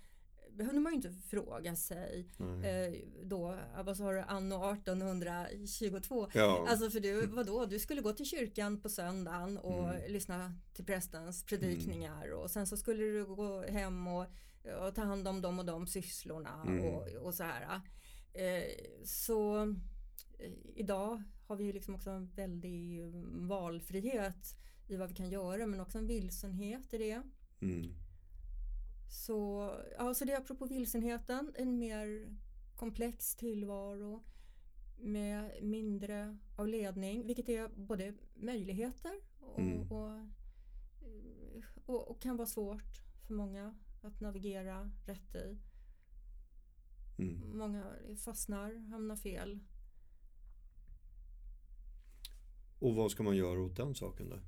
behövde 0.52 0.80
man 0.80 0.92
ju 0.92 0.96
inte 0.96 1.12
fråga 1.12 1.76
sig 1.76 2.28
eh, 2.38 2.94
då, 3.22 3.58
vad 3.84 3.96
sa 3.96 4.12
du, 4.12 4.20
anno 4.20 4.72
1822. 4.72 6.28
Ja. 6.34 6.66
Alltså 6.68 6.90
för 6.90 7.00
du, 7.00 7.26
vadå, 7.26 7.66
du 7.66 7.78
skulle 7.78 8.00
gå 8.00 8.12
till 8.12 8.26
kyrkan 8.26 8.80
på 8.80 8.88
söndagen 8.88 9.58
och 9.58 9.88
mm. 9.88 10.12
lyssna 10.12 10.54
till 10.72 10.84
prästens 10.84 11.44
predikningar 11.44 12.26
mm. 12.26 12.38
och 12.38 12.50
sen 12.50 12.66
så 12.66 12.76
skulle 12.76 13.04
du 13.04 13.26
gå 13.26 13.62
hem 13.62 14.06
och, 14.06 14.26
och 14.86 14.94
ta 14.94 15.02
hand 15.02 15.28
om 15.28 15.42
de 15.42 15.58
och 15.58 15.64
de 15.64 15.86
sysslorna 15.86 16.62
mm. 16.66 16.84
och, 16.84 17.08
och 17.08 17.34
så 17.34 17.44
här. 17.44 17.80
Eh, 18.32 18.64
så 19.04 19.62
eh, 20.38 20.52
idag 20.74 21.22
har 21.46 21.56
vi 21.56 21.64
ju 21.64 21.72
liksom 21.72 21.94
också 21.94 22.10
en 22.10 22.26
väldig 22.26 23.02
valfrihet 23.48 24.56
i 24.88 24.96
vad 24.96 25.08
vi 25.08 25.14
kan 25.14 25.30
göra 25.30 25.66
men 25.66 25.80
också 25.80 25.98
en 25.98 26.06
vilsenhet 26.06 26.94
i 26.94 26.98
det. 26.98 27.22
Mm. 27.60 27.94
Så, 29.10 29.70
ja, 29.98 30.14
så 30.14 30.24
det 30.24 30.32
är 30.32 30.38
apropå 30.38 30.66
vilsenheten, 30.66 31.54
en 31.58 31.78
mer 31.78 32.36
komplex 32.76 33.36
tillvaro 33.36 34.22
med 34.98 35.62
mindre 35.62 36.38
av 36.56 36.68
ledning, 36.68 37.26
vilket 37.26 37.48
är 37.48 37.68
både 37.68 38.14
möjligheter 38.34 39.12
och, 39.40 39.58
mm. 39.58 39.92
och, 39.92 40.26
och, 41.86 42.10
och, 42.10 42.22
kan 42.22 42.36
vara 42.36 42.46
svårt 42.46 43.02
för 43.26 43.34
många 43.34 43.74
att 44.02 44.20
navigera 44.20 44.90
rätt 45.06 45.34
i. 45.34 45.58
Mm. 47.18 47.58
Många 47.58 47.84
fastnar, 48.24 48.90
hamnar 48.90 49.16
fel. 49.16 49.58
Och 52.78 52.94
vad 52.94 53.10
ska 53.10 53.22
man 53.22 53.36
göra 53.36 53.60
åt 53.60 53.76
den 53.76 53.94
saken 53.94 54.30
då? 54.30 54.38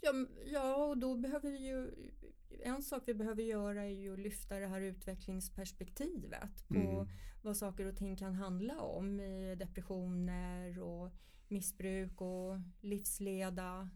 Ja, 0.00 0.12
ja 0.46 0.86
och 0.86 0.98
då 0.98 1.16
behöver 1.16 1.50
vi 1.50 1.66
ju 1.66 1.90
en 2.62 2.82
sak 2.82 3.02
vi 3.06 3.14
behöver 3.14 3.42
göra 3.42 3.84
är 3.84 4.00
ju 4.00 4.12
att 4.12 4.18
lyfta 4.18 4.58
det 4.58 4.66
här 4.66 4.80
utvecklingsperspektivet 4.80 6.68
på 6.68 6.74
mm. 6.74 7.08
vad 7.42 7.56
saker 7.56 7.86
och 7.86 7.96
ting 7.96 8.16
kan 8.16 8.34
handla 8.34 8.80
om 8.80 9.20
i 9.20 9.54
depressioner 9.54 10.78
och 10.78 11.12
missbruk 11.48 12.20
och 12.20 12.56
livsleda, 12.80 13.90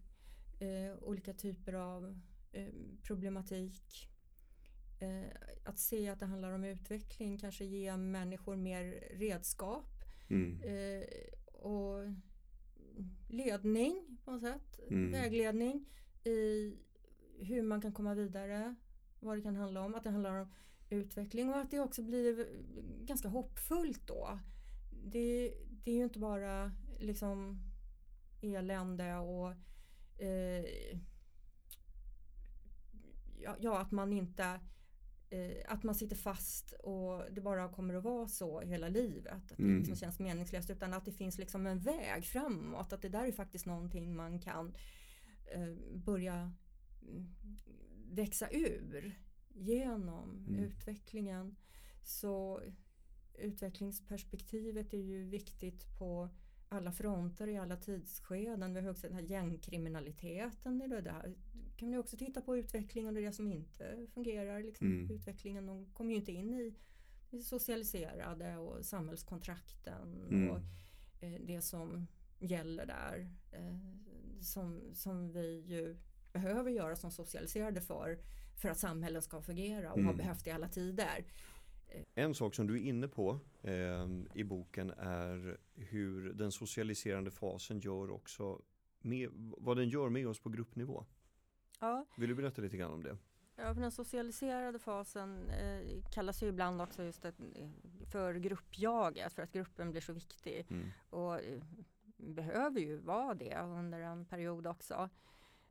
eh, 0.61 0.99
olika 1.03 1.33
typer 1.33 1.72
av 1.72 2.20
eh, 2.53 2.72
problematik. 3.03 4.09
Eh, 5.01 5.31
att 5.64 5.78
se 5.78 6.09
att 6.09 6.20
det 6.20 6.26
handlar 6.26 6.53
om 6.53 6.64
utveckling, 6.64 7.39
kanske 7.39 7.64
ge 7.64 7.97
människor 7.97 8.57
mer 8.57 8.85
redskap 9.14 10.05
mm. 10.28 10.62
Eh, 10.62 11.07
och 11.55 12.05
ledning 13.28 14.18
på 14.24 14.30
något 14.30 14.40
sätt, 14.40 14.80
mm. 14.90 15.12
vägledning 15.12 15.86
i 16.24 16.74
hur 17.38 17.62
man 17.62 17.80
kan 17.80 17.92
komma 17.92 18.14
vidare, 18.14 18.74
vad 19.20 19.38
det 19.38 19.42
kan 19.42 19.57
handla 19.57 19.84
om, 19.84 19.94
att 19.94 20.05
det 20.05 20.11
handlar 20.11 20.40
om 20.40 20.53
utveckling 20.90 21.51
och 21.51 21.57
att 21.57 21.70
det 21.70 21.80
också 21.80 22.03
blir 22.03 22.48
ganska 23.05 23.28
hoppfullt 23.28 24.07
då. 24.07 24.38
Det, 25.05 25.55
det 25.84 25.90
är 25.90 25.96
ju 25.96 26.05
inte 26.05 26.18
bara 26.18 26.72
liksom 26.98 27.61
elände 28.42 29.16
och 29.16 29.51
eh, 30.22 30.64
ja, 33.61 33.80
att 33.80 33.90
man 33.90 34.12
inte 34.12 34.61
att 35.66 35.83
man 35.83 35.95
sitter 35.95 36.16
fast 36.16 36.72
och 36.72 37.22
det 37.33 37.41
bara 37.41 37.68
kommer 37.68 37.95
att 37.95 38.05
vara 38.05 38.28
så 38.28 38.61
hela 38.61 38.89
livet. 38.89 39.26
Att 39.26 39.49
det 39.49 39.62
mm. 39.62 39.78
liksom 39.78 39.97
känns 39.97 40.18
meningslöst 40.18 40.70
utan 40.70 40.95
att 40.95 41.05
det 41.05 41.12
finns 41.12 41.39
liksom 41.39 41.66
en 41.66 41.78
väg 41.78 42.24
framåt. 42.24 42.93
Att 42.93 43.03
det 43.03 43.09
där 43.09 43.24
är 43.24 43.33
faktiskt 43.33 43.66
någonting 43.66 44.16
man 44.16 44.39
kan 44.39 44.74
eh, 45.55 45.74
börja 45.95 46.53
växa 48.11 48.51
ur 48.51 49.20
genom 49.49 50.47
mm. 50.49 50.64
utvecklingen. 50.64 51.57
Så 52.03 52.61
utvecklingsperspektivet 53.35 54.95
är 54.95 55.03
ju 55.03 55.24
viktigt 55.24 55.99
på 55.99 56.28
alla 56.73 56.93
fronter 56.93 57.49
i 57.49 57.57
alla 57.57 57.77
tidsskeden. 57.77 58.75
Vi 58.75 58.81
har 58.81 58.91
också 58.91 59.07
den 59.07 59.16
här 59.16 59.23
gängkriminaliteten. 59.23 60.79
Det 60.79 61.01
där. 61.01 61.35
kan 61.77 61.91
vi 61.91 61.97
också 61.97 62.16
titta 62.16 62.41
på 62.41 62.57
utvecklingen 62.57 63.16
och 63.16 63.23
det 63.23 63.33
som 63.33 63.49
inte 63.49 64.07
fungerar. 64.14 64.62
Liksom. 64.62 64.87
Mm. 64.87 65.11
Utvecklingen 65.11 65.66
de 65.66 65.87
kommer 65.87 66.11
ju 66.11 66.16
inte 66.16 66.33
in 66.33 66.55
i 66.55 66.75
det 67.31 67.43
socialiserade 67.43 68.57
och 68.57 68.85
samhällskontrakten 68.85 70.27
mm. 70.31 70.51
och 70.51 70.61
eh, 71.21 71.41
det 71.41 71.61
som 71.61 72.07
gäller 72.39 72.87
där. 72.87 73.31
Eh, 73.53 73.77
som, 74.41 74.81
som 74.95 75.33
vi 75.33 75.61
ju 75.61 75.97
behöver 76.33 76.71
göra 76.71 76.97
som 76.97 77.11
socialiserade 77.11 77.81
för 77.81 78.18
för 78.57 78.68
att 78.68 78.79
samhällen 78.79 79.23
ska 79.23 79.43
fungera 79.43 79.93
och 79.93 79.99
mm. 79.99 80.07
har 80.07 80.14
behövt 80.14 80.47
i 80.47 80.51
alla 80.51 80.68
tider. 80.68 81.25
En 82.14 82.34
sak 82.34 82.55
som 82.55 82.66
du 82.66 82.74
är 82.74 82.88
inne 82.88 83.09
på 83.09 83.38
eh, 83.62 84.09
i 84.34 84.45
boken 84.45 84.91
är 84.91 85.59
hur 85.74 86.32
den 86.32 86.53
socialiserande 86.53 87.30
fasen 87.30 87.80
gör 87.80 88.11
också 88.11 88.62
med, 89.01 89.30
vad 89.59 89.76
den 89.76 89.88
gör 89.88 90.09
med 90.09 90.28
oss 90.28 90.41
på 90.41 90.49
gruppnivå. 90.49 91.05
Ja. 91.80 92.07
Vill 92.16 92.28
du 92.28 92.34
berätta 92.34 92.62
lite 92.62 92.76
grann 92.76 92.93
om 92.93 93.03
det? 93.03 93.16
Ja, 93.57 93.74
för 93.74 93.80
den 93.80 93.93
socialiserade 93.93 94.78
fasen 94.78 95.51
eh, 95.51 96.03
kallas 96.11 96.43
ju 96.43 96.47
ibland 96.47 96.82
också 96.82 97.03
just 97.03 97.24
ett, 97.24 97.36
för 98.12 98.34
gruppjaget 98.34 99.32
för 99.32 99.43
att 99.43 99.53
gruppen 99.53 99.91
blir 99.91 100.01
så 100.01 100.12
viktig 100.12 100.66
mm. 100.70 100.88
och 101.11 101.41
eh, 101.41 101.62
behöver 102.16 102.80
ju 102.80 102.97
vara 102.97 103.34
det 103.34 103.59
under 103.61 104.01
en 104.01 104.24
period 104.24 104.66
också 104.66 104.95
eh, 104.95 105.09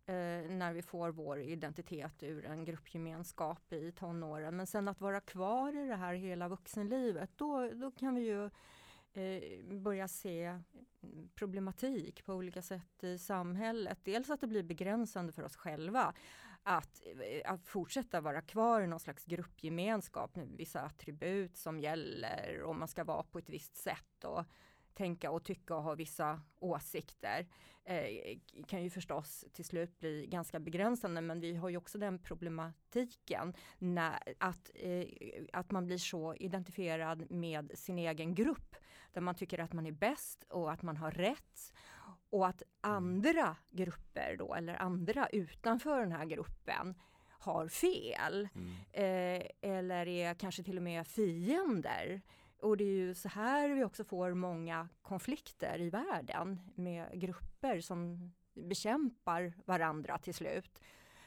Eh, 0.10 0.50
när 0.50 0.74
vi 0.74 0.82
får 0.82 1.10
vår 1.10 1.40
identitet 1.40 2.24
ur 2.24 2.46
en 2.46 2.66
gruppgemenskap 2.66 3.74
i 3.74 3.92
tonåren. 3.92 4.58
Men 4.58 4.68
sen 4.68 4.88
att 4.88 5.02
vara 5.02 5.22
kvar 5.22 5.78
i 5.78 5.88
det 5.88 5.96
här 5.96 6.14
hela 6.14 6.48
vuxenlivet, 6.48 7.30
då, 7.36 7.70
då 7.74 7.92
kan 7.92 8.16
vi 8.16 8.22
ju 8.22 8.46
eh, 9.14 9.64
börja 9.76 10.08
se 10.08 10.60
problematik 11.36 12.26
på 12.26 12.34
olika 12.34 12.62
sätt 12.62 13.04
i 13.04 13.18
samhället. 13.18 14.00
Dels 14.04 14.30
att 14.30 14.42
det 14.42 14.48
blir 14.48 14.64
begränsande 14.64 15.32
för 15.34 15.44
oss 15.44 15.56
själva 15.56 16.14
att, 16.64 17.02
eh, 17.06 17.52
att 17.54 17.68
fortsätta 17.68 18.22
vara 18.22 18.42
kvar 18.42 18.82
i 18.82 18.88
någon 18.88 19.00
slags 19.00 19.26
gruppgemenskap 19.26 20.36
med 20.36 20.48
vissa 20.48 20.82
attribut 20.82 21.58
som 21.58 21.80
gäller 21.80 22.62
och 22.62 22.76
man 22.76 22.88
ska 22.88 23.04
vara 23.04 23.24
på 23.24 23.40
ett 23.40 23.50
visst 23.50 23.78
sätt. 23.78 24.24
Och, 24.24 24.46
tänka 25.00 25.32
och 25.32 25.44
tycka 25.44 25.76
och 25.76 25.84
ha 25.84 25.96
vissa 25.96 26.42
åsikter 26.60 27.48
eh, 27.86 28.38
kan 28.68 28.84
ju 28.84 28.90
förstås 28.90 29.46
till 29.54 29.66
slut 29.66 30.00
bli 30.00 30.28
ganska 30.28 30.60
begränsande 30.60 31.22
men 31.22 31.40
vi 31.40 31.56
har 31.56 31.70
ju 31.70 31.78
också 31.78 31.98
den 31.98 32.20
problematiken 32.20 33.54
när, 33.78 34.20
att, 34.40 34.72
eh, 34.76 35.06
att 35.54 35.72
man 35.72 35.86
blir 35.86 35.98
så 35.98 36.36
identifierad 36.36 37.32
med 37.32 37.72
sin 37.74 37.98
egen 37.98 38.36
grupp 38.36 38.76
där 39.14 39.22
man 39.22 39.36
tycker 39.36 39.60
att 39.60 39.74
man 39.74 39.86
är 39.86 39.92
bäst 39.92 40.44
och 40.50 40.72
att 40.72 40.82
man 40.82 40.98
har 40.98 41.12
rätt 41.12 41.74
och 42.30 42.48
att 42.48 42.64
andra 42.82 43.56
grupper 43.70 44.36
då 44.38 44.56
eller 44.56 44.82
andra 44.82 45.28
utanför 45.28 46.00
den 46.00 46.12
här 46.12 46.26
gruppen 46.26 46.96
har 47.40 47.68
fel 47.68 48.50
mm. 48.56 48.76
eh, 48.92 49.48
eller 49.62 50.08
är 50.08 50.34
kanske 50.34 50.64
till 50.64 50.78
och 50.78 50.84
med 50.84 51.08
fiender 51.08 52.22
och 52.62 52.78
det 52.78 52.84
är 52.84 52.98
ju 52.98 53.14
så 53.14 53.30
här 53.30 53.70
vi 53.70 53.84
också 53.84 54.04
får 54.04 54.34
många 54.34 54.90
konflikter 55.02 55.82
i 55.82 55.90
världen 55.90 56.60
med 56.76 57.22
grupper 57.22 57.80
som 57.80 58.32
bekämpar 58.54 59.54
varandra 59.66 60.18
till 60.18 60.34
slut. 60.34 60.82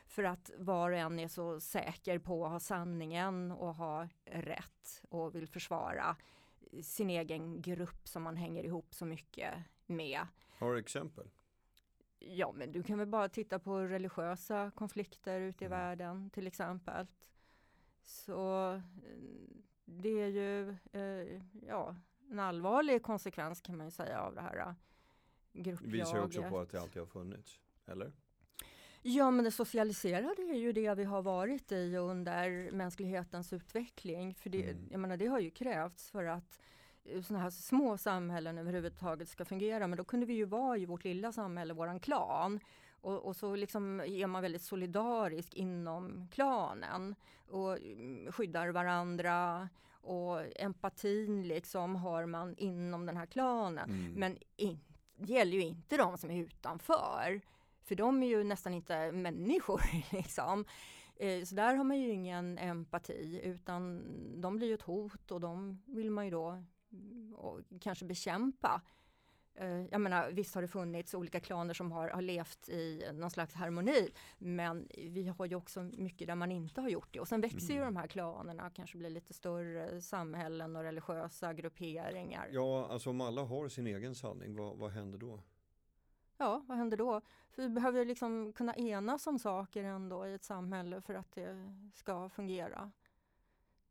För 0.07 0.25
att 0.25 0.51
var 0.59 0.91
och 0.91 0.97
en 0.97 1.19
är 1.19 1.29
så 1.29 1.61
säker 1.61 2.19
på 2.19 2.45
att 2.45 2.51
ha 2.51 2.61
sanningen 2.61 3.53
och 3.53 3.75
ha 3.75 4.09
rätt 4.25 5.03
och 5.09 5.35
vill 5.35 5.49
försvara 5.49 6.17
sin 6.83 7.11
egen 7.11 7.63
grupp 7.63 8.09
som 8.09 8.23
man 8.23 8.37
hänger 8.37 8.65
ihop 8.65 8.95
så 8.95 9.05
mycket 9.05 9.55
med. 9.87 10.27
Har 10.59 10.73
du 10.73 10.79
exempel? 10.79 11.31
Ja, 12.19 12.53
men 12.53 12.73
du 12.73 12.83
kan 12.83 12.99
väl 12.99 13.09
bara 13.09 13.29
titta 13.29 13.59
på 13.59 13.79
religiösa 13.79 14.71
konflikter 14.75 15.41
ute 15.41 15.65
i 15.65 15.67
mm. 15.67 15.79
världen 15.79 16.31
till 16.31 16.47
exempel. 16.47 17.07
Så 18.03 18.83
det 19.85 20.21
är 20.21 20.29
ju 20.29 20.71
eh, 20.93 21.41
ja, 21.69 21.97
en 22.31 22.39
allvarlig 22.39 23.03
konsekvens 23.03 23.61
kan 23.61 23.77
man 23.77 23.87
ju 23.87 23.91
säga 23.91 24.21
av 24.21 24.35
det 24.35 24.41
här 24.41 24.75
gruppjaget. 25.53 25.95
Visar 25.95 26.17
ju 26.17 26.25
också 26.25 26.43
på 26.43 26.59
att 26.59 26.71
det 26.71 26.81
alltid 26.81 27.03
har 27.03 27.07
funnits, 27.07 27.61
eller? 27.87 28.13
Ja, 29.03 29.31
men 29.31 29.45
det 29.45 29.51
socialiserade 29.51 30.43
är 30.43 30.59
ju 30.59 30.73
det 30.73 30.95
vi 30.95 31.05
har 31.05 31.23
varit 31.23 31.73
i 31.73 31.97
under 31.97 32.71
mänsklighetens 32.73 33.53
utveckling. 33.53 34.35
För 34.35 34.51
det, 34.51 34.71
mm. 34.71 34.89
jag 34.91 35.01
menar, 35.01 35.17
det 35.17 35.27
har 35.27 35.41
ju 35.41 35.51
krävts 35.51 36.11
för 36.11 36.25
att 36.25 36.61
eh, 37.05 37.23
sådana 37.23 37.43
här 37.43 37.51
små 37.51 37.99
samhällen 37.99 38.59
överhuvudtaget 38.59 39.29
ska 39.29 39.45
fungera. 39.45 39.87
Men 39.87 39.97
då 39.97 40.05
kunde 40.05 40.27
vi 40.27 40.35
ju 40.35 40.45
vara 40.45 40.79
i 40.79 40.87
vårt 40.87 41.05
lilla 41.05 41.33
samhälle, 41.33 41.75
våran 41.75 42.01
klan. 42.01 42.61
Och, 43.03 43.27
och, 43.27 43.37
så 43.37 43.57
liksom 43.57 44.01
är 44.01 44.27
man 44.27 44.43
väldigt 44.43 44.63
solidarisk 44.63 45.55
inom 45.55 46.29
klanen 46.33 47.15
och 47.49 47.77
mm, 47.79 48.33
skyddar 48.33 48.69
varandra 48.69 49.69
och 50.03 50.61
empatin 50.61 51.49
liksom 51.49 51.97
har 51.97 52.27
man 52.27 52.57
inom 52.57 53.07
den 53.07 53.17
här 53.17 53.27
klanen. 53.27 53.91
Mm. 53.91 54.13
Men 54.13 54.39
in, 54.57 54.81
det 55.17 55.33
gäller 55.33 55.53
ju 55.53 55.63
inte 55.63 55.97
de 55.97 56.19
som 56.19 56.31
är 56.31 56.43
utanför. 56.43 57.41
För 57.83 57.95
de 57.95 58.23
är 58.23 58.27
ju 58.27 58.45
nästan 58.45 58.75
inte 58.75 59.13
människor 59.13 59.83
liksom. 60.11 60.65
Eh, 61.17 61.45
så 61.45 61.55
där 61.55 61.75
har 61.75 61.85
man 61.85 61.99
ju 61.99 62.11
ingen 62.11 62.59
empati 62.59 63.41
utan 63.45 64.03
de 64.41 64.57
blir 64.57 64.69
ju 64.69 64.75
ett 64.75 64.83
hot 64.83 65.31
och 65.31 65.41
de 65.41 65.83
vill 65.87 66.11
man 66.11 66.25
ju 66.25 66.31
då 66.31 66.65
mm, 66.93 67.65
kanske 67.81 68.05
bekämpa. 68.05 68.83
Eh, 69.55 69.85
jag 69.91 70.01
menar, 70.01 70.31
visst 70.31 70.55
har 70.55 70.63
det 70.63 70.69
funnits 70.69 71.15
olika 71.15 71.41
klaner 71.41 71.75
som 71.75 71.93
har, 71.93 72.09
har 72.09 72.23
levt 72.23 72.69
i 72.69 73.05
någon 73.13 73.31
slags 73.31 73.55
harmoni, 73.55 74.11
men 74.39 74.89
vi 74.97 75.29
har 75.29 75.47
ju 75.47 75.55
också 75.55 75.83
mycket 75.83 76.27
där 76.27 76.35
man 76.35 76.53
inte 76.53 76.81
har 76.81 76.89
gjort 76.89 77.09
det. 77.13 77.21
Och 77.21 77.29
sen 77.29 77.41
växer 77.41 77.71
mm. 77.71 77.77
ju 77.77 77.85
de 77.85 77.97
här 77.97 78.07
klanerna, 78.07 78.71
kanske 78.71 78.99
blir 78.99 79.11
lite 79.11 79.35
större 79.35 80.01
samhällen 80.01 80.77
och 80.77 80.83
religiösa 80.83 81.53
grupperingar. 81.53 82.49
Ja, 82.53 82.89
alltså 82.91 83.11
om 83.11 83.21
alla 83.21 83.43
har 83.43 83.69
sin 83.69 83.87
egen 83.87 84.15
sanning, 84.15 84.57
vad, 84.57 84.77
vad 84.77 84.91
händer 84.91 85.19
då? 85.19 85.43
Ja, 86.37 86.65
vad 86.67 86.79
händer 86.79 86.97
då? 86.97 87.21
För 87.51 87.63
vi 87.63 87.69
behöver 87.69 88.05
liksom 88.05 88.53
kunna 88.53 88.75
enas 88.75 89.27
om 89.27 89.39
saker 89.39 89.85
ändå 89.85 90.27
i 90.27 90.35
ett 90.35 90.45
samhälle 90.45 91.01
för 91.01 91.15
att 91.15 91.33
det 91.33 91.75
ska 91.95 92.29
fungera. 92.29 92.91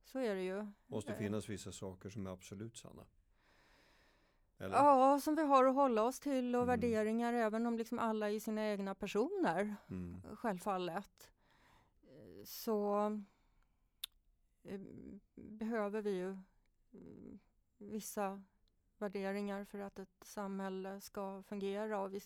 Så 0.03 0.19
är 0.19 0.35
det 0.35 0.41
ju. 0.41 0.67
Måste 0.87 1.15
finnas 1.15 1.49
vissa 1.49 1.71
saker 1.71 2.09
som 2.09 2.27
är 2.27 2.31
absolut 2.31 2.77
sanna. 2.77 3.05
Eller? 4.61 4.75
Ja, 4.75 5.19
som 5.19 5.35
vi 5.35 5.41
har 5.43 5.65
att 5.65 5.75
hålla 5.75 6.03
oss 6.03 6.19
till 6.19 6.55
och 6.55 6.63
mm. 6.63 6.67
värderingar 6.67 7.33
även 7.33 7.65
om 7.65 7.77
liksom 7.77 7.99
alla 7.99 8.31
är 8.31 8.39
sina 8.39 8.67
egna 8.67 8.95
personer. 8.95 9.75
Mm. 9.89 10.21
Självfallet. 10.35 11.31
Så 12.45 13.05
eh, 14.63 14.81
behöver 15.35 16.01
vi 16.01 16.11
ju 16.11 16.37
vissa 17.77 18.41
värderingar 18.97 19.65
för 19.65 19.79
att 19.79 19.99
ett 19.99 20.23
samhälle 20.23 21.01
ska 21.01 21.43
fungera 21.43 21.99
och 21.99 22.13
vi 22.13 22.21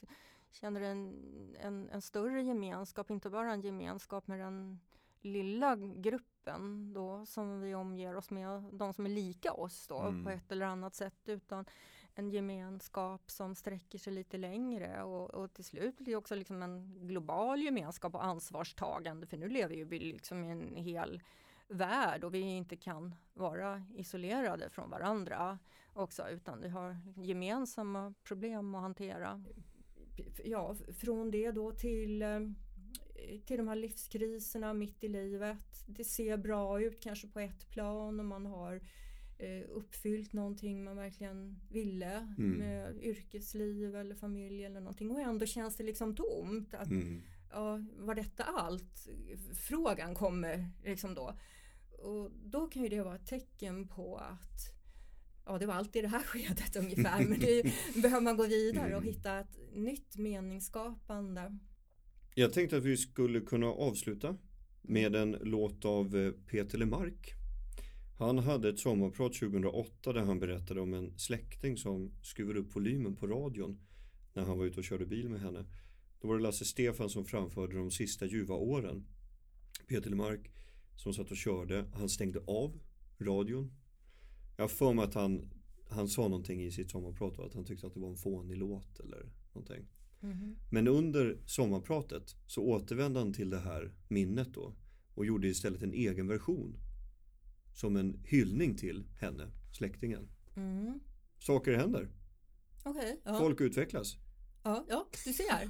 känner 0.52 0.82
en, 0.82 1.16
en, 1.60 1.90
en 1.90 2.02
större 2.02 2.42
gemenskap, 2.42 3.12
inte 3.12 3.30
bara 3.30 3.54
en 3.54 3.62
gemenskap 3.62 4.28
med 4.28 4.40
den 4.40 4.80
lilla 5.22 5.76
gruppen 5.76 6.94
då 6.94 7.26
som 7.26 7.62
vi 7.62 7.76
omger 7.76 8.16
oss 8.16 8.30
med, 8.30 8.64
de 8.72 8.94
som 8.94 9.06
är 9.06 9.10
lika 9.10 9.54
oss 9.54 9.88
då 9.88 10.00
mm. 10.00 10.24
på 10.24 10.30
ett 10.30 10.52
eller 10.52 10.66
annat 10.66 10.96
sätt 10.96 11.20
utan 11.26 11.66
en 12.16 12.30
gemenskap 12.30 13.32
som 13.32 13.56
sträcker 13.56 13.98
sig 13.98 14.14
lite 14.14 14.38
längre 14.38 15.04
och, 15.04 15.34
och 15.34 15.54
till 15.54 15.66
slut 15.66 15.98
blir 15.98 16.06
det 16.06 16.16
också 16.16 16.36
liksom 16.36 16.64
en 16.64 17.08
global 17.08 17.62
gemenskap 17.62 18.16
och 18.16 18.26
ansvarstagande 18.26 19.28
för 19.28 19.38
nu 19.38 19.50
lever 19.50 19.86
vi 19.86 20.00
liksom 20.00 20.44
i 20.44 20.52
en 20.52 20.76
hel 20.76 21.22
värld 21.68 22.24
och 22.24 22.34
vi 22.34 22.40
inte 22.40 22.76
kan 22.76 23.16
vara 23.34 23.86
isolerade 23.96 24.70
från 24.70 24.90
varandra 24.90 25.60
också 25.94 26.30
utan 26.30 26.62
vi 26.62 26.70
har 26.70 26.98
gemensamma 27.16 28.14
problem 28.24 28.76
att 28.76 28.82
hantera. 28.82 29.44
Ja, 30.46 30.76
från 31.02 31.32
det 31.32 31.52
då 31.52 31.72
till 31.72 32.22
eh, 32.22 32.40
till 33.46 33.58
de 33.58 33.68
här 33.68 33.76
livskriserna 33.76 34.74
mitt 34.74 35.04
i 35.04 35.08
livet. 35.08 35.86
Det 35.88 36.04
ser 36.04 36.38
bra 36.38 36.82
ut 36.82 37.04
kanske 37.04 37.28
på 37.28 37.40
ett 37.40 37.70
plan 37.70 38.20
och 38.20 38.26
man 38.26 38.46
har 38.46 38.76
eh, 38.76 38.82
uppfyllt 39.70 40.34
någonting 40.34 40.84
man 40.84 40.96
verkligen 40.96 41.60
ville 41.70 42.36
mm. 42.38 42.52
med 42.52 43.04
yrkesliv 43.04 43.96
eller 43.96 44.16
familj 44.16 44.66
eller 44.66 44.80
någonting 44.80 45.12
och 45.12 45.20
ändå 45.20 45.46
känns 45.46 45.76
det 45.76 45.84
liksom 45.84 46.16
tomt. 46.16 46.74
Att, 46.74 46.92
mm. 46.92 47.22
ja, 47.52 47.86
var 47.98 48.16
detta 48.16 48.44
allt? 48.44 49.08
Frågan 49.54 50.16
kommer 50.16 50.70
liksom 50.84 51.16
då. 51.16 51.34
Och 52.00 52.32
då 52.32 52.68
kan 52.68 52.84
ju 52.84 52.90
det 52.90 53.02
vara 53.02 53.16
ett 53.16 53.28
tecken 53.28 53.88
på 53.88 54.18
att 54.18 54.76
ja, 55.46 55.58
det 55.58 55.66
var 55.66 55.74
allt 55.74 55.96
i 55.96 56.02
det 56.02 56.08
här 56.08 56.24
skedet 56.24 56.76
ungefär. 56.76 57.24
Men 57.24 57.40
nu 57.40 57.62
behöver 58.02 58.22
man 58.22 58.38
gå 58.38 58.48
vidare 58.48 58.96
och 58.96 59.02
mm. 59.02 59.14
hitta 59.14 59.40
ett 59.40 59.60
nytt 59.74 60.18
meningsskapande. 60.18 61.58
Jag 62.36 62.54
tänkte 62.54 62.78
att 62.78 62.84
vi 62.84 62.98
skulle 62.98 63.40
kunna 63.40 63.68
avsluta 63.68 64.38
med 64.82 65.16
en 65.16 65.32
låt 65.32 65.86
av 65.86 66.16
eh, 66.16 66.32
Peter 66.32 66.78
Lemark. 66.78 67.45
Han 68.18 68.40
hade 68.40 68.70
ett 68.70 68.80
sommarprat 68.80 69.34
2008 69.34 70.14
där 70.14 70.22
han 70.22 70.40
berättade 70.40 70.82
om 70.82 70.94
en 70.94 71.20
släkting 71.20 71.78
som 71.78 72.12
skruvade 72.22 72.60
upp 72.60 72.76
volymen 72.76 73.16
på 73.16 73.28
radion 73.28 73.80
när 74.34 74.44
han 74.44 74.58
var 74.58 74.66
ute 74.66 74.80
och 74.80 74.84
körde 74.84 75.06
bil 75.06 75.30
med 75.30 75.42
henne. 75.42 75.66
Då 76.22 76.28
var 76.28 76.36
det 76.36 76.44
Lasse 76.44 76.66
Stefan 76.66 77.10
som 77.10 77.26
framförde 77.26 77.78
de 77.78 77.92
sista 77.92 78.26
ljuva 78.26 78.56
åren. 78.56 79.06
Peter 79.88 80.10
Lemark 80.10 80.52
som 80.96 81.14
satt 81.14 81.32
och 81.32 81.38
körde, 81.38 81.86
han 81.94 82.10
stängde 82.10 82.40
av 82.48 82.80
radion. 83.20 83.72
Jag 84.58 84.64
har 84.64 84.70
för 84.70 84.94
mig 84.94 85.06
att 85.06 85.14
han, 85.14 85.50
han 85.90 86.08
sa 86.08 86.22
någonting 86.22 86.64
i 86.64 86.72
sitt 86.72 86.92
sommarprat 86.92 87.40
att 87.40 87.54
han 87.54 87.66
tyckte 87.66 87.88
att 87.88 87.94
det 87.94 88.00
var 88.00 88.10
en 88.10 88.18
fånig 88.18 88.58
låt 88.58 89.00
eller 89.00 89.30
någonting. 89.54 89.88
Mm. 90.22 90.56
Men 90.72 90.88
under 90.88 91.38
sommarpratet 91.46 92.36
så 92.48 92.62
återvände 92.62 93.20
han 93.20 93.34
till 93.34 93.50
det 93.50 93.60
här 93.60 93.94
minnet 94.08 94.54
då 94.54 94.74
och 95.16 95.26
gjorde 95.26 95.48
istället 95.48 95.84
en 95.84 95.94
egen 95.94 96.28
version 96.28 96.78
som 97.76 97.96
en 97.96 98.20
hyllning 98.24 98.78
till 98.78 99.06
henne, 99.20 99.52
släktingen. 99.72 100.30
Mm. 100.56 101.00
Saker 101.40 101.74
händer. 101.74 102.10
Okay, 102.86 103.16
ja. 103.24 103.40
Folk 103.40 103.62
utvecklas. 103.62 104.18
Ja, 104.64 104.86
ja 104.90 105.08
du 105.26 105.34
ser. 105.34 105.68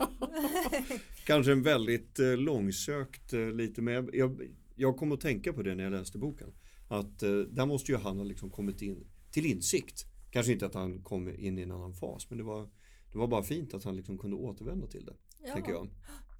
Kanske 1.26 1.52
en 1.52 1.64
väldigt 1.64 2.20
eh, 2.20 2.38
långsökt 2.38 3.34
eh, 3.34 3.52
lite 3.52 3.82
men 3.82 4.10
jag, 4.14 4.42
jag 4.76 4.98
kom 4.98 5.12
att 5.12 5.22
tänka 5.22 5.54
på 5.54 5.64
det 5.64 5.76
när 5.76 5.84
jag 5.84 5.92
läste 5.92 6.18
boken. 6.18 6.54
Att 6.88 7.24
eh, 7.24 7.38
där 7.38 7.66
måste 7.66 7.92
ju 7.92 7.98
han 7.98 8.18
ha 8.18 8.24
liksom 8.24 8.50
kommit 8.50 8.82
in 8.82 9.08
till 9.32 9.46
insikt. 9.46 10.06
Kanske 10.32 10.52
inte 10.52 10.66
att 10.66 10.74
han 10.74 11.04
kom 11.04 11.30
in 11.30 11.60
i 11.60 11.62
en 11.62 11.72
annan 11.72 11.94
fas 11.94 12.30
men 12.30 12.38
det 12.38 12.44
var, 12.44 12.70
det 13.12 13.18
var 13.18 13.28
bara 13.28 13.44
fint 13.44 13.74
att 13.74 13.84
han 13.84 13.96
liksom 13.96 14.18
kunde 14.18 14.38
återvända 14.38 14.88
till 14.88 15.06
det. 15.06 15.16
Ja. 15.44 15.54
Tänker 15.54 15.72
jag. 15.72 15.90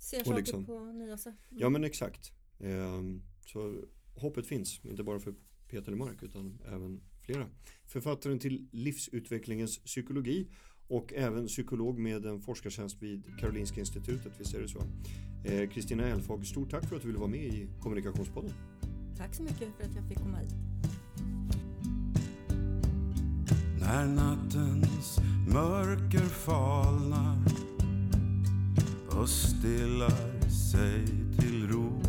Ser 0.02 0.18
saker 0.18 0.38
liksom, 0.38 0.66
på 0.66 0.80
nya 0.80 1.18
sätt. 1.18 1.36
Mm. 1.50 1.62
Ja 1.62 1.70
men 1.70 1.84
exakt. 1.84 2.32
Eh, 2.60 3.02
så 3.46 3.84
hoppet 4.16 4.48
finns, 4.48 4.86
inte 4.86 5.04
bara 5.04 5.20
för 5.20 5.36
Peter 5.68 5.92
Lemark 5.92 6.24
utan 6.24 6.60
även 6.68 7.02
flera. 7.22 7.48
Författaren 7.86 8.40
till 8.40 8.68
Livsutvecklingens 8.72 9.78
psykologi 9.78 10.48
och 10.88 11.14
även 11.14 11.48
psykolog 11.48 12.00
med 12.00 12.26
en 12.26 12.42
forskartjänst 12.42 13.02
vid 13.02 13.40
Karolinska 13.40 13.80
institutet, 13.80 14.34
visst 14.40 14.54
är 14.54 14.62
det 14.62 14.68
så? 14.68 14.80
Eh, 15.44 15.70
Kristina 15.70 16.08
eh, 16.08 16.14
Elfag, 16.14 16.46
stort 16.46 16.72
tack 16.72 16.86
för 16.86 16.96
att 16.96 17.02
du 17.02 17.08
ville 17.08 17.20
vara 17.20 17.30
med 17.30 17.46
i 17.46 17.68
Kommunikationspodden. 17.82 18.54
Tack 19.18 19.36
så 19.36 19.44
mycket 19.44 19.76
för 19.78 19.84
att 19.84 19.96
jag 19.96 20.08
fick 20.08 20.18
komma 20.18 20.38
hit. 20.38 20.56
När 23.80 24.06
nattens 24.06 25.20
mörker 25.54 26.26
falnar 26.26 27.38
och 29.10 29.30
stillar 29.30 30.50
sig 30.50 31.06
till 31.40 31.68
ro 31.68 32.05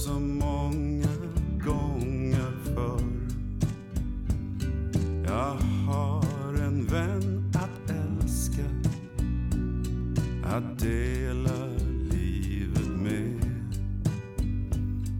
så 0.00 0.20
många 0.20 1.08
gånger 1.64 2.52
förr. 2.64 3.04
Jag 5.26 5.56
har 5.86 6.54
en 6.54 6.86
vän 6.86 7.52
att 7.54 7.90
älska, 7.90 8.64
att 10.44 10.78
dela 10.78 11.66
livet 12.10 12.86
med. 12.86 13.44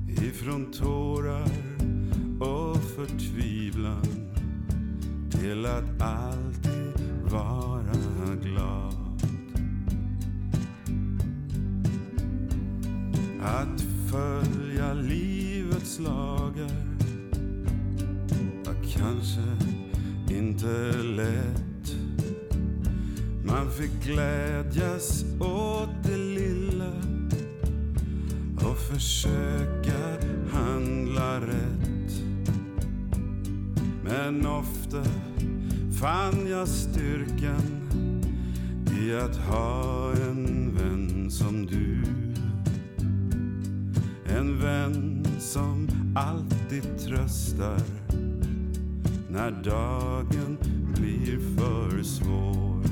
Ifrån 0.08 0.72
tårar 0.72 1.50
och 2.40 2.76
förtvivlan 2.76 4.06
till 5.30 5.66
att 5.66 6.02
alltid 6.02 7.32
vara 7.32 7.94
glad. 8.42 8.99
Slager 16.00 16.70
var 18.64 18.74
kanske 18.98 19.40
inte 20.30 20.92
lätt. 21.02 21.94
Man 23.44 23.70
fick 23.70 24.04
glädjas 24.04 25.24
åt 25.40 26.02
det 26.02 26.16
lilla 26.16 26.92
och 28.56 28.78
försöka 28.78 29.98
handla 30.52 31.40
rätt. 31.40 32.22
Men 34.04 34.46
ofta 34.46 35.04
fann 36.00 36.48
jag 36.48 36.68
styrkan 36.68 37.80
i 39.00 39.14
att 39.14 39.36
ha 39.36 40.12
en 40.12 40.74
vän 40.76 41.30
som 41.30 41.66
du. 41.66 42.09
Tröstar 47.60 47.80
när 49.28 49.50
dagen 49.50 50.58
blir 50.94 51.38
för 51.56 52.02
svår. 52.02 52.82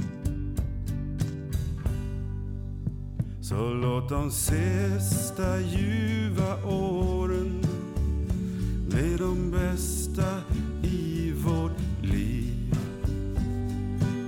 Så 3.40 3.74
låt 3.74 4.08
de 4.08 4.30
sista 4.30 5.60
ljuva 5.60 6.64
åren 6.64 7.62
bli 8.88 9.16
de 9.16 9.50
bästa 9.50 10.42
i 10.82 11.32
vårt 11.32 12.02
liv 12.02 12.74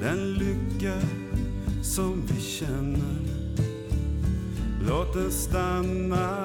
Den 0.00 0.32
lycka 0.32 0.94
som 1.82 2.22
vi 2.26 2.40
känner 2.40 3.20
Låt 4.88 5.14
den 5.14 5.30
stanna 5.30 6.39